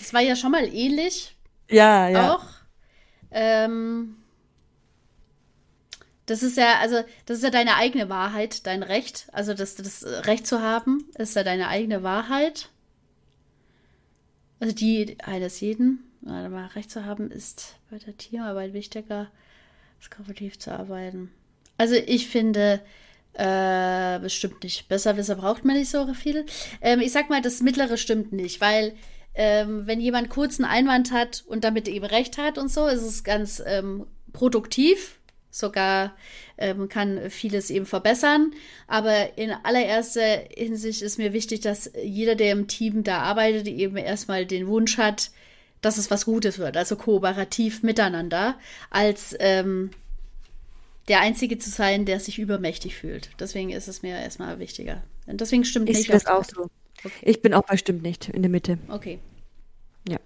das 0.00 0.14
war 0.14 0.20
ja 0.20 0.36
schon 0.36 0.52
mal 0.52 0.72
ähnlich. 0.72 1.36
Ja, 1.70 2.08
ja. 2.08 2.34
Auch. 2.34 2.44
Ähm, 3.30 4.16
das 6.26 6.42
ist 6.42 6.56
ja, 6.56 6.78
also, 6.80 7.02
das 7.26 7.38
ist 7.38 7.44
ja 7.44 7.50
deine 7.50 7.76
eigene 7.76 8.08
Wahrheit, 8.08 8.66
dein 8.66 8.82
Recht. 8.82 9.26
Also, 9.32 9.54
das, 9.54 9.76
das 9.76 10.04
Recht 10.26 10.46
zu 10.46 10.60
haben, 10.60 11.08
ist 11.16 11.36
ja 11.36 11.44
deine 11.44 11.68
eigene 11.68 12.02
Wahrheit. 12.02 12.68
Also 14.60 14.74
die 14.74 15.16
eines 15.22 15.60
jeden, 15.60 16.04
mal, 16.22 16.66
Recht 16.74 16.90
zu 16.90 17.04
haben, 17.04 17.30
ist 17.30 17.76
bei 17.90 17.98
der 17.98 18.16
Teamarbeit 18.16 18.72
wichtiger, 18.72 19.30
als 19.98 20.10
kooperativ 20.10 20.58
zu 20.58 20.72
arbeiten. 20.72 21.30
Also 21.78 21.94
ich 21.94 22.28
finde, 22.28 22.80
äh, 23.34 24.18
bestimmt 24.20 24.62
nicht. 24.62 24.88
Besserwisser 24.88 25.36
braucht 25.36 25.64
man 25.64 25.76
nicht 25.76 25.90
so 25.90 26.12
viel. 26.14 26.46
Ähm, 26.80 27.00
ich 27.00 27.12
sag 27.12 27.28
mal, 27.28 27.42
das 27.42 27.60
Mittlere 27.60 27.98
stimmt 27.98 28.32
nicht, 28.32 28.60
weil 28.60 28.94
ähm, 29.34 29.86
wenn 29.86 30.00
jemand 30.00 30.30
kurz 30.30 30.58
einen 30.58 30.70
Einwand 30.70 31.12
hat 31.12 31.44
und 31.46 31.62
damit 31.62 31.88
eben 31.88 32.06
recht 32.06 32.38
hat 32.38 32.56
und 32.56 32.70
so, 32.70 32.86
ist 32.86 33.02
es 33.02 33.24
ganz 33.24 33.62
ähm, 33.66 34.06
produktiv 34.32 35.18
sogar 35.50 36.16
ähm, 36.58 36.88
kann 36.88 37.30
vieles 37.30 37.70
eben 37.70 37.86
verbessern. 37.86 38.52
Aber 38.86 39.36
in 39.38 39.50
allererster 39.50 40.44
Hinsicht 40.54 41.02
ist 41.02 41.18
mir 41.18 41.32
wichtig, 41.32 41.60
dass 41.60 41.90
jeder, 42.02 42.34
der 42.34 42.52
im 42.52 42.68
Team 42.68 43.04
da 43.04 43.20
arbeitet, 43.20 43.66
eben 43.66 43.96
erstmal 43.96 44.46
den 44.46 44.66
Wunsch 44.66 44.98
hat, 44.98 45.30
dass 45.80 45.98
es 45.98 46.10
was 46.10 46.24
Gutes 46.24 46.58
wird, 46.58 46.76
also 46.76 46.96
kooperativ 46.96 47.82
miteinander, 47.82 48.58
als 48.90 49.36
ähm, 49.38 49.90
der 51.08 51.20
Einzige 51.20 51.58
zu 51.58 51.70
sein, 51.70 52.04
der 52.04 52.18
sich 52.20 52.38
übermächtig 52.38 52.96
fühlt. 52.96 53.30
Deswegen 53.38 53.70
ist 53.70 53.86
es 53.86 54.02
mir 54.02 54.16
erstmal 54.16 54.58
wichtiger. 54.58 55.02
Und 55.26 55.40
deswegen 55.40 55.64
stimmt 55.64 55.88
ich 55.88 55.98
nicht. 55.98 56.12
Das 56.12 56.26
auch 56.26 56.44
so. 56.44 56.68
Okay. 57.04 57.10
Ich 57.22 57.42
bin 57.42 57.54
auch 57.54 57.62
bei 57.62 57.76
stimmt 57.76 58.02
nicht 58.02 58.28
in 58.28 58.42
der 58.42 58.50
Mitte. 58.50 58.78
Okay. 58.88 59.20
Ja. 60.08 60.18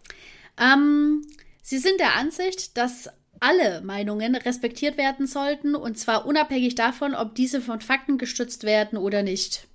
Ähm, 0.59 1.23
Sie 1.62 1.79
sind 1.79 2.01
der 2.01 2.16
Ansicht, 2.16 2.77
dass 2.77 3.11
alle 3.41 3.80
Meinungen 3.80 4.36
respektiert 4.36 4.97
werden 4.99 5.26
sollten, 5.26 5.74
und 5.74 5.99
zwar 5.99 6.26
unabhängig 6.26 6.74
davon, 6.74 7.14
ob 7.14 7.34
diese 7.34 7.61
von 7.61 7.80
Fakten 7.80 8.18
gestützt 8.18 8.64
werden 8.64 8.99
oder 8.99 9.22
nicht. 9.22 9.66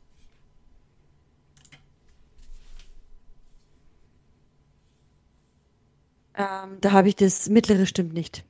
Ähm, 6.37 6.77
da 6.81 6.91
habe 6.91 7.07
ich 7.07 7.15
das 7.15 7.49
mittlere 7.49 7.85
stimmt 7.85 8.13
nicht. 8.13 8.43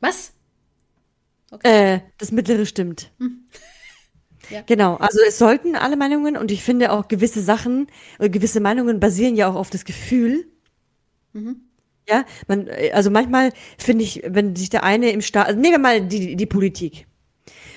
Was? 0.00 0.32
Äh, 1.62 2.00
das 2.18 2.32
mittlere 2.32 2.66
stimmt. 2.66 3.10
Ja. 4.48 4.62
Genau, 4.62 4.96
also 4.96 5.20
es 5.28 5.38
sollten 5.38 5.76
alle 5.76 5.96
Meinungen 5.96 6.36
und 6.36 6.50
ich 6.50 6.64
finde 6.64 6.90
auch 6.90 7.06
gewisse 7.06 7.40
Sachen, 7.40 7.86
oder 8.18 8.30
gewisse 8.30 8.58
Meinungen 8.58 8.98
basieren 8.98 9.36
ja 9.36 9.48
auch 9.48 9.54
auf 9.54 9.70
das 9.70 9.84
Gefühl. 9.84 10.44
Ja, 12.10 12.24
man, 12.48 12.66
äh, 12.66 12.90
also 12.92 13.10
manchmal 13.10 13.52
finde 13.78 14.04
ich, 14.04 14.22
wenn 14.26 14.56
sich 14.56 14.70
der 14.70 14.82
eine 14.82 15.10
im 15.10 15.20
Staat, 15.20 15.46
also 15.46 15.60
nehmen 15.60 15.74
wir 15.74 15.78
mal 15.78 16.00
die, 16.00 16.34
die 16.34 16.46
Politik. 16.46 17.06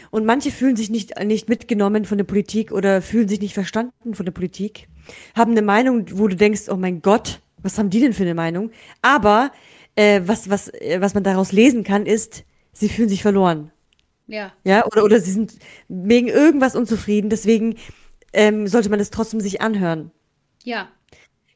Und 0.10 0.26
manche 0.26 0.52
fühlen 0.52 0.76
sich 0.76 0.90
nicht, 0.90 1.20
nicht 1.24 1.50
mitgenommen 1.50 2.06
von 2.06 2.18
der 2.18 2.26
Politik 2.26 2.72
oder 2.72 3.02
fühlen 3.02 3.28
sich 3.28 3.42
nicht 3.42 3.54
verstanden 3.54 4.14
von 4.14 4.26
der 4.26 4.34
Politik, 4.34 4.88
haben 5.36 5.52
eine 5.52 5.62
Meinung, 5.62 6.06
wo 6.12 6.28
du 6.28 6.36
denkst, 6.36 6.70
oh 6.70 6.76
mein 6.76 7.02
Gott, 7.02 7.42
was 7.62 7.78
haben 7.78 7.90
die 7.90 8.00
denn 8.00 8.14
für 8.14 8.24
eine 8.24 8.36
Meinung? 8.36 8.72
Aber 9.02 9.52
äh, 9.96 10.22
was, 10.26 10.50
was, 10.50 10.70
äh, 10.70 10.98
was 11.00 11.14
man 11.14 11.24
daraus 11.24 11.52
lesen 11.52 11.84
kann, 11.84 12.06
ist, 12.06 12.44
sie 12.74 12.90
fühlen 12.90 13.10
sich 13.10 13.22
verloren. 13.22 13.72
Ja. 14.28 14.54
Ja, 14.64 14.86
oder, 14.86 15.04
oder 15.04 15.20
sie 15.20 15.32
sind 15.32 15.58
wegen 15.88 16.28
irgendwas 16.28 16.76
unzufrieden, 16.76 17.30
deswegen 17.30 17.76
ähm, 18.34 18.68
sollte 18.68 18.90
man 18.90 19.00
das 19.00 19.10
trotzdem 19.10 19.40
sich 19.42 19.62
anhören. 19.62 20.12
Ja. 20.64 20.90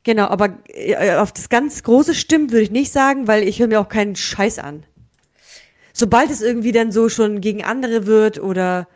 Genau, 0.08 0.28
aber 0.28 0.58
äh, 0.70 1.16
auf 1.16 1.34
das 1.34 1.49
ganz 1.49 1.84
große 1.84 2.16
stimmt, 2.16 2.53
würde 2.53 2.64
ich 2.64 2.72
nicht 2.72 2.93
sagen, 2.93 3.28
weil 3.28 3.45
ich 3.45 3.60
höre 3.60 3.68
mir 3.68 3.82
auch 3.82 3.89
keinen 3.89 4.16
Scheiß 4.16 4.58
an. 4.58 4.86
Sobald 5.91 6.32
es 6.32 6.41
irgendwie 6.41 6.72
dann 6.72 6.93
so 6.93 7.10
schon 7.10 7.41
gegen 7.41 7.62
andere 7.62 8.05
wird 8.05 8.39
oder 8.39 8.88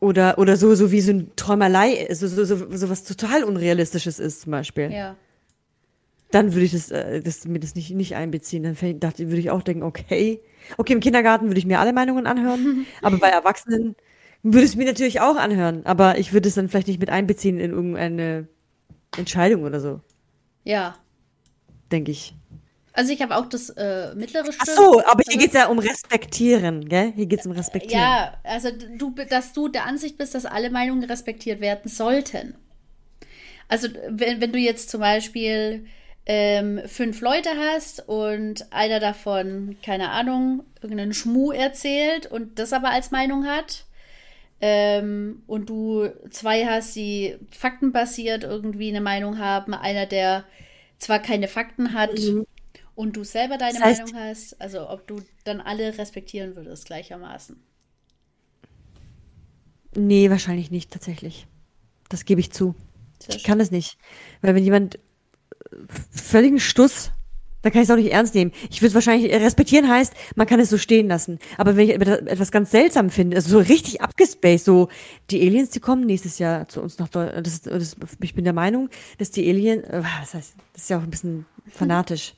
oder 0.00 0.38
oder 0.38 0.56
so 0.56 0.74
so 0.74 0.90
wie 0.90 1.02
so 1.02 1.12
ein 1.12 1.32
Träumerlei, 1.36 2.08
so 2.14 2.26
so 2.26 2.46
so, 2.46 2.66
so 2.74 2.88
was 2.88 3.04
total 3.04 3.44
unrealistisches 3.44 4.18
ist 4.18 4.40
zum 4.40 4.52
Beispiel, 4.52 4.90
Ja. 4.90 5.16
dann 6.30 6.54
würde 6.54 6.64
ich 6.64 6.72
das, 6.72 6.90
äh, 6.92 7.20
das 7.20 7.44
mir 7.46 7.60
das 7.60 7.74
nicht 7.74 7.90
nicht 7.90 8.16
einbeziehen. 8.16 8.62
Dann 8.62 9.00
dachte 9.00 9.26
würde 9.28 9.40
ich 9.40 9.50
auch 9.50 9.60
denken, 9.62 9.82
okay, 9.82 10.40
okay 10.78 10.94
im 10.94 11.00
Kindergarten 11.00 11.48
würde 11.48 11.58
ich 11.58 11.66
mir 11.66 11.78
alle 11.78 11.92
Meinungen 11.92 12.26
anhören, 12.26 12.86
aber 13.02 13.18
bei 13.18 13.28
Erwachsenen 13.28 13.96
würde 14.44 14.64
es 14.64 14.76
mir 14.76 14.84
natürlich 14.84 15.20
auch 15.20 15.36
anhören, 15.36 15.84
aber 15.84 16.18
ich 16.18 16.32
würde 16.32 16.48
es 16.48 16.54
dann 16.54 16.68
vielleicht 16.68 16.86
nicht 16.88 17.00
mit 17.00 17.10
einbeziehen 17.10 17.58
in 17.58 17.72
irgendeine 17.72 18.46
Entscheidung 19.16 19.64
oder 19.64 19.80
so, 19.80 20.00
Ja. 20.62 20.96
denke 21.90 22.10
ich. 22.12 22.34
Also 22.92 23.12
ich 23.12 23.20
habe 23.22 23.36
auch 23.36 23.46
das 23.46 23.70
äh, 23.70 24.14
mittlere 24.14 24.44
Ach 24.46 24.52
Stimmen. 24.62 24.76
so, 24.76 25.04
aber 25.04 25.22
hier 25.28 25.38
geht's 25.38 25.54
ja 25.54 25.66
um 25.66 25.80
Respektieren, 25.80 26.88
gell? 26.88 27.12
Hier 27.16 27.26
geht's 27.26 27.44
um 27.44 27.50
Respektieren. 27.50 28.00
Ja, 28.00 28.34
also 28.44 28.68
du, 28.70 29.12
dass 29.28 29.52
du 29.52 29.66
der 29.68 29.84
Ansicht 29.86 30.16
bist, 30.16 30.34
dass 30.36 30.46
alle 30.46 30.70
Meinungen 30.70 31.02
respektiert 31.02 31.60
werden 31.60 31.88
sollten. 31.90 32.54
Also 33.66 33.88
wenn, 34.08 34.40
wenn 34.40 34.52
du 34.52 34.58
jetzt 34.58 34.90
zum 34.90 35.00
Beispiel 35.00 35.86
ähm, 36.26 36.80
fünf 36.86 37.20
Leute 37.20 37.50
hast 37.58 38.06
und 38.08 38.72
einer 38.72 39.00
davon, 39.00 39.76
keine 39.84 40.10
Ahnung, 40.10 40.62
irgendeinen 40.80 41.14
Schmuh 41.14 41.50
erzählt 41.50 42.26
und 42.26 42.58
das 42.60 42.72
aber 42.72 42.90
als 42.90 43.10
Meinung 43.10 43.44
hat, 43.46 43.83
ähm, 44.60 45.42
und 45.46 45.68
du 45.68 46.08
zwei 46.30 46.64
hast, 46.66 46.94
die 46.96 47.36
faktenbasiert 47.50 48.44
irgendwie 48.44 48.88
eine 48.88 49.00
Meinung 49.00 49.38
haben, 49.38 49.74
einer, 49.74 50.06
der 50.06 50.44
zwar 50.98 51.18
keine 51.18 51.48
Fakten 51.48 51.92
hat 51.92 52.18
und 52.94 53.16
du 53.16 53.24
selber 53.24 53.58
deine 53.58 53.78
Mhm. 53.78 53.82
Das 53.82 53.88
heißt- 54.00 54.12
Meinung 54.12 54.28
hast, 54.28 54.60
also 54.60 54.88
ob 54.88 55.06
du 55.06 55.16
dann 55.44 55.60
alle 55.60 55.98
respektieren 55.98 56.56
würdest 56.56 56.86
gleichermaßen. 56.86 57.56
Nee, 59.96 60.30
wahrscheinlich 60.30 60.70
nicht, 60.70 60.90
tatsächlich. 60.90 61.46
Das 62.08 62.24
gebe 62.24 62.40
ich 62.40 62.52
zu. 62.52 62.74
Ich 63.28 63.44
kann 63.44 63.58
das 63.58 63.70
nicht. 63.70 63.96
Weil 64.42 64.54
wenn 64.54 64.64
jemand 64.64 64.98
völligen 66.10 66.60
Stuss, 66.60 67.10
dann 67.64 67.72
kann 67.72 67.82
ich 67.82 67.88
es 67.88 67.90
auch 67.92 67.96
nicht 67.96 68.12
ernst 68.12 68.34
nehmen. 68.36 68.52
Ich 68.70 68.80
würde 68.82 68.94
wahrscheinlich, 68.94 69.32
äh, 69.32 69.36
respektieren 69.38 69.88
heißt, 69.88 70.12
man 70.36 70.46
kann 70.46 70.60
es 70.60 70.70
so 70.70 70.78
stehen 70.78 71.08
lassen. 71.08 71.40
Aber 71.58 71.76
wenn 71.76 71.88
ich 71.88 71.94
etwas 71.96 72.52
ganz 72.52 72.70
seltsam 72.70 73.10
finde, 73.10 73.36
also 73.36 73.50
so 73.50 73.58
richtig 73.58 74.00
abgespaced, 74.02 74.64
so 74.64 74.88
die 75.30 75.40
Aliens, 75.40 75.70
die 75.70 75.80
kommen 75.80 76.06
nächstes 76.06 76.38
Jahr 76.38 76.68
zu 76.68 76.80
uns 76.80 76.98
nach 76.98 77.08
Deutschland. 77.08 77.44
Das, 77.46 77.54
ist- 77.54 77.66
das, 77.66 77.96
ich 78.22 78.34
bin 78.34 78.44
der 78.44 78.52
Meinung, 78.52 78.88
dass 79.18 79.32
die 79.32 79.48
Aliens, 79.50 79.82
äh, 79.88 80.02
das 80.20 80.34
heißt, 80.34 80.54
das 80.74 80.82
ist 80.82 80.90
ja 80.90 80.98
auch 80.98 81.02
ein 81.02 81.10
bisschen 81.10 81.46
fanatisch. 81.72 82.34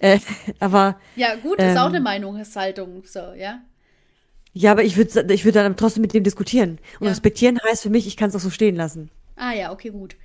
äh, 0.00 0.18
aber 0.60 0.98
Ja, 1.14 1.36
gut, 1.36 1.58
ist 1.58 1.64
Ähm. 1.64 1.78
auch 1.78 1.86
eine 1.88 2.00
Meinungshaltung, 2.00 3.02
so, 3.06 3.20
ja. 3.38 3.60
ja, 4.52 4.72
aber 4.72 4.82
ich 4.84 4.96
würde 4.96 5.32
ich 5.32 5.44
würde 5.44 5.60
dann 5.62 5.76
trotzdem 5.76 6.02
mit 6.02 6.12
dem 6.14 6.24
diskutieren. 6.24 6.78
Und 7.00 7.06
Ja. 7.06 7.12
respektieren 7.12 7.58
heißt 7.68 7.82
für 7.82 7.90
mich, 7.90 8.06
ich 8.06 8.16
kann 8.16 8.30
es 8.30 8.36
auch 8.36 8.40
so 8.40 8.50
stehen 8.50 8.74
lassen. 8.76 9.10
Ah 9.36 9.52
ja, 9.52 9.70
okay, 9.72 9.90
gut. 9.90 10.16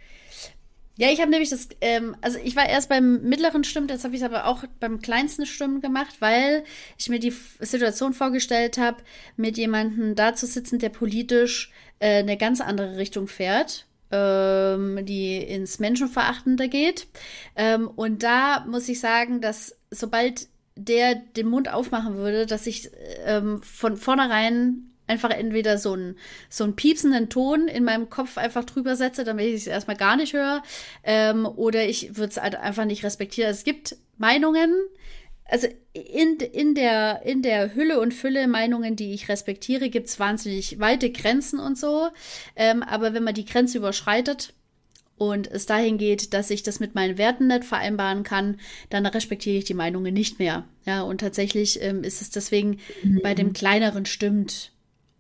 Ja, 0.98 1.10
ich 1.10 1.20
habe 1.22 1.32
nämlich 1.32 1.50
das, 1.50 1.70
ähm, 1.80 2.16
also 2.22 2.38
ich 2.44 2.56
war 2.56 2.68
erst 2.68 2.90
beim 2.90 3.22
mittleren 3.22 3.64
Stimmen, 3.64 3.88
jetzt 3.88 4.04
habe 4.04 4.14
ich 4.14 4.22
es 4.22 4.26
aber 4.26 4.46
auch 4.46 4.66
beim 4.80 5.02
kleinsten 5.02 5.46
Stimmen 5.46 5.82
gemacht, 5.82 6.18
weil 6.20 6.64
ich 6.98 7.10
mir 7.10 7.20
die 7.20 7.34
Situation 7.60 8.14
vorgestellt 8.14 8.78
habe, 8.78 8.98
mit 9.38 9.58
jemandem 9.58 10.16
da 10.16 10.36
zu 10.36 10.46
sitzen, 10.46 10.80
der 10.80 10.90
politisch 10.90 11.72
äh, 12.00 12.20
eine 12.20 12.38
ganz 12.38 12.60
andere 12.62 12.98
Richtung 12.98 13.28
fährt, 13.28 13.88
ähm, 14.12 15.00
die 15.06 15.38
ins 15.38 15.80
Menschenverachtende 15.80 16.68
geht. 16.68 17.08
Ähm, 17.56 17.88
und 17.88 18.24
da 18.24 18.66
muss 18.68 18.90
ich 18.90 19.00
sagen, 19.00 19.40
dass 19.40 19.78
sobald 19.92 20.50
der 20.76 21.16
den 21.16 21.48
Mund 21.48 21.72
aufmachen 21.72 22.16
würde, 22.16 22.46
dass 22.46 22.68
ich 22.68 22.92
ähm, 23.26 23.62
von 23.64 23.98
vornherein 23.98 24.91
einfach 25.12 25.30
entweder 25.30 25.78
so 25.78 25.94
einen 25.94 26.16
so 26.50 26.64
einen 26.64 26.76
piepsenden 26.76 27.30
Ton 27.30 27.68
in 27.68 27.84
meinem 27.84 28.10
Kopf 28.10 28.38
einfach 28.38 28.64
drüber 28.64 28.96
setze, 28.96 29.24
damit 29.24 29.48
ich 29.48 29.56
es 29.56 29.68
erstmal 29.68 29.98
gar 29.98 30.16
nicht 30.16 30.34
höre, 30.34 30.64
ähm, 31.04 31.46
oder 31.46 31.86
ich 31.86 32.16
würde 32.16 32.30
es 32.30 32.42
halt 32.42 32.56
einfach 32.56 32.86
nicht 32.86 33.04
respektieren. 33.04 33.52
Es 33.52 33.66
gibt 33.66 33.98
Meinungen, 34.18 34.74
also 35.46 35.68
in, 35.92 36.38
in, 36.38 36.76
der, 36.76 37.24
in 37.26 37.42
der 37.42 37.76
Hülle 37.76 38.00
und 38.00 38.14
Fülle 38.14 38.48
Meinungen, 38.48 38.96
die 38.96 39.14
ich 39.14 39.28
respektiere, 39.28 39.90
gibt 39.90 40.08
es 40.08 40.20
wahnsinnig 40.20 40.80
weite 40.80 41.12
Grenzen 41.12 41.60
und 41.60 41.78
so. 41.78 42.08
Ähm, 42.56 42.84
aber 42.84 43.14
wenn 43.14 43.24
man 43.24 43.34
die 43.34 43.46
Grenze 43.46 43.78
überschreitet, 43.78 44.54
und 45.22 45.46
es 45.52 45.68
dahin 45.68 46.00
geht, 46.00 46.34
dass 46.34 46.50
ich 46.50 46.64
das 46.64 46.80
mit 46.80 46.96
meinen 46.96 47.20
Werten 47.20 47.46
nicht 47.46 47.64
vereinbaren 47.64 48.24
kann, 48.24 48.60
dann 48.90 49.06
respektiere 49.06 49.58
ich 49.58 49.66
die 49.66 49.76
Meinungen 49.76 50.16
nicht 50.16 50.40
mehr. 50.40 50.66
Ja, 50.88 51.04
und 51.04 51.20
tatsächlich 51.22 51.80
ähm, 51.84 52.04
ist 52.04 52.24
es 52.24 52.32
deswegen 52.32 52.80
bei 53.22 53.36
dem 53.36 53.54
kleineren 53.54 54.08
stimmt, 54.08 54.72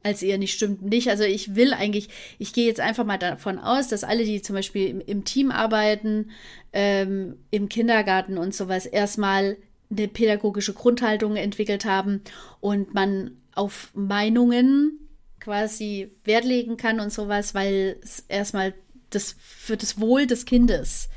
als 0.03 0.21
ihr 0.21 0.37
nicht 0.37 0.53
stimmt 0.53 0.81
nicht. 0.81 1.09
Also 1.09 1.23
ich 1.23 1.55
will 1.55 1.73
eigentlich, 1.73 2.09
ich 2.39 2.53
gehe 2.53 2.67
jetzt 2.67 2.79
einfach 2.79 3.05
mal 3.05 3.17
davon 3.17 3.59
aus, 3.59 3.87
dass 3.87 4.03
alle, 4.03 4.23
die 4.23 4.41
zum 4.41 4.55
Beispiel 4.55 4.87
im, 4.87 5.01
im 5.01 5.23
Team 5.23 5.51
arbeiten, 5.51 6.31
ähm, 6.73 7.37
im 7.51 7.69
Kindergarten 7.69 8.37
und 8.37 8.55
sowas, 8.55 8.85
erstmal 8.85 9.57
eine 9.89 10.07
pädagogische 10.07 10.73
Grundhaltung 10.73 11.35
entwickelt 11.35 11.85
haben 11.85 12.21
und 12.59 12.93
man 12.93 13.37
auf 13.53 13.91
Meinungen 13.93 14.99
quasi 15.39 16.11
Wert 16.23 16.45
legen 16.45 16.77
kann 16.77 16.99
und 16.99 17.11
sowas, 17.11 17.53
weil 17.53 17.97
es 18.01 18.23
erstmal 18.27 18.73
das 19.09 19.35
für 19.39 19.75
das 19.75 19.99
Wohl 19.99 20.25
des 20.25 20.45
Kindes 20.45 21.09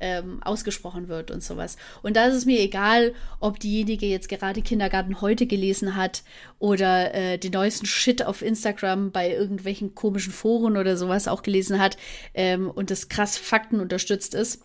ähm, 0.00 0.42
ausgesprochen 0.42 1.08
wird 1.08 1.30
und 1.30 1.42
sowas. 1.42 1.76
Und 2.02 2.16
da 2.16 2.26
ist 2.26 2.34
es 2.34 2.46
mir 2.46 2.60
egal, 2.60 3.14
ob 3.38 3.60
diejenige 3.60 4.06
jetzt 4.06 4.28
gerade 4.28 4.62
Kindergarten 4.62 5.20
heute 5.20 5.46
gelesen 5.46 5.96
hat 5.96 6.22
oder 6.58 7.14
äh, 7.14 7.38
den 7.38 7.52
neuesten 7.52 7.86
Shit 7.86 8.24
auf 8.24 8.42
Instagram 8.42 9.12
bei 9.12 9.30
irgendwelchen 9.30 9.94
komischen 9.94 10.32
Foren 10.32 10.76
oder 10.76 10.96
sowas 10.96 11.28
auch 11.28 11.42
gelesen 11.42 11.78
hat 11.78 11.96
ähm, 12.34 12.70
und 12.70 12.90
das 12.90 13.08
krass 13.08 13.36
Fakten 13.36 13.80
unterstützt 13.80 14.34
ist. 14.34 14.62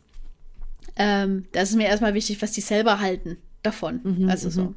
Ähm, 0.96 1.46
da 1.52 1.62
ist 1.62 1.72
es 1.72 1.76
mir 1.76 1.88
erstmal 1.88 2.14
wichtig, 2.14 2.42
was 2.42 2.54
die 2.54 2.62
selber 2.62 3.00
halten 3.02 3.38
davon. 3.64 4.02
also 4.30 4.50
so. 4.50 4.74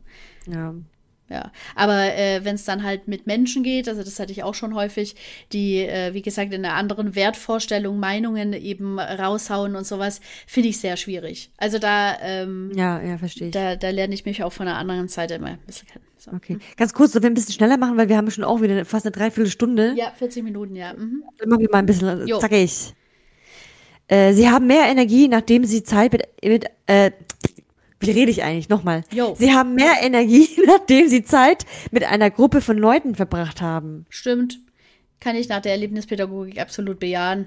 Ja. 0.47 0.75
Ja, 1.31 1.53
aber 1.74 2.14
äh, 2.16 2.45
wenn 2.45 2.55
es 2.55 2.64
dann 2.64 2.83
halt 2.83 3.07
mit 3.07 3.26
Menschen 3.26 3.62
geht, 3.62 3.87
also 3.89 4.03
das 4.03 4.18
hatte 4.18 4.33
ich 4.33 4.43
auch 4.43 4.55
schon 4.55 4.74
häufig, 4.74 5.14
die, 5.53 5.81
äh, 5.81 6.14
wie 6.14 6.22
gesagt, 6.22 6.55
in 6.55 6.64
einer 6.64 6.74
anderen 6.74 7.14
Wertvorstellung 7.14 7.99
Meinungen 8.01 8.55
eben 8.55 8.99
raushauen 8.99 9.76
und 9.76 9.87
sowas, 9.87 10.20
finde 10.47 10.70
ich 10.70 10.81
sehr 10.81 10.97
schwierig. 10.97 11.51
Also 11.59 11.79
da, 11.79 12.16
ähm, 12.22 12.72
Ja, 12.74 13.03
ja, 13.03 13.18
verstehe 13.18 13.49
ich. 13.49 13.53
da, 13.53 13.76
da 13.76 13.91
lerne 13.91 14.14
ich 14.14 14.24
mich 14.24 14.43
auch 14.43 14.53
von 14.53 14.64
der 14.66 14.76
anderen 14.76 15.09
Seite 15.09 15.35
immer 15.35 15.49
ein 15.49 15.59
bisschen 15.66 15.87
kennen. 15.89 16.05
So. 16.16 16.33
Okay. 16.33 16.59
Ganz 16.76 16.95
kurz, 16.95 17.12
so 17.12 17.22
wir 17.22 17.29
ein 17.31 17.35
bisschen 17.35 17.53
schneller 17.55 17.76
machen, 17.76 17.97
weil 17.97 18.09
wir 18.09 18.16
haben 18.16 18.31
schon 18.31 18.43
auch 18.45 18.61
wieder 18.62 18.85
fast 18.85 19.05
eine 19.07 19.12
Dreiviertelstunde. 19.12 19.95
Ja, 19.97 20.11
40 20.16 20.43
Minuten, 20.43 20.74
ja. 20.76 20.95
Mhm. 20.95 21.22
Dann 21.39 21.49
machen 21.51 21.61
wir 21.61 21.68
mal 21.70 21.79
ein 21.79 21.87
bisschen 21.87 22.26
Jo. 22.26 22.39
zackig. 22.39 22.95
Äh, 24.09 24.33
sie 24.33 24.49
haben 24.49 24.66
mehr 24.66 24.87
Energie, 24.87 25.29
nachdem 25.29 25.64
sie 25.64 25.85
Zeit 25.85 26.12
mit, 26.12 26.26
mit 26.43 26.64
äh, 26.87 27.11
wie 28.01 28.11
rede 28.11 28.30
ich 28.30 28.42
eigentlich? 28.42 28.68
Nochmal. 28.68 29.03
Jo. 29.12 29.34
Sie 29.38 29.53
haben 29.53 29.74
mehr 29.74 29.94
Energie, 30.03 30.49
nachdem 30.66 31.09
sie 31.09 31.24
Zeit 31.24 31.64
mit 31.90 32.05
einer 32.05 32.30
Gruppe 32.30 32.61
von 32.61 32.78
Leuten 32.78 33.14
verbracht 33.14 33.61
haben. 33.61 34.07
Stimmt. 34.09 34.61
Kann 35.20 35.34
ich 35.36 35.49
nach 35.49 35.61
der 35.61 35.72
Erlebnispädagogik 35.72 36.61
absolut 36.61 37.01
bejahen. 37.01 37.46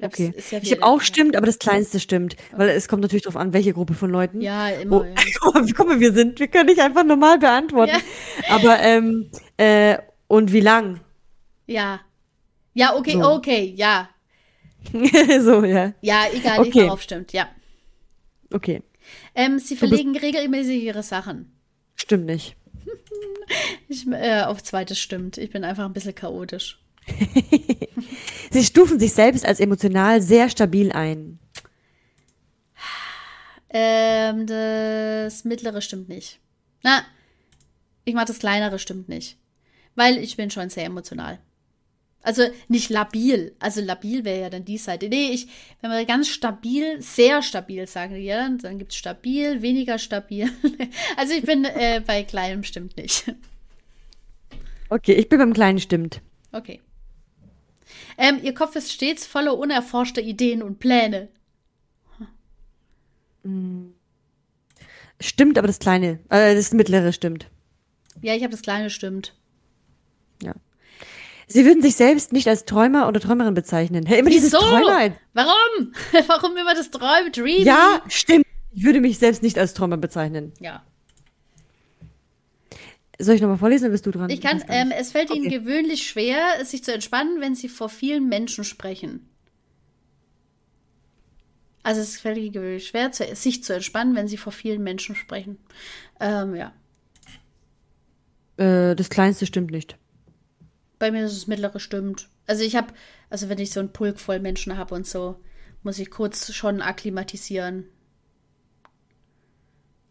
Okay. 0.00 0.32
ja 0.50 0.58
ich 0.62 0.70
habe 0.70 0.84
auch 0.84 1.00
stimmt, 1.00 1.34
aber 1.34 1.46
das 1.46 1.58
kleinste 1.58 1.98
stimmt. 1.98 2.36
Weil 2.52 2.68
es 2.68 2.86
kommt 2.86 3.02
natürlich 3.02 3.24
darauf 3.24 3.36
an, 3.36 3.52
welche 3.52 3.72
Gruppe 3.72 3.94
von 3.94 4.10
Leuten. 4.10 4.40
Ja, 4.40 4.68
immer. 4.68 5.00
Oh, 5.00 5.04
Ja. 5.04 5.62
guck 5.76 5.88
mal, 5.88 5.98
wir 5.98 6.12
sind, 6.12 6.38
wir 6.38 6.46
können 6.46 6.66
nicht 6.66 6.80
einfach 6.80 7.02
normal 7.04 7.38
beantworten. 7.38 7.96
Ja. 8.48 8.54
Aber, 8.54 8.78
ähm, 8.80 9.30
äh, 9.56 9.98
und 10.28 10.52
wie 10.52 10.60
lang? 10.60 11.00
ja. 11.66 12.00
Ja, 12.74 12.94
okay, 12.94 13.18
So. 13.20 13.32
okay, 13.32 13.74
ja. 13.76 14.08
so, 15.40 15.64
ja. 15.64 15.94
Ja, 16.00 16.26
egal, 16.32 16.60
Okay. 16.60 16.82
darauf 16.84 17.02
stimmt, 17.02 17.32
ja. 17.32 17.48
Okay. 18.52 18.82
Ähm, 19.38 19.60
sie 19.60 19.76
verlegen 19.76 20.16
regelmäßig 20.16 20.82
ihre 20.82 21.04
Sachen. 21.04 21.52
Stimmt 21.94 22.26
nicht. 22.26 22.56
Ich, 23.88 24.06
äh, 24.06 24.42
auf 24.42 24.62
zweites 24.62 24.98
stimmt. 24.98 25.38
Ich 25.38 25.48
bin 25.50 25.64
einfach 25.64 25.86
ein 25.86 25.94
bisschen 25.94 26.14
chaotisch. 26.14 26.82
Sie 28.50 28.62
stufen 28.62 29.00
sich 29.00 29.14
selbst 29.14 29.46
als 29.46 29.58
emotional 29.58 30.20
sehr 30.20 30.50
stabil 30.50 30.92
ein. 30.92 31.38
Ähm, 33.70 34.46
das 34.46 35.44
mittlere 35.44 35.80
stimmt 35.80 36.10
nicht. 36.10 36.40
Na, 36.82 37.02
ich 38.04 38.14
mach 38.14 38.26
das 38.26 38.40
kleinere 38.40 38.78
stimmt 38.78 39.08
nicht. 39.08 39.38
Weil 39.94 40.18
ich 40.18 40.36
bin 40.36 40.50
schon 40.50 40.68
sehr 40.68 40.84
emotional. 40.84 41.38
Also 42.22 42.42
nicht 42.68 42.90
labil. 42.90 43.54
Also 43.58 43.80
labil 43.80 44.24
wäre 44.24 44.40
ja 44.40 44.50
dann 44.50 44.64
die 44.64 44.78
Seite. 44.78 45.08
Nee, 45.08 45.30
ich, 45.30 45.48
wenn 45.80 45.90
wir 45.90 46.04
ganz 46.04 46.28
stabil, 46.28 47.00
sehr 47.00 47.42
stabil 47.42 47.86
sagen, 47.86 48.16
ja, 48.16 48.36
dann, 48.36 48.58
dann 48.58 48.78
gibt 48.78 48.92
es 48.92 48.98
stabil, 48.98 49.62
weniger 49.62 49.98
stabil. 49.98 50.50
also 51.16 51.34
ich 51.34 51.42
bin 51.42 51.64
äh, 51.64 52.02
bei 52.04 52.24
kleinem 52.24 52.64
stimmt 52.64 52.96
nicht. 52.96 53.32
Okay, 54.90 55.12
ich 55.12 55.28
bin 55.28 55.38
beim 55.38 55.52
kleinen 55.52 55.78
stimmt. 55.78 56.20
Okay. 56.52 56.80
Ähm, 58.16 58.40
ihr 58.42 58.54
Kopf 58.54 58.74
ist 58.74 58.92
stets 58.92 59.26
voller 59.26 59.56
unerforschter 59.56 60.22
Ideen 60.22 60.62
und 60.62 60.78
Pläne. 60.80 61.28
Stimmt, 65.20 65.58
aber 65.58 65.66
das 65.66 65.78
kleine, 65.78 66.20
äh, 66.28 66.54
das 66.54 66.72
mittlere 66.72 67.12
stimmt. 67.12 67.50
Ja, 68.20 68.34
ich 68.34 68.42
habe 68.42 68.50
das 68.50 68.62
kleine 68.62 68.90
stimmt. 68.90 69.34
Ja. 70.42 70.54
Sie 71.50 71.64
würden 71.64 71.82
sich 71.82 71.96
selbst 71.96 72.32
nicht 72.32 72.46
als 72.46 72.66
Träumer 72.66 73.08
oder 73.08 73.20
Träumerin 73.20 73.54
bezeichnen. 73.54 74.04
Hey, 74.06 74.20
immer 74.20 74.30
dieses 74.30 74.52
Wieso? 74.52 74.62
Träumer. 74.62 75.14
Warum? 75.32 75.92
Warum 76.26 76.56
immer 76.56 76.74
das 76.74 76.90
Träumen? 76.90 77.32
Dreaming? 77.32 77.64
Ja, 77.64 78.02
stimmt. 78.08 78.44
Ich 78.72 78.84
würde 78.84 79.00
mich 79.00 79.18
selbst 79.18 79.42
nicht 79.42 79.58
als 79.58 79.72
Träumer 79.74 79.96
bezeichnen. 79.96 80.52
Ja. 80.60 80.82
Soll 83.18 83.34
ich 83.34 83.40
nochmal 83.40 83.58
vorlesen, 83.58 83.86
oder 83.86 83.92
bist 83.92 84.06
du 84.06 84.10
dran? 84.12 84.30
Ich 84.30 84.40
kann, 84.40 84.62
ähm, 84.68 84.92
es 84.96 85.10
fällt 85.10 85.30
ihnen 85.34 85.46
Okay. 85.46 85.58
gewöhnlich 85.58 86.06
schwer, 86.06 86.64
sich 86.64 86.84
zu 86.84 86.92
entspannen, 86.92 87.40
wenn 87.40 87.54
sie 87.56 87.68
vor 87.68 87.88
vielen 87.88 88.28
Menschen 88.28 88.62
sprechen. 88.62 89.28
Also 91.82 92.00
es 92.02 92.20
fällt 92.20 92.36
ihnen 92.36 92.52
gewöhnlich 92.52 92.86
schwer, 92.86 93.10
sich 93.12 93.64
zu 93.64 93.74
entspannen, 93.74 94.14
wenn 94.14 94.28
sie 94.28 94.36
vor 94.36 94.52
vielen 94.52 94.82
Menschen 94.82 95.16
sprechen. 95.16 95.58
Ähm, 96.20 96.54
ja. 96.54 96.72
äh, 98.58 98.94
das 98.94 99.08
kleinste 99.08 99.46
stimmt 99.46 99.70
nicht. 99.70 99.96
Bei 100.98 101.10
mir 101.10 101.24
ist 101.24 101.32
es 101.32 101.46
mittlere 101.46 101.78
stimmt. 101.80 102.28
Also 102.46 102.62
ich 102.64 102.76
habe, 102.76 102.88
also 103.30 103.48
wenn 103.48 103.58
ich 103.58 103.70
so 103.70 103.80
einen 103.80 103.92
Pulk 103.92 104.18
voll 104.18 104.40
Menschen 104.40 104.76
habe 104.76 104.94
und 104.94 105.06
so, 105.06 105.36
muss 105.82 105.98
ich 105.98 106.10
kurz 106.10 106.52
schon 106.52 106.80
akklimatisieren. 106.82 107.84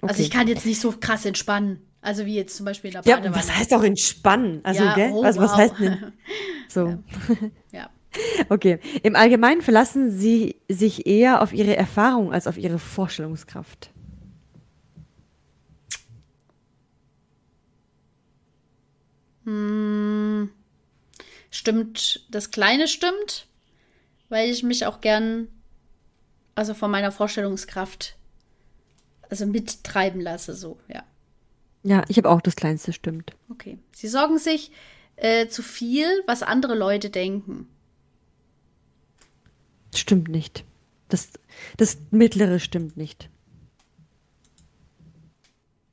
Also 0.02 0.14
Okay. 0.14 0.22
ich 0.24 0.32
kann 0.32 0.48
jetzt 0.48 0.66
nicht 0.66 0.80
so 0.80 0.92
krass 0.92 1.26
entspannen. 1.26 1.82
Also 2.02 2.26
wie 2.26 2.36
jetzt 2.36 2.56
zum 2.56 2.66
Beispiel 2.66 2.90
in 2.90 3.02
der 3.02 3.04
Ja, 3.06 3.18
Badewanne. 3.18 3.36
was 3.36 3.54
heißt 3.54 3.74
auch 3.74 3.84
entspannen? 3.84 4.62
Also, 4.64 4.84
Ja, 4.84 4.94
gell? 4.96 5.12
oh, 5.12 5.24
also, 5.24 5.42
was 5.42 5.52
wow. 5.52 5.58
heißt 5.58 5.80
denn? 5.80 6.14
So. 6.70 6.98
ja. 7.72 7.90
Okay. 8.50 8.80
Im 9.04 9.16
Allgemeinen 9.16 9.62
verlassen 9.62 10.12
Sie 10.12 10.56
sich 10.70 11.06
eher 11.06 11.42
auf 11.42 11.54
Ihre 11.54 11.76
Erfahrung 11.76 12.34
als 12.34 12.48
auf 12.48 12.58
Ihre 12.58 12.80
Vorstellungskraft. 12.80 13.92
Stimmt, 21.58 22.24
das 22.30 22.52
Kleine 22.52 22.88
stimmt, 22.88 23.48
weil 24.30 24.52
ich 24.52 24.62
mich 24.62 24.86
auch 24.86 25.02
gern, 25.02 25.48
also 26.54 26.76
von 26.76 26.92
meiner 26.92 27.12
Vorstellungskraft, 27.12 28.16
also 29.28 29.48
mittreiben 29.48 30.22
lasse, 30.22 30.54
so, 30.54 30.78
ja. 30.88 31.04
Ja, 31.82 32.04
ich 32.10 32.18
habe 32.20 32.30
auch 32.30 32.42
das 32.42 32.56
kleinste 32.56 32.94
stimmt. 32.94 33.36
Okay. 33.50 33.80
Sie 33.92 34.08
sorgen 34.08 34.38
sich 34.38 34.72
äh, 35.16 35.48
zu 35.48 35.64
viel, 35.64 36.06
was 36.28 36.44
andere 36.44 36.76
Leute 36.76 37.10
denken. 37.10 37.68
Stimmt 39.96 40.28
nicht. 40.28 40.64
Das, 41.10 41.30
das 41.78 41.98
mittlere 42.12 42.60
stimmt 42.60 42.98
nicht. 42.98 43.32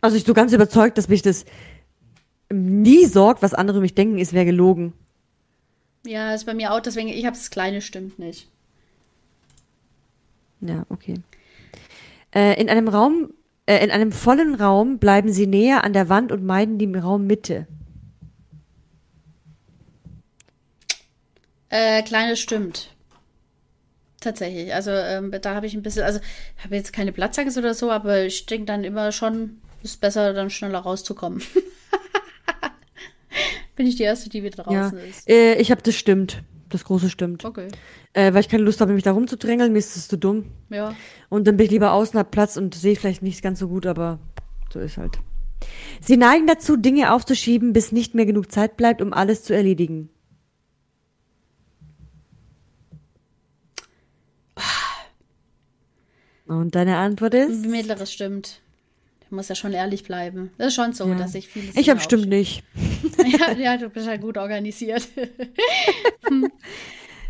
Also 0.02 0.18
ich 0.18 0.24
so 0.24 0.34
ganz 0.34 0.52
überzeugt, 0.52 0.98
dass 0.98 1.08
mich 1.08 1.22
das 1.22 1.46
nie 2.52 3.06
sorgt, 3.06 3.40
was 3.40 3.54
andere 3.54 3.80
mich 3.80 3.94
denken, 3.94 4.18
ist 4.18 4.34
wäre 4.34 4.44
gelogen. 4.44 4.92
Ja, 6.06 6.34
ist 6.34 6.44
bei 6.44 6.54
mir 6.54 6.72
auch, 6.72 6.80
deswegen, 6.80 7.08
ich 7.08 7.24
habe 7.24 7.36
das 7.36 7.50
Kleine 7.50 7.80
stimmt 7.80 8.18
nicht. 8.18 8.48
Ja, 10.60 10.84
okay. 10.88 11.20
Äh, 12.34 12.60
in 12.60 12.68
einem 12.68 12.88
Raum, 12.88 13.32
äh, 13.66 13.82
in 13.82 13.90
einem 13.90 14.12
vollen 14.12 14.54
Raum 14.54 14.98
bleiben 14.98 15.32
sie 15.32 15.46
näher 15.46 15.84
an 15.84 15.92
der 15.92 16.08
Wand 16.08 16.32
und 16.32 16.44
meiden 16.44 16.78
die 16.78 16.92
Raummitte. 16.94 17.66
Äh, 21.70 22.02
Kleine 22.02 22.36
stimmt. 22.36 22.90
Tatsächlich. 24.20 24.72
Also 24.72 24.90
ähm, 24.90 25.34
da 25.42 25.54
habe 25.54 25.66
ich 25.66 25.74
ein 25.74 25.82
bisschen, 25.82 26.02
also 26.02 26.20
ich 26.56 26.64
habe 26.64 26.76
jetzt 26.76 26.92
keine 26.92 27.12
Platzangst 27.12 27.58
oder 27.58 27.74
so, 27.74 27.90
aber 27.90 28.22
ich 28.24 28.46
denke 28.46 28.66
dann 28.66 28.84
immer 28.84 29.12
schon, 29.12 29.60
ist 29.82 30.00
besser, 30.00 30.32
dann 30.32 30.50
schneller 30.50 30.78
rauszukommen. 30.78 31.42
Bin 33.76 33.86
ich 33.86 33.96
die 33.96 34.02
Erste, 34.04 34.28
die 34.30 34.42
wieder 34.42 34.64
Ja, 34.70 34.82
draußen 34.90 34.98
ist. 34.98 35.28
äh, 35.28 35.56
ich 35.56 35.70
habe 35.70 35.82
das 35.82 35.94
stimmt. 35.94 36.42
Das 36.68 36.84
große 36.84 37.10
stimmt. 37.10 37.44
Okay. 37.44 37.68
Äh, 38.14 38.32
weil 38.32 38.40
ich 38.40 38.48
keine 38.48 38.64
Lust 38.64 38.80
habe, 38.80 38.92
mich 38.92 39.02
da 39.04 39.12
rumzudrängeln, 39.12 39.72
mir 39.72 39.78
ist 39.78 39.96
das 39.96 40.08
zu 40.08 40.16
dumm. 40.18 40.46
Ja. 40.70 40.94
Und 41.28 41.46
dann 41.46 41.56
bin 41.56 41.66
ich 41.66 41.70
lieber 41.72 41.92
außen, 41.92 42.18
hab 42.18 42.30
Platz 42.30 42.56
und 42.56 42.74
sehe 42.74 42.96
vielleicht 42.96 43.22
nicht 43.22 43.42
ganz 43.42 43.58
so 43.60 43.68
gut, 43.68 43.86
aber 43.86 44.18
so 44.72 44.80
ist 44.80 44.96
halt. 44.96 45.18
Sie 46.00 46.16
neigen 46.16 46.46
dazu, 46.46 46.76
Dinge 46.76 47.12
aufzuschieben, 47.12 47.72
bis 47.72 47.92
nicht 47.92 48.14
mehr 48.14 48.26
genug 48.26 48.50
Zeit 48.50 48.76
bleibt, 48.76 49.02
um 49.02 49.12
alles 49.12 49.44
zu 49.44 49.54
erledigen. 49.54 50.10
Und 56.46 56.74
deine 56.74 56.96
Antwort 56.98 57.34
ist? 57.34 57.64
Mittleres 57.66 58.12
stimmt. 58.12 58.60
Muss 59.34 59.48
ja 59.48 59.54
schon 59.54 59.72
ehrlich 59.72 60.04
bleiben. 60.04 60.50
Das 60.58 60.68
ist 60.68 60.74
schon 60.74 60.92
so, 60.92 61.08
Ja. 61.08 61.14
dass 61.16 61.34
ich 61.34 61.48
vieles. 61.48 61.76
Ich 61.76 61.88
habe 61.90 62.00
stimmt 62.00 62.28
nicht. 62.28 62.62
ja, 63.38 63.52
ja, 63.52 63.76
du 63.76 63.88
bist 63.88 64.06
ja 64.06 64.16
gut 64.16 64.38
organisiert. 64.38 65.06
Hm. 66.26 66.50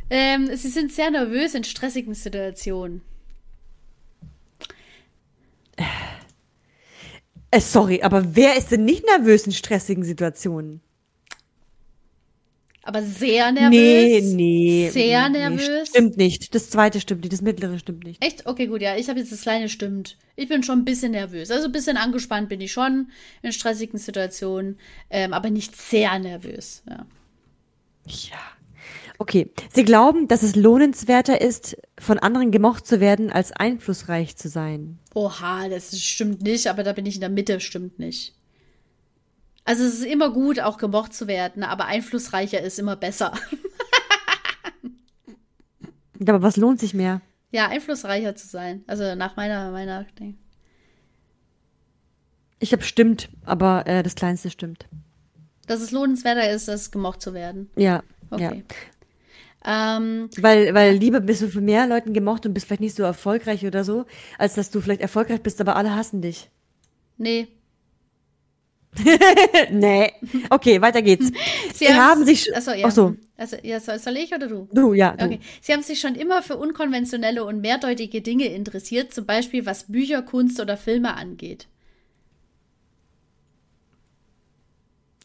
ähm, 0.08 0.46
sie 0.54 0.68
sind 0.68 0.92
sehr 0.92 1.10
nervös 1.10 1.54
in 1.56 1.64
stressigen 1.64 2.14
Situationen. 2.14 3.02
Äh, 7.50 7.60
sorry, 7.60 8.02
aber 8.02 8.36
wer 8.36 8.56
ist 8.56 8.70
denn 8.70 8.84
nicht 8.84 9.04
nervös 9.04 9.46
in 9.46 9.52
stressigen 9.52 10.04
Situationen? 10.04 10.80
Aber 12.86 13.02
sehr 13.02 13.50
nervös. 13.50 13.70
Nee, 13.70 14.20
nee. 14.20 14.90
Sehr 14.90 15.28
nee, 15.30 15.38
nervös. 15.38 15.88
Stimmt 15.88 16.18
nicht. 16.18 16.54
Das 16.54 16.68
zweite 16.68 17.00
stimmt 17.00 17.22
nicht, 17.22 17.32
das 17.32 17.40
mittlere 17.40 17.78
stimmt 17.78 18.04
nicht. 18.04 18.22
Echt? 18.22 18.46
Okay, 18.46 18.66
gut, 18.66 18.82
ja. 18.82 18.96
Ich 18.96 19.08
habe 19.08 19.18
jetzt 19.18 19.32
das 19.32 19.40
kleine 19.40 19.70
stimmt. 19.70 20.18
Ich 20.36 20.48
bin 20.48 20.62
schon 20.62 20.80
ein 20.80 20.84
bisschen 20.84 21.12
nervös. 21.12 21.50
Also 21.50 21.64
ein 21.66 21.72
bisschen 21.72 21.96
angespannt 21.96 22.50
bin 22.50 22.60
ich 22.60 22.72
schon 22.72 23.10
in 23.40 23.52
stressigen 23.52 23.98
Situationen, 23.98 24.78
ähm, 25.08 25.32
aber 25.32 25.48
nicht 25.48 25.74
sehr 25.74 26.18
nervös. 26.18 26.82
Ja. 26.88 27.06
Ja. 28.06 28.38
Okay. 29.18 29.50
Sie 29.72 29.84
glauben, 29.84 30.28
dass 30.28 30.42
es 30.42 30.54
lohnenswerter 30.54 31.40
ist, 31.40 31.78
von 31.98 32.18
anderen 32.18 32.50
gemocht 32.50 32.86
zu 32.86 33.00
werden, 33.00 33.30
als 33.30 33.52
einflussreich 33.52 34.36
zu 34.36 34.50
sein. 34.50 34.98
Oha, 35.14 35.70
das 35.70 35.98
stimmt 35.98 36.42
nicht, 36.42 36.66
aber 36.66 36.82
da 36.82 36.92
bin 36.92 37.06
ich 37.06 37.14
in 37.14 37.20
der 37.22 37.30
Mitte, 37.30 37.60
stimmt 37.60 37.98
nicht. 37.98 38.34
Also 39.64 39.84
es 39.84 39.94
ist 39.94 40.04
immer 40.04 40.30
gut, 40.30 40.60
auch 40.60 40.76
gemocht 40.78 41.14
zu 41.14 41.26
werden, 41.26 41.62
aber 41.62 41.86
einflussreicher 41.86 42.60
ist 42.60 42.78
immer 42.78 42.96
besser. 42.96 43.32
Aber 46.20 46.42
was 46.42 46.56
lohnt 46.56 46.80
sich 46.80 46.94
mehr? 46.94 47.20
ja, 47.50 47.68
einflussreicher 47.68 48.34
zu 48.34 48.48
sein. 48.48 48.82
Also 48.88 49.14
nach 49.14 49.36
meiner, 49.36 49.70
meiner 49.70 50.04
Ding. 50.18 50.36
Ich 52.58 52.72
habe 52.72 52.82
stimmt, 52.82 53.28
aber 53.44 53.86
äh, 53.86 54.02
das 54.02 54.16
kleinste 54.16 54.50
stimmt. 54.50 54.86
Dass 55.68 55.80
es 55.80 55.92
lohnenswerter 55.92 56.50
ist, 56.50 56.68
als 56.68 56.90
gemocht 56.90 57.22
zu 57.22 57.32
werden. 57.32 57.70
Ja. 57.76 58.02
Okay. 58.30 58.64
Ja. 59.64 59.96
Ähm, 59.96 60.28
Weil, 60.38 60.74
weil 60.74 60.96
lieber 60.96 61.20
bist 61.20 61.42
du 61.42 61.48
von 61.48 61.64
mehr 61.64 61.86
Leuten 61.86 62.12
gemocht 62.12 62.44
und 62.44 62.54
bist 62.54 62.66
vielleicht 62.66 62.80
nicht 62.80 62.96
so 62.96 63.04
erfolgreich 63.04 63.64
oder 63.64 63.84
so, 63.84 64.04
als 64.36 64.54
dass 64.54 64.70
du 64.70 64.80
vielleicht 64.80 65.00
erfolgreich 65.00 65.40
bist, 65.40 65.60
aber 65.60 65.76
alle 65.76 65.94
hassen 65.94 66.22
dich. 66.22 66.50
nee. 67.18 67.48
nee. 69.70 70.12
Okay, 70.50 70.80
weiter 70.80 71.02
geht's. 71.02 71.26
Sie, 71.72 71.86
Sie 71.86 71.94
haben 71.94 72.24
sich. 72.24 72.54
Achso, 72.54 72.72
ja. 72.72 72.86
Ach 72.86 72.92
so. 72.92 73.14
Also, 73.36 73.56
ja, 73.62 73.80
soll, 73.80 73.98
soll 73.98 74.16
ich 74.16 74.32
oder 74.32 74.46
du? 74.46 74.68
Du, 74.72 74.92
ja. 74.92 75.16
Du. 75.16 75.24
Okay. 75.24 75.40
Sie 75.60 75.72
haben 75.72 75.82
sich 75.82 76.00
schon 76.00 76.14
immer 76.14 76.42
für 76.42 76.56
unkonventionelle 76.56 77.44
und 77.44 77.60
mehrdeutige 77.60 78.20
Dinge 78.20 78.46
interessiert, 78.46 79.12
zum 79.12 79.26
Beispiel 79.26 79.66
was 79.66 79.84
Bücher, 79.90 80.22
Kunst 80.22 80.60
oder 80.60 80.76
Filme 80.76 81.16
angeht. 81.16 81.66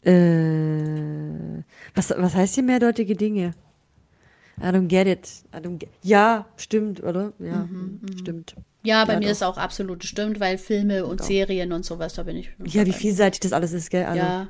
Äh, 0.02 1.62
was, 1.94 2.10
was 2.16 2.34
heißt 2.34 2.54
hier 2.54 2.64
mehrdeutige 2.64 3.14
Dinge? 3.14 3.54
I 4.60 4.64
don't 4.64 4.88
get 4.88 5.06
it. 5.06 5.28
I 5.54 5.58
don't 5.58 5.78
get 5.78 5.88
ja, 6.02 6.46
stimmt, 6.56 7.02
oder? 7.02 7.32
Ja, 7.38 7.66
stimmt. 8.18 8.54
Ja, 8.82 9.04
bei 9.04 9.14
Ja, 9.14 9.18
mir 9.18 9.24
doch. 9.26 9.32
ist 9.32 9.42
auch 9.42 9.56
absolut 9.58 10.04
stimmt, 10.04 10.40
weil 10.40 10.58
Filme 10.58 11.04
und 11.06 11.20
Doch. 11.20 11.24
Serien 11.26 11.72
und 11.72 11.84
sowas, 11.84 12.14
da 12.14 12.22
bin 12.22 12.36
ich. 12.36 12.50
Ja, 12.66 12.86
wie 12.86 12.92
vielseitig 12.92 13.40
das 13.40 13.52
alles 13.52 13.72
ist, 13.72 13.90
gell? 13.90 14.04
Also, 14.04 14.18
Ja. 14.18 14.48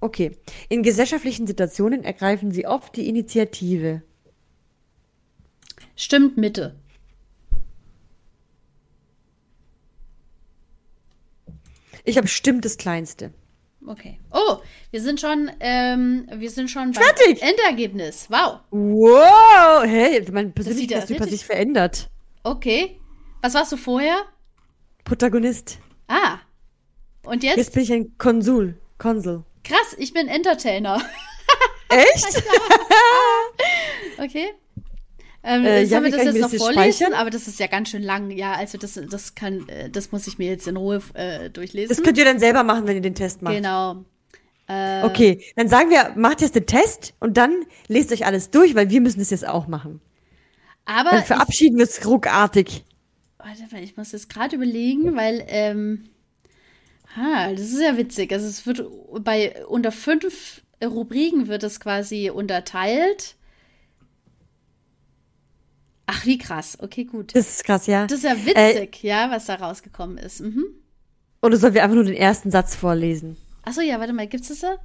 Okay. 0.00 0.32
In 0.68 0.82
gesellschaftlichen 0.82 1.46
Situationen 1.46 2.04
ergreifen 2.04 2.52
sie 2.52 2.66
oft 2.66 2.94
die 2.96 3.08
Initiative. 3.08 4.02
Stimmt 5.96 6.36
Mitte. 6.36 6.76
Ich 12.04 12.16
habe 12.18 12.28
stimmt 12.28 12.64
das 12.64 12.76
Kleinste. 12.76 13.32
Okay. 13.86 14.18
Oh, 14.32 14.58
wir 14.90 15.00
sind 15.00 15.20
schon, 15.20 15.50
ähm, 15.60 16.28
wir 16.34 16.50
sind 16.50 16.68
schon 16.68 16.90
beim 16.92 17.04
Fertig. 17.04 17.40
Endergebnis. 17.40 18.26
Wow. 18.28 18.60
Wow! 18.70 19.84
Hey, 19.84 20.24
mein 20.32 20.46
sieht 20.46 20.54
Persönlichkeitstyp 20.56 21.16
ja 21.18 21.22
hat 21.22 21.30
sich 21.30 21.44
verändert. 21.44 22.10
Okay. 22.42 23.00
Was 23.42 23.54
warst 23.54 23.70
du 23.70 23.76
vorher? 23.76 24.22
Protagonist. 25.04 25.78
Ah. 26.08 26.38
Und 27.24 27.44
jetzt? 27.44 27.58
Jetzt 27.58 27.74
bin 27.74 27.82
ich 27.84 27.92
ein 27.92 28.18
Konsul. 28.18 28.80
Konsul. 28.98 29.44
Krass, 29.62 29.94
ich 29.98 30.12
bin 30.12 30.26
Entertainer. 30.28 31.00
Echt? 31.88 32.42
Okay. 34.18 34.54
Ähm, 35.48 35.64
Äh, 35.64 35.84
ja, 35.84 36.02
wir 36.02 36.10
das 36.10 36.24
jetzt 36.24 36.40
noch 36.40 36.50
das 36.50 36.60
vorlesen? 36.60 36.92
speichern? 36.92 37.12
Aber 37.14 37.30
das 37.30 37.46
ist 37.46 37.60
ja 37.60 37.68
ganz 37.68 37.90
schön 37.90 38.02
lang. 38.02 38.30
Ja, 38.32 38.54
also 38.54 38.78
das, 38.78 39.00
das 39.08 39.34
kann, 39.36 39.68
äh, 39.68 39.88
das 39.88 40.10
muss 40.12 40.26
ich 40.26 40.38
mir 40.38 40.48
jetzt 40.48 40.66
in 40.66 40.76
Ruhe 40.76 41.00
äh, 41.14 41.48
durchlesen. 41.50 41.88
Das 41.88 42.02
könnt 42.02 42.18
ihr 42.18 42.24
dann 42.24 42.38
selber 42.40 42.64
machen, 42.64 42.86
wenn 42.86 42.96
ihr 42.96 43.02
den 43.02 43.14
Test 43.14 43.42
macht. 43.42 43.54
genau. 43.54 44.04
Äh, 44.68 45.04
Okay, 45.04 45.40
dann 45.54 45.68
sagen 45.68 45.90
wir, 45.90 46.12
macht 46.16 46.40
jetzt 46.40 46.56
den 46.56 46.66
Test 46.66 47.14
und 47.20 47.36
dann 47.36 47.54
lest 47.86 48.10
euch 48.12 48.26
alles 48.26 48.50
durch, 48.50 48.74
weil 48.74 48.90
wir 48.90 49.00
müssen 49.00 49.20
das 49.20 49.30
jetzt 49.30 49.46
auch 49.46 49.68
machen. 49.68 50.00
Aber 50.84 51.10
Dann 51.10 51.24
verabschieden 51.24 51.76
wir 51.78 51.84
uns 51.84 52.04
ruckartig. 52.04 52.84
warte 53.38 53.62
mal, 53.70 53.82
ich 53.84 53.96
muss 53.96 54.10
jetzt 54.12 54.28
gerade 54.28 54.56
überlegen, 54.56 55.14
weil 55.14 55.44
ähm, 55.48 56.04
ha, 57.16 57.52
das 57.52 57.60
ist 57.60 57.80
ja 57.80 57.96
witzig. 57.96 58.32
Also 58.32 58.46
es 58.48 58.66
wird 58.66 58.84
bei 59.20 59.64
unter 59.66 59.92
fünf 59.92 60.62
Rubriken 60.84 61.46
wird 61.46 61.62
es 61.62 61.78
quasi 61.80 62.30
unterteilt. 62.30 63.35
Ach, 66.06 66.24
wie 66.24 66.38
krass. 66.38 66.78
Okay, 66.80 67.04
gut. 67.04 67.34
Das 67.34 67.48
ist 67.48 67.64
krass, 67.64 67.86
ja. 67.86 68.06
Das 68.06 68.18
ist 68.18 68.24
ja 68.24 68.34
Äh, 68.34 68.74
witzig, 68.74 69.02
ja, 69.02 69.30
was 69.30 69.46
da 69.46 69.56
rausgekommen 69.56 70.18
ist. 70.18 70.40
Mhm. 70.40 70.64
Oder 71.42 71.56
sollen 71.56 71.74
wir 71.74 71.82
einfach 71.82 71.96
nur 71.96 72.04
den 72.04 72.14
ersten 72.14 72.50
Satz 72.50 72.74
vorlesen? 72.76 73.36
Achso, 73.62 73.80
ja, 73.80 73.98
warte 73.98 74.12
mal, 74.12 74.26
gibt's 74.26 74.48
das 74.48 74.60
da? 74.60 74.76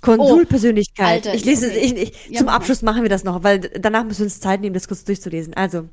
Konsulpersönlichkeit. 0.00 1.26
Alter, 1.26 1.34
ich 1.34 1.44
lese, 1.44 1.66
okay. 1.68 1.78
ich, 1.78 1.92
ich, 1.96 2.28
Ja, 2.30 2.38
zum. 2.40 2.48
Abschluss 2.48 2.82
machen 2.82 3.02
wir 3.02 3.08
das 3.08 3.24
noch, 3.24 3.42
weil 3.42 3.60
danach 3.60 4.04
müssen 4.04 4.20
wir 4.20 4.24
uns 4.26 4.40
Zeit 4.40 4.60
nehmen, 4.60 4.74
das 4.74 4.88
kurz 4.88 5.04
durchzulesen. 5.04 5.54
Also, 5.54 5.88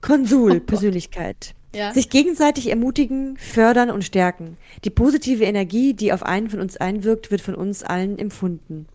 Konsulpersönlichkeit. 0.00 1.54
Ja. 1.74 1.92
Sich 1.92 2.08
gegenseitig 2.08 2.70
ermutigen, 2.70 3.36
fördern 3.36 3.90
und 3.90 4.02
stärken. 4.02 4.56
Die 4.84 4.90
positive 4.90 5.44
Energie, 5.44 5.92
die 5.92 6.14
auf 6.14 6.22
einen 6.22 6.48
von 6.48 6.60
uns 6.60 6.78
einwirkt, 6.78 7.30
wird 7.30 7.42
von 7.42 7.54
uns 7.54 7.82
allen 7.82 8.18
empfunden. 8.18 8.86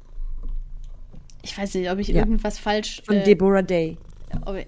Ich 1.44 1.56
weiß 1.56 1.76
nicht, 1.76 1.92
ob 1.92 2.00
ich 2.00 2.08
Ja. 2.08 2.22
irgendwas 2.22 2.58
falsch. 2.58 3.04
Von 3.06 3.18
äh, 3.18 3.24
Deborah 3.24 3.62
Day. 3.62 4.00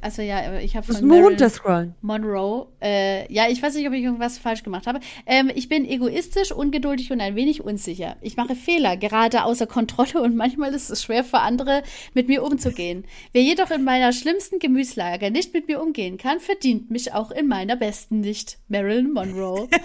Also 0.02 0.22
ja, 0.22 0.60
ich 0.60 0.76
habe 0.76 0.94
von 0.94 1.12
runterscrollen. 1.12 1.96
Monroe. 2.02 2.68
Äh, 2.82 3.32
ja, 3.34 3.48
ich 3.50 3.62
weiß 3.62 3.76
nicht, 3.76 3.88
ob 3.88 3.94
ich 3.94 4.04
irgendwas 4.04 4.38
falsch 4.38 4.64
gemacht 4.64 4.88
habe. 4.88 5.00
Ähm, 5.26 5.52
ich 5.54 5.70
bin 5.70 5.86
egoistisch, 5.86 6.52
ungeduldig 6.52 7.12
und 7.12 7.22
ein 7.22 7.36
wenig 7.36 7.64
unsicher. 7.64 8.16
Ich 8.22 8.38
mache 8.38 8.56
Fehler, 8.56 8.98
gerade 8.98 9.44
außer 9.44 9.68
Kontrolle 9.68 10.22
und 10.22 10.36
manchmal 10.36 10.74
ist 10.74 10.90
es 10.90 11.04
schwer 11.04 11.24
für 11.24 11.40
andere, 11.40 11.84
mit 12.14 12.28
mir 12.28 12.44
umzugehen. 12.44 13.06
Wer 13.34 13.44
jedoch 13.44 13.72
in 13.72 13.84
meiner 13.84 14.14
schlimmsten 14.14 14.60
Gemütslage 14.60 15.32
nicht 15.32 15.54
mit 15.54 15.68
mir 15.68 15.82
umgehen 15.82 16.18
kann, 16.18 16.40
verdient 16.40 16.92
mich 16.92 17.14
auch 17.14 17.32
in 17.32 17.48
meiner 17.48 17.76
besten 17.76 18.22
nicht. 18.22 18.58
Marilyn 18.68 19.12
Monroe. 19.14 19.68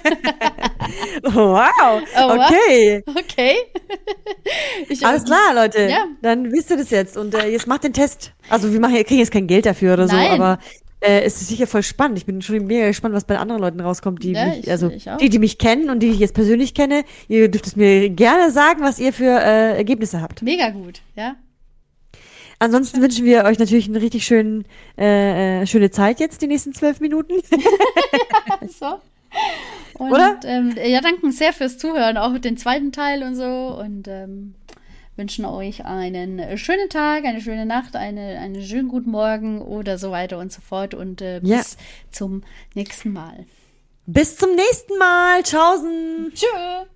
Wow. 1.23 2.03
Oh, 2.19 2.33
okay. 2.33 3.03
Okay. 3.07 3.55
Ich, 4.89 5.05
Alles 5.05 5.25
klar, 5.25 5.55
Leute. 5.55 5.89
Ja. 5.89 6.07
Dann 6.23 6.51
wisst 6.53 6.71
ihr 6.71 6.77
das 6.77 6.91
jetzt. 6.91 7.17
Und 7.17 7.35
äh, 7.35 7.49
jetzt 7.49 7.67
macht 7.67 7.85
den 7.85 7.93
Test. 7.93 8.33
Also 8.49 8.73
wir 8.73 8.81
machen, 8.81 8.95
kriegen 9.05 9.19
jetzt 9.19 9.31
kein 9.33 9.47
Geld 9.47 9.67
dafür 9.71 9.95
oder 9.95 10.07
Nein. 10.07 10.29
so, 10.37 10.43
aber 10.43 10.59
äh, 11.01 11.23
es 11.23 11.41
ist 11.41 11.49
sicher 11.49 11.67
voll 11.67 11.83
spannend. 11.83 12.19
Ich 12.19 12.27
bin 12.27 12.43
schon 12.43 12.67
mega 12.67 12.87
gespannt, 12.87 13.15
was 13.15 13.25
bei 13.25 13.39
anderen 13.39 13.61
Leuten 13.61 13.81
rauskommt, 13.81 14.23
die 14.23 14.33
Ja, 14.33 14.47
mich, 14.47 14.59
ich- 14.65 14.71
also 14.71 14.91
ich 14.91 15.09
die, 15.21 15.29
die 15.31 15.39
mich 15.39 15.57
kennen 15.59 15.89
und 15.91 16.01
die 16.01 16.09
ich 16.11 16.19
jetzt 16.19 16.35
persönlich 16.35 16.75
kenne. 16.75 17.05
Ihr 17.29 17.49
dürft 17.51 17.67
es 17.67 17.77
mir 17.77 18.11
gerne 18.11 18.51
sagen, 18.51 18.83
was 18.83 18.99
ihr 18.99 19.13
für 19.13 19.25
äh, 19.41 19.77
Ergebnisse 19.77 20.21
habt. 20.21 20.43
Mega 20.43 20.69
gut, 20.71 21.01
ja. 21.17 21.37
Ansonsten 22.63 23.01
wünschen 23.01 23.25
wir 23.25 23.45
euch 23.45 23.59
natürlich 23.59 23.89
eine 23.89 24.03
richtig 24.03 24.27
schönen, 24.27 24.67
äh, 24.99 25.63
äh, 25.63 25.67
schöne 25.67 25.91
Zeit 25.91 26.21
jetzt, 26.21 26.43
die 26.43 26.47
nächsten 26.47 26.75
zwölf 26.75 27.01
Minuten. 27.01 27.35
So. 28.79 29.01
Und, 29.95 30.13
Oder? 30.13 30.41
Ähm, 30.45 30.75
ja, 30.85 31.01
danken 31.01 31.31
sehr 31.33 31.53
fürs 31.53 31.79
Zuhören, 31.79 32.17
auch 32.17 32.37
den 32.39 32.57
zweiten 32.57 32.91
Teil 32.93 33.23
und 33.23 33.37
so. 33.37 33.45
Und 33.81 34.09
ähm, 34.09 34.55
wünschen 35.21 35.45
euch 35.45 35.85
einen 35.85 36.57
schönen 36.57 36.89
Tag, 36.89 37.25
eine 37.25 37.41
schöne 37.43 37.67
Nacht, 37.67 37.95
eine, 37.95 38.39
einen 38.39 38.63
schönen 38.63 38.89
guten 38.89 39.11
Morgen 39.11 39.61
oder 39.61 39.99
so 39.99 40.11
weiter 40.11 40.39
und 40.39 40.51
so 40.51 40.63
fort. 40.63 40.95
Und 40.95 41.21
äh, 41.21 41.41
Ja. 41.45 41.59
bis 41.59 41.77
zum 42.11 42.43
nächsten 42.75 43.13
Mal. 43.13 43.45
Bis 44.07 44.37
zum 44.37 44.55
nächsten 44.57 44.97
Mal. 44.99 45.43
Tschaußen. 45.43 46.33
Tschüss. 46.35 46.89